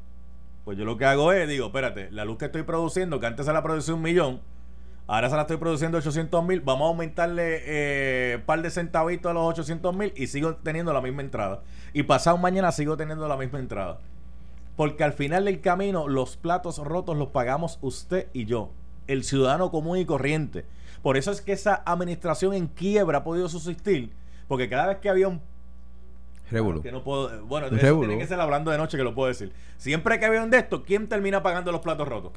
Pues 0.64 0.78
yo 0.78 0.86
lo 0.86 0.96
que 0.96 1.04
hago 1.04 1.30
es, 1.30 1.46
digo, 1.46 1.66
espérate, 1.66 2.10
la 2.12 2.24
luz 2.24 2.38
que 2.38 2.46
estoy 2.46 2.62
produciendo, 2.62 3.20
que 3.20 3.26
antes 3.26 3.44
se 3.44 3.52
la 3.52 3.62
producía 3.62 3.92
un 3.92 4.00
millón, 4.00 4.40
ahora 5.06 5.28
se 5.28 5.36
la 5.36 5.42
estoy 5.42 5.58
produciendo 5.58 5.98
800 5.98 6.42
mil, 6.46 6.62
vamos 6.62 6.86
a 6.86 6.88
aumentarle 6.88 7.56
un 7.56 7.62
eh, 7.66 8.42
par 8.46 8.62
de 8.62 8.70
centavitos 8.70 9.28
a 9.28 9.34
los 9.34 9.42
800 9.42 9.94
mil 9.94 10.14
y 10.16 10.26
sigo 10.26 10.54
teniendo 10.54 10.94
la 10.94 11.02
misma 11.02 11.20
entrada. 11.20 11.62
Y 11.92 12.04
pasado 12.04 12.38
mañana 12.38 12.72
sigo 12.72 12.96
teniendo 12.96 13.28
la 13.28 13.36
misma 13.36 13.58
entrada. 13.58 13.98
Porque 14.76 15.04
al 15.04 15.12
final 15.12 15.44
del 15.44 15.60
camino 15.60 16.08
los 16.08 16.38
platos 16.38 16.78
rotos 16.78 17.18
los 17.18 17.28
pagamos 17.28 17.78
usted 17.82 18.28
y 18.32 18.46
yo, 18.46 18.70
el 19.08 19.24
ciudadano 19.24 19.70
común 19.70 19.98
y 19.98 20.06
corriente. 20.06 20.64
Por 21.02 21.16
eso 21.16 21.30
es 21.30 21.40
que 21.40 21.52
esa 21.52 21.82
administración 21.86 22.54
en 22.54 22.66
quiebra 22.66 23.18
ha 23.18 23.24
podido 23.24 23.48
subsistir, 23.48 24.12
porque 24.48 24.68
cada 24.68 24.86
vez 24.86 24.98
que 24.98 25.08
había 25.08 25.28
un 25.28 25.40
Revolú. 26.50 26.82
Que 26.82 26.90
no 26.90 27.04
puedo, 27.04 27.44
bueno, 27.46 27.68
eso 27.68 27.98
tiene 28.00 28.18
que 28.18 28.26
ser 28.26 28.40
hablando 28.40 28.70
de 28.70 28.78
noche 28.78 28.96
que 28.96 29.04
lo 29.04 29.14
puedo 29.14 29.28
decir. 29.28 29.52
Siempre 29.76 30.18
que 30.18 30.26
había 30.26 30.42
un 30.42 30.50
de 30.50 30.58
estos, 30.58 30.82
¿quién 30.82 31.08
termina 31.08 31.42
pagando 31.42 31.70
los 31.70 31.80
platos 31.80 32.08
rotos? 32.08 32.32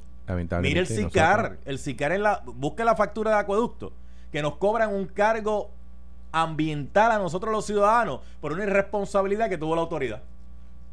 Mire 0.62 0.80
el 0.80 0.88
SICAR. 0.88 1.58
El 1.65 1.80
SICAR 1.80 2.12
en 2.12 2.23
la. 2.23 2.41
Busque 2.45 2.84
la 2.84 2.95
factura 2.95 3.32
de 3.32 3.38
acueducto. 3.38 3.93
Que 4.32 4.41
nos 4.41 4.58
cobran 4.58 4.93
un 4.93 5.08
cargo 5.08 5.71
ambiental 6.32 7.12
a 7.12 7.17
nosotros 7.17 7.52
los 7.52 7.65
ciudadanos 7.65 8.21
por 8.39 8.54
una 8.54 8.63
irresponsabilidad 8.63 9.49
que 9.49 9.58
tuvo 9.58 9.76
la 9.76 9.82
autoridad. 9.82 10.23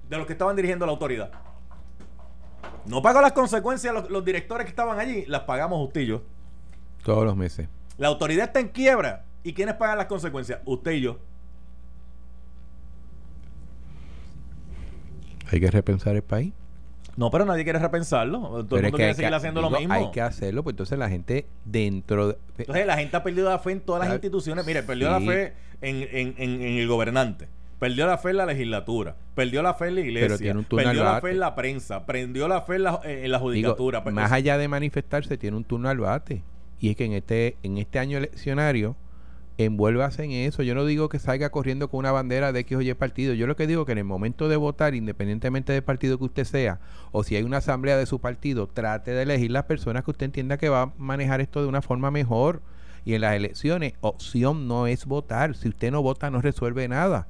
De 0.09 0.17
los 0.17 0.27
que 0.27 0.33
estaban 0.33 0.57
dirigiendo 0.57 0.87
la 0.87 0.93
autoridad. 0.93 1.31
No 2.87 3.03
pagó 3.03 3.21
las 3.21 3.33
consecuencias 3.33 3.93
los, 3.93 4.11
los 4.11 4.25
directores 4.25 4.65
que 4.65 4.71
estaban 4.71 4.99
allí, 4.99 5.25
las 5.27 5.43
pagamos 5.43 5.87
usted 5.87 6.01
y 6.03 6.07
yo. 6.07 6.23
Todos 7.05 7.25
los 7.25 7.37
meses. 7.37 7.69
La 7.99 8.09
autoridad 8.09 8.47
está 8.47 8.61
en 8.61 8.69
quiebra. 8.69 9.25
¿Y 9.43 9.53
quiénes 9.53 9.75
pagan 9.75 9.99
las 9.99 10.07
consecuencias? 10.07 10.61
Usted 10.65 10.93
y 10.93 11.01
yo. 11.01 11.19
Hay 15.51 15.61
que 15.61 15.71
repensar 15.71 16.15
el 16.15 16.23
país. 16.23 16.53
No, 17.17 17.31
pero 17.31 17.45
nadie 17.45 17.65
quiere 17.65 17.79
repensarlo. 17.79 18.65
Todo 18.65 18.77
el 18.77 18.85
mundo 18.85 18.97
quiere 18.97 19.15
seguir 19.15 19.35
haciendo 19.35 19.61
lo 19.61 19.71
mismo. 19.71 19.93
Hay 19.93 20.11
que 20.11 20.21
hacerlo, 20.21 20.63
pues 20.63 20.75
entonces 20.75 20.99
la 20.99 21.09
gente 21.09 21.47
dentro 21.65 22.29
de... 22.29 22.39
Entonces 22.59 22.87
la 22.87 22.97
gente 22.97 23.17
ha 23.17 23.23
perdido 23.23 23.51
la 23.51 23.59
fe 23.59 23.73
en 23.73 23.81
todas 23.81 24.05
las 24.05 24.13
instituciones. 24.13 24.65
Mire, 24.65 24.83
perdió 24.83 25.11
la 25.11 25.21
fe 25.21 25.55
en, 25.81 26.35
el 26.39 26.89
gobernante. 26.89 27.49
Perdió 27.79 28.07
la 28.07 28.19
fe 28.19 28.31
en 28.31 28.37
la 28.37 28.47
legislatura, 28.47 29.17
perdió 29.35 29.63
la 29.63 29.73
fe 29.73 29.89
en 29.89 29.95
la 29.95 30.01
iglesia, 30.03 30.55
perdió 30.69 31.03
la 31.03 31.21
fe 31.21 31.31
en 31.31 31.41
la 31.41 31.55
prensa, 31.55 32.05
perdió 32.05 32.47
la 32.47 32.61
fe 32.61 32.77
en 32.77 32.83
la, 33.33 33.39
judicatura. 33.39 34.03
Pues 34.03 34.15
más 34.15 34.31
allá 34.33 34.59
de 34.59 34.69
manifestarse, 34.69 35.39
tiene 35.39 35.57
un 35.57 35.65
turno 35.65 35.89
al 35.89 35.99
bate. 35.99 36.43
Y 36.81 36.91
es 36.91 36.97
que 36.97 37.05
en 37.05 37.13
este, 37.13 37.57
en 37.63 37.79
este 37.79 37.99
año 37.99 38.19
eleccionario, 38.19 38.97
envuélvase 39.65 40.25
en 40.25 40.33
eso. 40.33 40.63
Yo 40.63 40.75
no 40.75 40.85
digo 40.85 41.09
que 41.09 41.19
salga 41.19 41.51
corriendo 41.51 41.89
con 41.89 41.99
una 41.99 42.13
bandera 42.13 42.53
de 42.53 42.61
X 42.61 42.79
o 42.79 42.81
Y 42.81 42.95
partido. 42.95 43.35
Yo 43.35 43.47
lo 43.47 43.57
que 43.57 43.67
digo 43.67 43.85
que 43.85 43.93
en 43.93 43.99
el 43.99 44.05
momento 44.05 44.49
de 44.49 44.57
votar, 44.57 44.95
independientemente 44.95 45.73
del 45.73 45.83
partido 45.83 46.19
que 46.19 46.25
usted 46.25 46.45
sea, 46.45 46.81
o 47.13 47.23
si 47.23 47.37
hay 47.37 47.43
una 47.43 47.59
asamblea 47.59 47.97
de 47.97 48.07
su 48.07 48.21
partido, 48.21 48.67
trate 48.67 49.13
de 49.13 49.23
elegir 49.23 49.51
las 49.51 49.65
personas 49.65 50.05
que 50.05 50.11
usted 50.11 50.27
entienda 50.27 50.57
que 50.57 50.69
va 50.69 50.83
a 50.83 50.93
manejar 50.97 51.41
esto 51.41 51.63
de 51.63 51.69
una 51.69 51.83
forma 51.83 52.11
mejor. 52.11 52.63
Y 53.05 53.15
en 53.15 53.23
las 53.23 53.35
elecciones, 53.35 53.95
opción 54.01 54.69
no 54.69 54.87
es 54.87 55.07
votar. 55.07 55.55
Si 55.57 55.69
usted 55.69 55.91
no 55.91 56.03
vota, 56.03 56.31
no 56.31 56.41
resuelve 56.41 56.87
nada. 56.87 57.29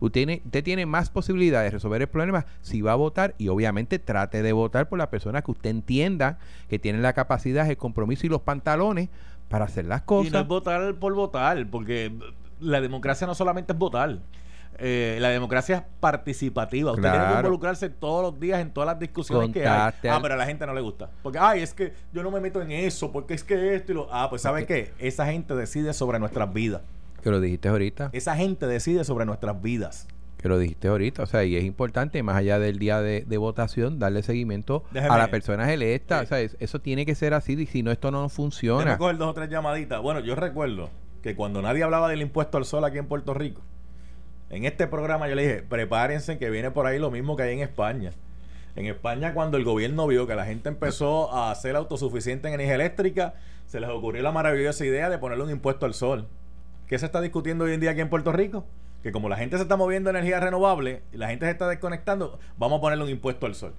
Usted 0.00 0.12
tiene, 0.12 0.42
usted 0.44 0.64
tiene 0.64 0.86
más 0.86 1.10
posibilidades 1.10 1.72
de 1.72 1.76
resolver 1.76 2.02
el 2.02 2.08
problema 2.08 2.46
si 2.60 2.82
va 2.82 2.92
a 2.92 2.96
votar 2.96 3.34
y 3.38 3.48
obviamente 3.48 3.98
trate 3.98 4.42
de 4.42 4.52
votar 4.52 4.88
por 4.88 4.98
la 4.98 5.10
persona 5.10 5.42
que 5.42 5.50
usted 5.50 5.70
entienda 5.70 6.38
que 6.68 6.78
tiene 6.78 7.00
la 7.00 7.12
capacidad, 7.12 7.68
el 7.68 7.76
compromiso 7.76 8.26
y 8.26 8.28
los 8.28 8.42
pantalones 8.42 9.08
para 9.48 9.64
hacer 9.64 9.86
las 9.86 10.02
cosas. 10.02 10.28
Y 10.28 10.32
no 10.32 10.40
es 10.40 10.46
votar 10.46 10.94
por 10.94 11.14
votar, 11.14 11.66
porque 11.70 12.12
la 12.60 12.80
democracia 12.80 13.26
no 13.26 13.34
solamente 13.34 13.72
es 13.72 13.78
votar. 13.78 14.18
Eh, 14.80 15.18
la 15.20 15.30
democracia 15.30 15.76
es 15.76 15.82
participativa. 15.98 16.92
Usted 16.92 17.10
tiene 17.10 17.26
que 17.26 17.34
involucrarse 17.34 17.90
todos 17.90 18.22
los 18.22 18.40
días 18.40 18.60
en 18.60 18.72
todas 18.72 18.86
las 18.86 18.98
discusiones 18.98 19.50
que 19.50 19.66
hay. 19.66 19.92
Ah, 20.08 20.18
pero 20.22 20.34
a 20.34 20.36
la 20.36 20.46
gente 20.46 20.64
no 20.66 20.74
le 20.74 20.80
gusta. 20.80 21.10
Porque, 21.22 21.38
ay, 21.38 21.62
es 21.62 21.74
que 21.74 21.92
yo 22.12 22.22
no 22.22 22.30
me 22.30 22.40
meto 22.40 22.62
en 22.62 22.70
eso, 22.70 23.10
porque 23.10 23.34
es 23.34 23.42
que 23.42 23.74
esto 23.74 23.92
y 23.92 23.94
lo. 23.96 24.08
Ah, 24.12 24.30
pues, 24.30 24.42
¿sabe 24.42 24.66
qué? 24.66 24.92
Esa 24.98 25.26
gente 25.26 25.54
decide 25.56 25.92
sobre 25.92 26.20
nuestras 26.20 26.52
vidas. 26.52 26.82
Que 27.22 27.30
lo 27.30 27.40
dijiste 27.40 27.68
ahorita. 27.68 28.10
Esa 28.12 28.36
gente 28.36 28.66
decide 28.66 29.04
sobre 29.04 29.24
nuestras 29.24 29.60
vidas. 29.60 30.06
Que 30.38 30.48
lo 30.48 30.58
dijiste 30.58 30.86
ahorita, 30.86 31.24
o 31.24 31.26
sea, 31.26 31.42
y 31.44 31.56
es 31.56 31.64
importante, 31.64 32.22
más 32.22 32.36
allá 32.36 32.60
del 32.60 32.78
día 32.78 33.02
de, 33.02 33.38
votación, 33.38 33.98
darle 33.98 34.22
seguimiento 34.22 34.84
a 34.94 35.18
las 35.18 35.28
personas 35.30 35.68
electas. 35.68 36.22
O 36.22 36.26
sea, 36.26 36.40
eso 36.40 36.80
tiene 36.80 37.04
que 37.04 37.16
ser 37.16 37.34
así, 37.34 37.54
y 37.54 37.66
si 37.66 37.82
no, 37.82 37.90
esto 37.90 38.12
no 38.12 38.28
funciona. 38.28 38.98
coger 38.98 39.16
dos 39.16 39.30
o 39.30 39.34
tres 39.34 39.50
llamaditas. 39.50 40.00
Bueno, 40.00 40.20
yo 40.20 40.36
recuerdo 40.36 40.90
que 41.22 41.34
cuando 41.34 41.60
nadie 41.60 41.82
hablaba 41.82 42.08
del 42.08 42.22
impuesto 42.22 42.56
al 42.56 42.64
sol 42.64 42.84
aquí 42.84 42.98
en 42.98 43.06
Puerto 43.06 43.34
Rico, 43.34 43.62
en 44.50 44.64
este 44.64 44.86
programa 44.86 45.28
yo 45.28 45.34
le 45.34 45.42
dije, 45.42 45.62
prepárense 45.62 46.38
que 46.38 46.50
viene 46.50 46.70
por 46.70 46.86
ahí 46.86 46.98
lo 46.98 47.10
mismo 47.10 47.36
que 47.36 47.42
hay 47.42 47.54
en 47.54 47.60
España. 47.60 48.12
En 48.76 48.86
España, 48.86 49.34
cuando 49.34 49.56
el 49.56 49.64
gobierno 49.64 50.06
vio 50.06 50.28
que 50.28 50.36
la 50.36 50.44
gente 50.46 50.68
empezó 50.68 51.34
a 51.34 51.52
ser 51.56 51.74
autosuficiente 51.74 52.46
en 52.46 52.54
energía 52.54 52.76
eléctrica, 52.76 53.34
se 53.66 53.80
les 53.80 53.90
ocurrió 53.90 54.22
la 54.22 54.30
maravillosa 54.30 54.86
idea 54.86 55.10
de 55.10 55.18
ponerle 55.18 55.42
un 55.42 55.50
impuesto 55.50 55.84
al 55.84 55.94
sol. 55.94 56.28
¿Qué 56.88 56.98
se 56.98 57.06
está 57.06 57.20
discutiendo 57.20 57.64
hoy 57.64 57.74
en 57.74 57.80
día 57.80 57.90
aquí 57.90 58.00
en 58.00 58.08
Puerto 58.08 58.32
Rico? 58.32 58.64
Que 59.02 59.12
como 59.12 59.28
la 59.28 59.36
gente 59.36 59.56
se 59.56 59.62
está 59.62 59.76
moviendo 59.76 60.10
energía 60.10 60.40
renovable 60.40 61.02
y 61.12 61.18
la 61.18 61.28
gente 61.28 61.44
se 61.46 61.52
está 61.52 61.68
desconectando, 61.68 62.38
vamos 62.56 62.78
a 62.78 62.80
ponerle 62.80 63.04
un 63.04 63.10
impuesto 63.10 63.46
al 63.46 63.54
sol. 63.54 63.74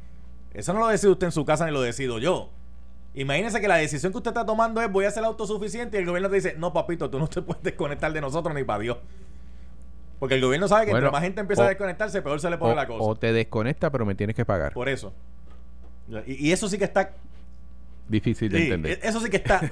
Eso 0.54 0.74
no 0.74 0.80
lo 0.80 0.88
decide 0.88 1.12
usted 1.12 1.28
en 1.28 1.32
su 1.32 1.44
casa 1.44 1.66
ni 1.66 1.72
lo 1.72 1.82
decido 1.82 2.20
yo. 2.20 2.50
Imagínese 3.16 3.60
que 3.60 3.68
la 3.68 3.76
decisión 3.78 4.12
que 4.12 4.20
usted 4.20 4.30
está 4.30 4.46
tomando 4.46 4.82
es 4.82 4.92
voy 4.92 5.06
a 5.06 5.12
ser 5.12 5.24
autosuficiente 5.24 5.98
y 5.98 6.02
el 6.02 6.06
gobierno 6.06 6.30
te 6.30 6.36
dice, 6.36 6.56
no 6.58 6.72
papito, 6.72 7.10
tú 7.10 7.20
no 7.20 7.28
te 7.28 7.42
puedes 7.42 7.64
desconectar 7.64 8.14
de 8.14 8.22
nosotros 8.22 8.54
ni 8.54 8.64
para 8.64 8.80
Dios. 8.80 8.98
Porque 10.20 10.36
el 10.36 10.42
gobierno 10.42 10.68
sabe 10.68 10.86
que 10.86 10.92
entre 10.92 11.10
más 11.10 11.24
gente 11.24 11.42
empieza 11.42 11.66
a 11.66 11.70
desconectarse, 11.70 12.22
peor 12.22 12.40
se 12.40 12.50
le 12.50 12.58
pone 12.58 12.76
la 12.76 12.86
cosa. 12.86 13.04
O 13.04 13.16
te 13.16 13.34
desconecta, 13.34 13.90
pero 13.90 14.06
me 14.06 14.16
tienes 14.16 14.36
que 14.36 14.46
pagar. 14.46 14.74
Por 14.74 14.90
eso. 14.90 15.14
Y, 16.28 16.52
eso 16.52 16.68
sí 16.68 16.78
que 16.78 16.84
está 16.84 17.14
Difícil 18.10 18.52
de 18.52 18.64
entender. 18.64 19.00
E, 19.02 19.08
eso 19.08 19.22
sí 19.22 19.30
que 19.30 19.38
está. 19.38 19.62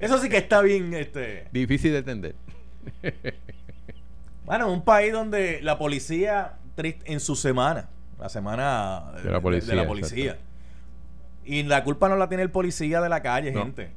eso 0.00 0.18
sí 0.18 0.28
que 0.28 0.36
está 0.36 0.60
bien. 0.60 0.92
Este... 0.94 1.46
Difícil 1.52 1.92
de 1.92 1.98
entender. 1.98 2.34
bueno, 4.44 4.70
un 4.70 4.84
país 4.84 5.12
donde 5.12 5.62
la 5.62 5.78
policía 5.78 6.58
en 6.76 7.20
su 7.20 7.36
semana, 7.36 7.88
la 8.18 8.28
semana 8.28 9.12
de 9.22 9.30
la 9.30 9.40
policía. 9.86 10.38
Y 11.44 11.62
la 11.62 11.84
culpa 11.84 12.08
no 12.08 12.16
la 12.16 12.28
tiene 12.28 12.42
el 12.42 12.50
policía 12.50 13.00
de 13.00 13.08
la 13.08 13.22
calle, 13.22 13.52
gente. 13.52 13.90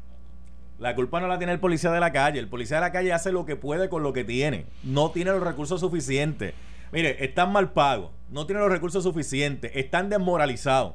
La 0.78 0.96
culpa 0.96 1.20
no 1.20 1.28
la 1.28 1.38
tiene 1.40 1.52
el 1.52 1.60
policía 1.60 1.92
de 1.92 2.00
la 2.00 2.14
calle. 2.14 2.40
El 2.40 2.48
policía 2.48 2.78
de 2.78 2.82
la 2.82 2.92
calle 2.92 3.12
hace 3.12 3.32
lo 3.32 3.46
que 3.46 3.56
puede 3.56 3.90
con 3.90 4.04
lo 4.04 4.14
que 4.14 4.24
tiene. 4.24 4.66
No 4.84 5.12
tiene 5.12 5.32
los 5.32 5.44
recursos 5.44 5.82
suficientes. 5.82 6.54
Mire, 6.92 7.24
están 7.26 7.52
mal 7.52 7.74
pagos. 7.74 8.12
No 8.30 8.46
tiene 8.46 8.62
los 8.62 8.72
recursos 8.72 9.04
suficientes. 9.04 9.72
Están 9.76 10.10
desmoralizados. 10.10 10.94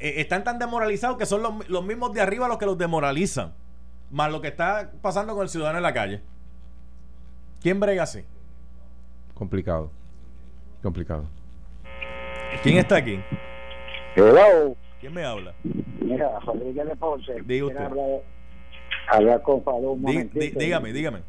Eh, 0.00 0.20
están 0.20 0.44
tan 0.44 0.58
desmoralizados 0.58 1.16
que 1.16 1.26
son 1.26 1.42
los, 1.42 1.84
mismos 1.84 2.12
de 2.12 2.20
arriba 2.20 2.48
los 2.48 2.58
que 2.58 2.66
los 2.66 2.78
desmoralizan. 2.78 3.54
Más 4.10 4.30
lo 4.30 4.40
que 4.40 4.48
está 4.48 4.92
pasando 5.02 5.34
con 5.34 5.42
el 5.42 5.48
ciudadano 5.48 5.78
en 5.78 5.82
la 5.82 5.92
calle. 5.92 6.22
¿Quién 7.60 7.80
brega 7.80 8.04
así? 8.04 8.24
Complicado. 9.34 9.90
Complicado. 10.82 11.24
¿Quién 12.62 12.78
está 12.78 12.96
aquí? 12.96 13.20
Hello. 14.14 14.76
¿Quién 15.00 15.12
me 15.12 15.24
habla? 15.24 15.54
Mira, 16.00 16.38
Rodríguez 16.40 16.86
de 16.86 16.96
Ponce. 16.96 17.42
Diga 17.42 17.66
usted 17.66 17.88
hablar 19.08 19.42
con 19.42 19.62
Pablo 19.62 19.92
un 19.92 20.02
momentito. 20.02 20.58
dígame, 20.58 20.92
dígame. 20.92 21.22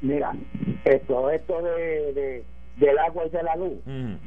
Mira, 0.00 0.32
esto, 0.84 1.30
esto 1.30 1.62
de, 1.62 2.44
del 2.76 2.98
agua 2.98 3.26
y 3.26 3.30
de 3.30 3.42
la 3.42 3.56
luz. 3.56 3.78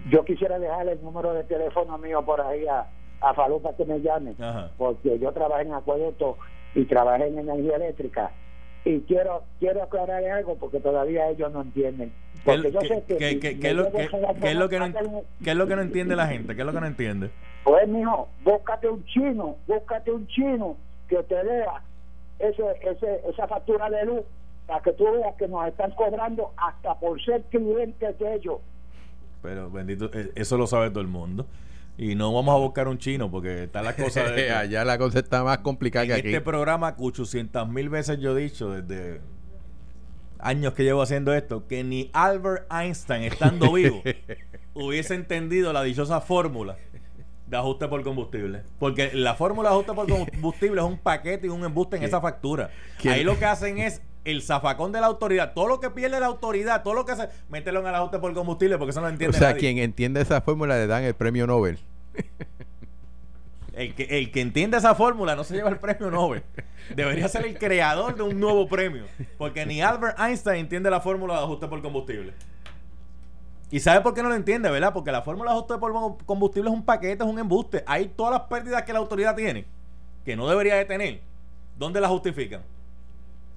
Yo 0.09 0.23
quisiera 0.23 0.57
dejar 0.57 0.88
el 0.88 1.01
número 1.01 1.34
de 1.34 1.43
teléfono 1.43 1.97
mío 1.97 2.23
por 2.26 2.41
ahí 2.41 2.65
a, 2.67 2.88
a 3.22 3.34
Falú 3.34 3.61
para 3.61 3.76
que 3.76 3.86
me 3.86 3.99
llame, 3.99 4.36
porque 4.78 5.18
yo 5.20 5.32
trabajé 5.32 5.63
en 5.63 5.74
acueducto 5.74 6.38
y 6.74 6.86
trabajé 6.86 7.28
en 7.28 7.39
energía 7.39 7.78
eléctrica 7.78 8.32
y 8.84 8.99
quiero 9.01 9.43
quiero 9.59 9.84
aclarar 9.84 10.24
algo 10.26 10.55
porque 10.55 10.80
todavía 10.80 11.30
ellos 11.30 11.51
no 11.51 11.61
entienden. 11.61 12.13
Porque 12.43 12.72
yo 12.72 12.82
sé 12.82 13.03
que, 13.07 13.39
¿qué, 13.39 13.70
es 13.70 13.76
lo, 13.76 13.91
que, 13.91 14.03
es 14.03 14.55
lo 14.55 14.70
que 14.70 14.80
no, 14.80 14.93
¿Qué 15.43 15.51
es 15.51 15.57
lo 15.57 15.66
que 15.66 15.76
no 15.76 15.82
entiende 15.82 16.16
la 16.16 16.28
gente? 16.28 16.55
¿Qué 16.55 16.61
es 16.61 16.66
lo 16.66 16.74
que 16.74 16.80
no 16.80 16.86
entiende? 16.86 17.32
Pues, 17.63 17.88
mijo, 17.88 18.30
búscate 18.43 18.88
un 18.88 19.03
chino, 19.05 19.55
búscate 19.66 20.11
un 20.11 20.28
chino 20.28 20.78
que 21.07 21.24
te 21.24 21.43
lea 21.43 21.82
ese, 22.38 22.63
ese, 22.84 23.22
esa 23.28 23.47
factura 23.47 23.89
de 23.89 24.05
luz 24.05 24.22
para 24.68 24.82
que 24.82 24.91
tú 24.93 25.05
veas 25.11 25.36
que 25.36 25.47
nos 25.47 25.68
están 25.68 25.89
cobrando 25.91 26.51
hasta 26.57 26.93
por 26.99 27.20
ser 27.24 27.41
clientes 27.43 28.20
de 28.20 28.36
ellos. 28.36 28.59
Pero 29.41 29.72
bendito, 29.72 30.11
eh, 30.13 30.32
eso 30.36 30.57
lo 30.57 30.68
sabe 30.68 30.89
todo 30.89 31.01
el 31.01 31.07
mundo. 31.07 31.47
Y 31.97 32.15
no 32.15 32.33
vamos 32.33 32.53
a 32.53 32.57
buscar 32.57 32.87
un 32.87 32.97
chino 32.97 33.31
porque 33.31 33.63
está 33.63 33.81
la 33.81 33.95
cosa 33.95 34.23
de 34.23 34.51
allá 34.51 34.83
la 34.83 34.97
cosa 34.97 35.19
está 35.19 35.43
más 35.43 35.59
complicada 35.59 36.05
que 36.05 36.13
aquí. 36.13 36.27
Este 36.27 36.41
programa 36.41 36.95
800 36.97 37.69
mil 37.69 37.89
veces 37.89 38.19
yo 38.19 38.37
he 38.37 38.41
dicho 38.41 38.69
desde 38.69 39.21
años 40.39 40.73
que 40.73 40.83
llevo 40.83 41.01
haciendo 41.01 41.33
esto 41.33 41.67
que 41.67 41.83
ni 41.83 42.09
Albert 42.13 42.71
Einstein 42.71 43.23
estando 43.23 43.71
vivo 43.71 44.03
hubiese 44.73 45.15
entendido 45.15 45.71
la 45.71 45.83
dichosa 45.83 46.19
fórmula 46.19 46.77
de 47.47 47.57
ajuste 47.57 47.87
por 47.87 48.03
combustible. 48.03 48.63
Porque 48.79 49.11
la 49.13 49.35
fórmula 49.35 49.69
de 49.69 49.75
ajuste 49.75 49.93
por 49.93 50.07
combustible 50.07 50.81
es 50.81 50.87
un 50.87 50.97
paquete 50.97 51.47
y 51.47 51.49
un 51.49 51.63
embuste 51.63 51.97
en 51.97 52.03
esa 52.03 52.19
factura. 52.19 52.71
Ahí 53.05 53.23
lo 53.23 53.37
que 53.37 53.45
hacen 53.45 53.77
es 53.77 54.01
el 54.26 54.41
zafacón 54.41 54.91
de 54.91 54.99
la 54.99 55.07
autoridad. 55.07 55.53
Todo 55.53 55.67
lo 55.67 55.80
que 55.80 55.89
pierde 55.89 56.19
la 56.19 56.26
autoridad, 56.26 56.84
todo 56.84 56.93
lo 56.93 57.05
que 57.05 57.13
hace, 57.13 57.30
mételo 57.49 57.80
en 57.80 57.88
el 57.88 57.95
ajuste 57.95 58.19
por 58.19 58.34
combustible 58.34 58.78
porque 58.78 58.91
eso 58.91 59.01
no 59.01 59.07
entiende. 59.07 59.38
O 59.38 59.39
sea, 59.39 59.55
quien 59.55 59.78
entiende 59.78 60.19
esa 60.21 60.41
fórmula 60.41 60.76
le 60.76 60.88
dan 60.88 61.03
el 61.03 61.13
premio 61.13 61.47
Nobel. 61.47 61.80
El 63.73 63.93
que, 63.93 64.03
el 64.03 64.32
que 64.32 64.39
entiende 64.39 64.78
esa 64.78 64.95
fórmula 64.95 65.36
no 65.36 65.43
se 65.43 65.53
lleva 65.53 65.69
el 65.69 65.80
premio 65.80 66.09
Nobel. 66.09 66.43
Debería 66.95 67.28
ser 67.28 67.45
el 67.45 67.57
creador 67.57 68.15
de 68.15 68.23
un 68.23 68.39
nuevo 68.39 68.67
premio. 68.67 69.03
Porque 69.38 69.65
ni 69.65 69.82
Albert 69.82 70.17
Einstein 70.17 70.61
entiende 70.61 70.89
la 70.89 71.01
fórmula 71.01 71.34
de 71.36 71.43
ajuste 71.43 71.67
por 71.67 71.82
combustible. 71.82 72.34
¿Y 73.71 73.82
sabe 73.82 73.99
por 73.99 74.13
qué 74.13 74.23
no 74.23 74.30
lo 74.30 74.36
entiende, 74.36 74.69
verdad? 74.69 74.93
Porque 74.93 75.11
la 75.11 75.21
fórmula 75.23 75.51
de 75.51 75.57
ajuste 75.57 75.78
por 75.78 75.91
combustible 76.26 76.69
es 76.69 76.73
un 76.73 76.86
paquete, 76.86 77.23
es 77.23 77.30
un 77.30 77.38
embuste. 77.38 77.84
Hay 77.86 78.07
todas 78.07 78.32
las 78.32 78.41
pérdidas 78.43 78.84
que 78.84 78.93
la 78.93 78.99
autoridad 78.99 79.36
tiene, 79.36 79.65
que 80.23 80.38
no 80.38 80.47
debería 80.47 80.76
de 80.76 80.86
tener. 80.86 81.19
¿Dónde 81.78 81.99
las 81.99 82.09
justifican? 82.09 82.61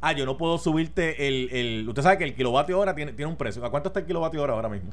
Ah, 0.01 0.13
yo 0.13 0.27
no 0.27 0.37
puedo 0.37 0.59
subirte 0.59 1.27
el, 1.27 1.49
el... 1.51 1.89
Usted 1.89 2.03
sabe 2.03 2.19
que 2.19 2.25
el 2.25 2.35
kilovatio 2.35 2.79
hora 2.79 2.95
tiene, 2.95 3.13
tiene 3.13 3.31
un 3.31 3.37
precio. 3.37 3.65
¿A 3.65 3.71
cuánto 3.71 3.89
está 3.89 4.01
el 4.01 4.07
kilovatio 4.07 4.43
hora 4.43 4.55
ahora 4.55 4.69
mismo? 4.69 4.93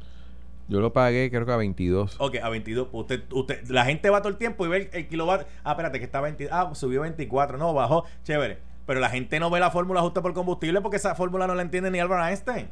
Yo 0.68 0.80
lo 0.80 0.92
pagué 0.92 1.30
creo 1.30 1.46
que 1.46 1.52
a 1.52 1.56
22. 1.56 2.16
Ok, 2.18 2.36
a 2.42 2.48
22. 2.48 2.88
Pues 2.88 3.02
usted, 3.02 3.22
usted, 3.32 3.68
la 3.68 3.84
gente 3.84 4.10
va 4.10 4.20
todo 4.20 4.30
el 4.30 4.36
tiempo 4.36 4.66
y 4.66 4.68
ve 4.68 4.90
el, 4.92 5.06
kilovatio. 5.06 5.46
Ah, 5.62 5.72
espérate, 5.72 5.98
que 5.98 6.04
está 6.04 6.20
20. 6.20 6.48
Ah, 6.50 6.70
subió 6.74 7.02
24. 7.02 7.56
No, 7.56 7.72
bajó. 7.72 8.04
Chévere. 8.24 8.58
Pero 8.84 9.00
la 9.00 9.08
gente 9.08 9.38
no 9.38 9.50
ve 9.50 9.60
la 9.60 9.70
fórmula 9.70 10.00
de 10.00 10.04
ajuste 10.04 10.20
por 10.20 10.32
combustible 10.34 10.80
porque 10.80 10.96
esa 10.96 11.14
fórmula 11.14 11.46
no 11.46 11.54
la 11.54 11.62
entiende 11.62 11.90
ni 11.90 12.00
Albert 12.00 12.24
Einstein. 12.24 12.68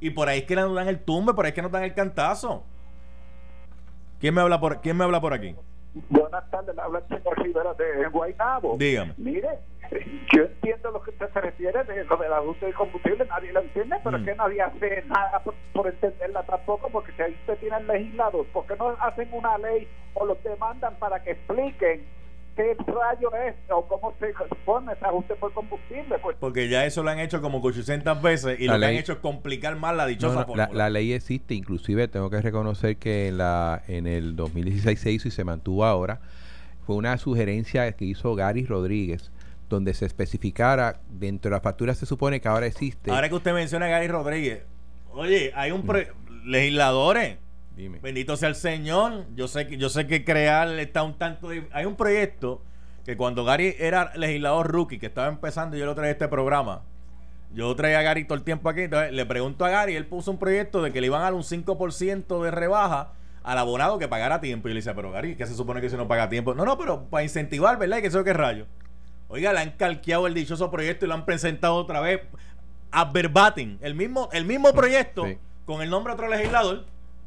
Y 0.00 0.10
por 0.10 0.28
ahí 0.28 0.40
es 0.40 0.44
que 0.44 0.56
nos 0.56 0.74
dan 0.74 0.88
el 0.88 1.00
tumbe, 1.00 1.34
por 1.34 1.44
ahí 1.44 1.50
es 1.50 1.54
que 1.54 1.62
nos 1.62 1.72
dan 1.72 1.84
el 1.84 1.94
cantazo. 1.94 2.64
¿Quién 4.20 4.34
me 4.34 4.40
habla 4.40 4.60
por, 4.60 4.80
¿quién 4.80 4.96
me 4.96 5.04
habla 5.04 5.20
por 5.20 5.32
aquí? 5.32 5.54
Buenas 6.08 6.50
tardes, 6.50 6.76
habla 6.78 7.00
el 7.00 7.08
señor 7.08 7.42
Rivera 7.42 7.74
de 7.74 8.08
Guaynabo. 8.08 8.76
Dígame. 8.78 9.14
Mire, 9.16 9.58
yo 10.34 10.42
entiendo 10.42 10.90
lo 10.90 11.02
que 11.02 11.10
usted 11.10 11.30
se 11.32 11.40
refiere 11.40 11.84
de 11.84 12.04
lo 12.04 12.16
del 12.16 12.32
ajuste 12.32 12.66
de 12.66 12.72
combustible, 12.72 13.24
nadie 13.26 13.52
lo 13.52 13.60
entiende, 13.60 13.96
pero 14.02 14.16
es 14.16 14.22
mm. 14.22 14.26
que 14.26 14.34
nadie 14.34 14.62
hace 14.62 15.04
nada 15.06 15.42
por, 15.72 15.86
entenderla 15.86 16.42
tampoco, 16.44 16.88
porque 16.90 17.12
si 17.12 17.22
ahí 17.22 17.36
usted 17.40 17.58
tiene 17.58 17.80
legislados, 17.84 18.46
¿por 18.52 18.66
qué 18.66 18.76
no 18.76 18.88
hacen 19.00 19.28
una 19.32 19.56
ley 19.58 19.88
o 20.14 20.26
los 20.26 20.42
demandan 20.42 20.94
para 20.96 21.22
que 21.22 21.32
expliquen 21.32 22.06
qué 22.58 22.76
rayo 22.86 23.30
es 23.46 23.54
o 23.70 23.86
cómo 23.86 24.12
se 24.18 24.34
pone 24.64 24.92
ese 24.92 25.04
ajuste 25.04 25.36
por 25.36 25.52
combustible. 25.52 26.18
Pues. 26.18 26.36
Porque 26.40 26.68
ya 26.68 26.84
eso 26.84 27.04
lo 27.04 27.10
han 27.10 27.20
hecho 27.20 27.40
como 27.40 27.60
800 27.62 28.20
veces 28.20 28.58
y 28.58 28.66
lo 28.66 28.78
que 28.78 28.84
han 28.84 28.94
hecho 28.94 29.12
es 29.12 29.18
complicar 29.18 29.76
más 29.76 29.94
la 29.94 30.06
dichosa 30.06 30.44
La, 30.56 30.68
la, 30.72 30.90
ley 30.90 31.12
existe, 31.12 31.54
inclusive 31.54 32.08
tengo 32.08 32.30
que 32.30 32.40
reconocer 32.40 32.96
que 32.96 33.28
en, 33.28 33.38
la, 33.38 33.82
en 33.86 34.08
el 34.08 34.34
2016 34.34 34.98
se 34.98 35.12
hizo 35.12 35.28
y 35.28 35.30
se 35.30 35.44
mantuvo 35.44 35.84
ahora. 35.84 36.20
Fue 36.84 36.96
una 36.96 37.16
sugerencia 37.18 37.92
que 37.92 38.06
hizo 38.06 38.34
Gary 38.34 38.66
Rodríguez 38.66 39.30
donde 39.68 39.94
se 39.94 40.06
especificara 40.06 41.00
dentro 41.08 41.50
de 41.50 41.56
la 41.56 41.60
factura 41.60 41.94
se 41.94 42.06
supone 42.06 42.40
que 42.40 42.48
ahora 42.48 42.66
existe. 42.66 43.10
Ahora 43.10 43.28
que 43.28 43.34
usted 43.34 43.52
menciona 43.52 43.86
a 43.86 43.88
Gary 43.88 44.08
Rodríguez, 44.08 44.62
oye, 45.12 45.52
hay 45.54 45.70
un 45.70 45.82
mm. 45.86 46.46
legisladores. 46.46 47.38
Dime. 47.76 48.00
Bendito 48.00 48.36
sea 48.36 48.48
el 48.48 48.56
Señor. 48.56 49.26
Yo 49.36 49.46
sé 49.46 49.66
que 49.68 49.76
yo 49.76 49.88
sé 49.88 50.06
que 50.06 50.24
crear 50.24 50.68
está 50.78 51.02
un 51.04 51.16
tanto 51.16 51.50
hay 51.72 51.84
un 51.84 51.94
proyecto 51.94 52.62
que 53.04 53.16
cuando 53.16 53.44
Gary 53.44 53.74
era 53.78 54.12
legislador 54.16 54.70
rookie, 54.70 54.98
que 54.98 55.06
estaba 55.06 55.28
empezando, 55.28 55.76
yo 55.76 55.86
lo 55.86 55.94
traía 55.94 56.12
este 56.12 56.28
programa. 56.28 56.82
Yo 57.54 57.74
traía 57.74 58.00
a 58.00 58.02
Gary 58.02 58.24
todo 58.24 58.36
el 58.36 58.44
tiempo 58.44 58.68
aquí, 58.68 58.82
entonces 58.82 59.12
le 59.12 59.24
pregunto 59.24 59.64
a 59.64 59.70
Gary, 59.70 59.96
él 59.96 60.04
puso 60.04 60.30
un 60.30 60.38
proyecto 60.38 60.82
de 60.82 60.92
que 60.92 61.00
le 61.00 61.06
iban 61.06 61.22
a 61.22 61.24
dar 61.24 61.34
un 61.34 61.42
5% 61.42 62.42
de 62.42 62.50
rebaja 62.50 63.12
al 63.42 63.56
abonado 63.56 63.98
que 63.98 64.08
pagara 64.08 64.42
tiempo. 64.42 64.68
Y 64.68 64.70
yo 64.70 64.74
le 64.74 64.80
decía, 64.80 64.94
pero 64.94 65.10
Gary, 65.10 65.36
¿qué 65.36 65.46
se 65.46 65.54
supone 65.54 65.80
que 65.80 65.88
si 65.88 65.96
no 65.96 66.06
paga 66.06 66.28
tiempo? 66.28 66.54
No, 66.54 66.66
no, 66.66 66.76
pero 66.76 67.04
para 67.04 67.24
incentivar, 67.24 67.78
¿verdad? 67.78 67.96
Y 67.96 68.02
que 68.02 68.08
eso 68.08 68.22
qué 68.24 68.34
rayo. 68.34 68.66
Oiga, 69.28 69.52
le 69.52 69.60
han 69.60 69.72
calqueado 69.72 70.26
el 70.26 70.34
dichoso 70.34 70.70
proyecto 70.70 71.04
y 71.04 71.08
lo 71.08 71.14
han 71.14 71.24
presentado 71.24 71.74
otra 71.74 72.00
vez 72.00 72.22
a 72.90 73.04
verbatim. 73.06 73.78
El 73.80 73.94
mismo, 73.94 74.28
el 74.32 74.44
mismo 74.44 74.72
proyecto 74.72 75.26
con 75.66 75.82
el 75.82 75.90
nombre 75.90 76.12
de 76.12 76.14
otro 76.14 76.28
legislador. 76.28 76.84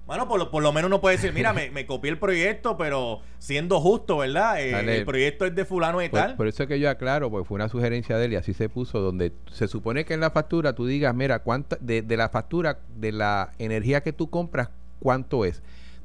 Bueno, 0.07 0.27
por 0.27 0.39
lo, 0.39 0.51
por 0.51 0.63
lo 0.63 0.73
menos 0.73 0.89
uno 0.89 0.99
puede 0.99 1.15
decir, 1.15 1.31
mira, 1.31 1.53
me, 1.53 1.69
me, 1.69 1.85
copié 1.85 2.09
el 2.11 2.17
proyecto, 2.17 2.75
pero 2.75 3.21
siendo 3.37 3.79
justo, 3.79 4.17
¿verdad? 4.17 4.59
Eh, 4.59 4.97
el 4.97 5.05
proyecto 5.05 5.45
es 5.45 5.55
de 5.55 5.63
fulano 5.63 6.01
y 6.01 6.09
tal. 6.09 6.35
Por 6.35 6.47
eso 6.47 6.63
es 6.63 6.69
que 6.69 6.79
yo 6.79 6.89
aclaro, 6.89 7.29
porque 7.29 7.47
fue 7.47 7.55
una 7.55 7.69
sugerencia 7.69 8.17
de 8.17 8.25
él 8.25 8.33
y 8.33 8.35
así 8.35 8.53
se 8.53 8.67
puso, 8.67 8.99
donde 8.99 9.31
se 9.51 9.67
supone 9.67 10.03
que 10.03 10.15
en 10.15 10.19
la 10.19 10.31
factura 10.31 10.73
tú 10.73 10.85
digas, 10.85 11.15
mira, 11.15 11.39
cuánto, 11.39 11.77
de, 11.79 12.01
de 12.01 12.17
la 12.17 12.29
factura, 12.29 12.79
de 12.97 13.11
la 13.11 13.51
energía 13.59 14.01
que 14.01 14.11
tú 14.11 14.29
compras, 14.29 14.69
¿cuánto 14.99 15.45
es? 15.45 15.61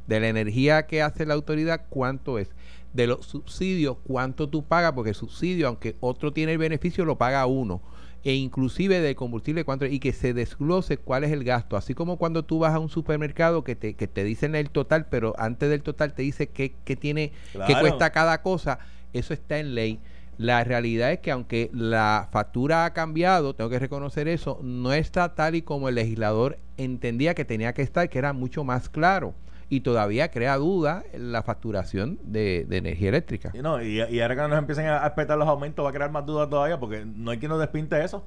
De 0.07 0.21
la 0.21 0.29
energía 0.29 0.87
que 0.87 1.03
hace 1.03 1.27
la 1.27 1.35
autoridad, 1.35 1.87
¿cuánto 1.89 2.39
es? 2.39 2.53
De 2.97 3.07
los 3.07 3.27
subsidios, 3.27 3.99
cuánto 4.05 4.49
tú 4.49 4.65
pagas, 4.65 4.93
porque 4.93 5.11
el 5.11 5.15
subsidio, 5.15 5.69
aunque 5.69 5.97
otro 6.01 6.33
tiene 6.33 6.53
el 6.53 6.59
beneficio, 6.59 7.05
lo 7.05 7.19
paga 7.19 7.47
uno. 7.47 7.83
E 8.25 8.35
inclusive 8.35 9.01
del 9.01 9.15
combustible, 9.15 9.65
cuánto, 9.65 9.87
y 9.87 10.01
que 10.01 10.13
se 10.13 10.35
desglose 10.35 10.97
cuál 10.97 11.23
es 11.23 11.31
el 11.31 11.45
gasto. 11.45 11.77
Así 11.77 11.95
como 11.95 12.17
cuando 12.17 12.45
tú 12.45 12.59
vas 12.59 12.75
a 12.75 12.81
un 12.81 12.89
supermercado 12.89 13.63
que 13.63 13.77
te, 13.77 13.95
que 13.95 14.09
te 14.09 14.25
dicen 14.25 14.57
el 14.57 14.71
total, 14.71 15.07
pero 15.09 15.35
antes 15.39 15.71
del 15.71 15.83
total 15.83 16.15
te 16.15 16.23
dice 16.23 16.49
qué, 16.49 16.71
tiene, 16.97 17.33
qué 17.67 17.75
cuesta 17.79 18.11
cada 18.11 18.43
cosa, 18.43 18.81
eso 19.13 19.33
está 19.33 19.59
en 19.61 19.77
ley. 19.77 20.01
La 20.39 20.65
realidad 20.65 21.13
es 21.13 21.21
que 21.21 21.31
aunque 21.31 21.71
la 21.73 22.29
factura 22.33 22.85
ha 22.85 22.93
cambiado, 22.93 23.55
tengo 23.55 23.71
que 23.71 23.79
reconocer 23.79 24.27
eso, 24.27 24.59
no 24.63 24.93
está 24.93 25.35
tal 25.35 25.55
y 25.55 25.63
como 25.63 25.89
el 25.89 25.95
legislador 25.95 26.59
entendía 26.77 27.35
que 27.35 27.45
tenía 27.45 27.75
que 27.75 27.83
estar, 27.83 28.09
que 28.11 28.19
era 28.19 28.33
mucho 28.33 28.65
más 28.65 28.89
claro 28.89 29.35
y 29.69 29.81
todavía 29.81 30.31
crea 30.31 30.57
duda 30.57 31.05
la 31.17 31.43
facturación 31.43 32.19
de, 32.23 32.67
energía 32.71 33.09
eléctrica. 33.09 33.51
Y, 33.55 33.59
no, 33.59 33.83
y, 33.83 34.01
ahora 34.21 34.37
que 34.37 34.49
nos 34.49 34.59
empiecen 34.59 34.87
a 34.87 35.03
respetar 35.03 35.37
los 35.37 35.49
aumentos 35.49 35.85
va 35.85 35.91
a 35.91 35.93
crear 35.93 36.11
más 36.11 36.25
dudas 36.25 36.49
todavía 36.49 36.79
porque 36.79 37.05
no 37.05 37.31
hay 37.31 37.39
quien 37.39 37.51
nos 37.51 37.59
despinte 37.59 38.03
eso. 38.05 38.25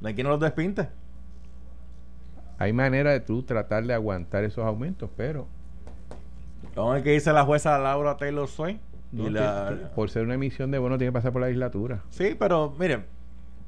No 0.00 0.08
hay 0.08 0.14
quien 0.14 0.26
nos 0.26 0.32
los 0.32 0.40
despinte. 0.40 0.88
Hay 2.58 2.72
manera 2.72 3.12
de 3.12 3.20
tú 3.20 3.42
tratar 3.42 3.84
de 3.84 3.94
aguantar 3.94 4.44
esos 4.44 4.64
aumentos, 4.64 5.10
pero... 5.16 5.46
¿Cómo 6.74 6.94
es 6.94 7.02
que 7.02 7.10
dice 7.10 7.32
la 7.32 7.44
jueza 7.44 7.78
Laura 7.78 8.16
Taylor 8.16 8.48
Swain? 8.48 8.80
por 9.94 10.08
ser 10.08 10.22
una 10.22 10.34
emisión 10.34 10.70
de 10.70 10.78
bono 10.78 10.96
tiene 10.96 11.10
que 11.10 11.14
pasar 11.14 11.32
por 11.32 11.42
la 11.42 11.48
legislatura. 11.48 12.02
Sí, 12.08 12.34
pero 12.38 12.74
miren, 12.78 13.04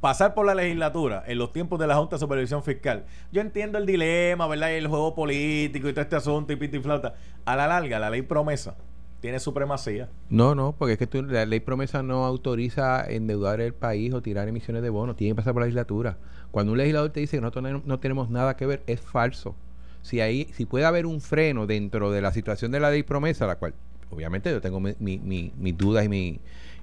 pasar 0.05 0.34
por 0.34 0.44
la 0.44 0.55
legislatura 0.55 1.24
en 1.26 1.38
los 1.38 1.50
tiempos 1.50 1.78
de 1.78 1.86
la 1.86 1.96
Junta 1.96 2.16
de 2.16 2.20
Supervisión 2.20 2.62
Fiscal. 2.62 3.07
Yo 3.32 3.40
entiendo 3.40 3.78
el 3.78 3.86
dilema, 3.86 4.46
¿verdad? 4.46 4.68
Y 4.68 4.74
el 4.74 4.86
juego 4.86 5.14
político 5.14 5.88
y 5.88 5.94
todo 5.94 6.02
este 6.02 6.16
asunto 6.16 6.52
y 6.52 6.57
pita 6.57 6.76
y 6.76 6.80
flauta. 6.80 7.14
A 7.46 7.57
la 7.57 7.66
larga, 7.66 7.98
la 7.98 8.11
ley 8.11 8.20
promesa 8.20 8.76
tiene 9.20 9.40
supremacía. 9.40 10.11
No, 10.28 10.55
no, 10.55 10.74
porque 10.76 10.92
es 10.92 10.98
que 10.98 11.22
la 11.22 11.46
ley 11.46 11.61
promesa 11.61 12.02
no 12.02 12.26
autoriza 12.26 13.02
endeudar 13.02 13.62
el 13.62 13.72
país 13.72 14.12
o 14.12 14.20
tirar 14.20 14.46
emisiones 14.46 14.82
de 14.82 14.90
bonos. 14.90 15.16
Tiene 15.16 15.32
que 15.32 15.36
pasar 15.36 15.55
por 15.55 15.62
la 15.62 15.68
legislatura. 15.68 16.18
Cuando 16.50 16.72
un 16.72 16.78
legislador 16.78 17.09
te 17.09 17.20
dice 17.20 17.38
que 17.38 17.40
nosotros 17.40 17.82
no, 17.82 17.98
tenemos 17.98 18.28
nada 18.28 18.59
que 18.59 18.66
ver, 18.66 18.82
es 18.86 19.00
falso. 19.00 19.57
Si, 20.02 20.20
ahí, 20.20 20.50
si 20.52 20.66
puede 20.66 20.84
haber 20.84 21.07
un 21.07 21.22
freno 21.22 21.66
dentro 21.66 22.11
de 22.11 22.20
la 22.20 22.30
situación 22.30 22.72
de 22.72 22.80
la 22.80 22.90
ley 22.90 23.05
promesa, 23.05 23.46
la 23.46 23.57
cual 23.57 23.72
obviamente 24.11 24.50
yo 24.50 24.61
tengo 24.61 24.80
mis 24.80 25.00
mi, 25.00 25.72
dudas 25.72 26.05
y, 26.05 26.11
mi, 26.11 26.40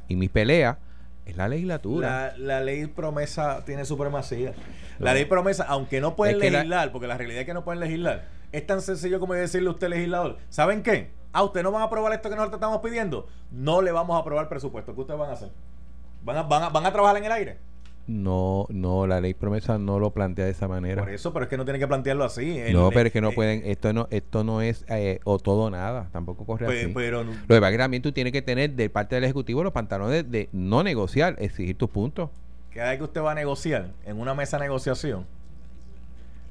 y 0.07 0.15
mis 0.15 0.31
peleas, 0.31 0.77
es 1.25 1.37
la 1.37 1.47
legislatura. 1.47 2.33
La, 2.37 2.61
ley 2.61 2.87
promesa 2.87 3.63
tiene 3.65 3.85
supremacía. 3.85 4.53
La 4.99 5.13
ley 5.13 5.25
promesa, 5.25 5.65
aunque 5.67 6.01
no 6.01 6.15
pueden 6.15 6.39
legislar, 6.39 6.91
porque 6.91 7.07
la 7.07 7.17
realidad 7.17 7.41
es 7.41 7.45
que 7.45 7.53
no 7.53 7.63
pueden 7.63 7.79
legislar, 7.79 8.25
es 8.51 8.65
tan 8.67 8.81
sencillo 8.81 9.19
como 9.19 9.33
decirle 9.33 9.69
a 9.69 9.71
usted, 9.71 9.89
legislador, 9.89 10.37
¿saben 10.49 10.83
qué? 10.83 11.11
¿A 11.33 11.39
ah, 11.39 11.43
usted 11.43 11.63
no 11.63 11.71
van 11.71 11.81
a 11.81 11.85
aprobar 11.85 12.11
esto 12.11 12.29
que 12.29 12.35
nosotros 12.35 12.57
estamos 12.57 12.81
pidiendo? 12.81 13.27
No 13.51 13.81
le 13.81 13.91
vamos 13.93 14.17
a 14.17 14.19
aprobar 14.19 14.49
presupuesto. 14.49 14.93
¿Qué 14.93 14.99
ustedes 14.99 15.19
van 15.19 15.29
a 15.29 15.33
hacer? 15.33 15.49
¿Van 16.23 16.49
van 16.49 16.73
van 16.73 16.85
a 16.85 16.91
trabajar 16.91 17.17
en 17.17 17.23
el 17.23 17.31
aire? 17.31 17.57
No, 18.07 18.65
no, 18.69 19.07
la 19.07 19.21
ley 19.21 19.33
promesa 19.33 19.77
no 19.77 19.99
lo 19.99 20.11
plantea 20.11 20.45
de 20.45 20.51
esa 20.51 20.67
manera. 20.67 21.01
Por 21.01 21.11
eso, 21.11 21.31
pero 21.33 21.43
es 21.43 21.49
que 21.49 21.57
no 21.57 21.65
tiene 21.65 21.79
que 21.79 21.87
plantearlo 21.87 22.23
así. 22.23 22.59
no, 22.73 22.89
pero 22.89 23.07
es 23.07 23.13
que 23.13 23.21
no 23.21 23.29
eh, 23.29 23.35
pueden, 23.35 23.61
esto 23.65 23.93
no, 23.93 24.07
esto 24.11 24.43
no 24.43 24.61
es 24.61 24.85
eh, 24.89 25.19
o 25.23 25.39
todo 25.39 25.63
o 25.63 25.69
nada, 25.69 26.09
tampoco 26.11 26.45
corre 26.45 26.65
pues, 26.65 26.85
así. 26.85 26.93
Pero, 26.93 27.23
lo 27.23 27.31
que 27.31 27.61
pasa 27.61 27.77
también 27.77 28.03
tú 28.03 28.11
tienes 28.11 28.33
que 28.33 28.41
tener 28.41 28.71
de 28.71 28.89
parte 28.89 29.15
del 29.15 29.23
Ejecutivo 29.23 29.63
los 29.63 29.73
pantalones 29.73 30.29
de, 30.29 30.49
no 30.51 30.83
negociar, 30.83 31.35
exigir 31.39 31.77
tus 31.77 31.89
puntos. 31.89 32.29
Cada 32.73 32.89
vez 32.89 32.99
que 32.99 33.03
usted 33.03 33.21
va 33.21 33.31
a 33.31 33.35
negociar 33.35 33.91
en 34.05 34.19
una 34.19 34.33
mesa 34.33 34.57
de 34.57 34.63
negociación, 34.63 35.25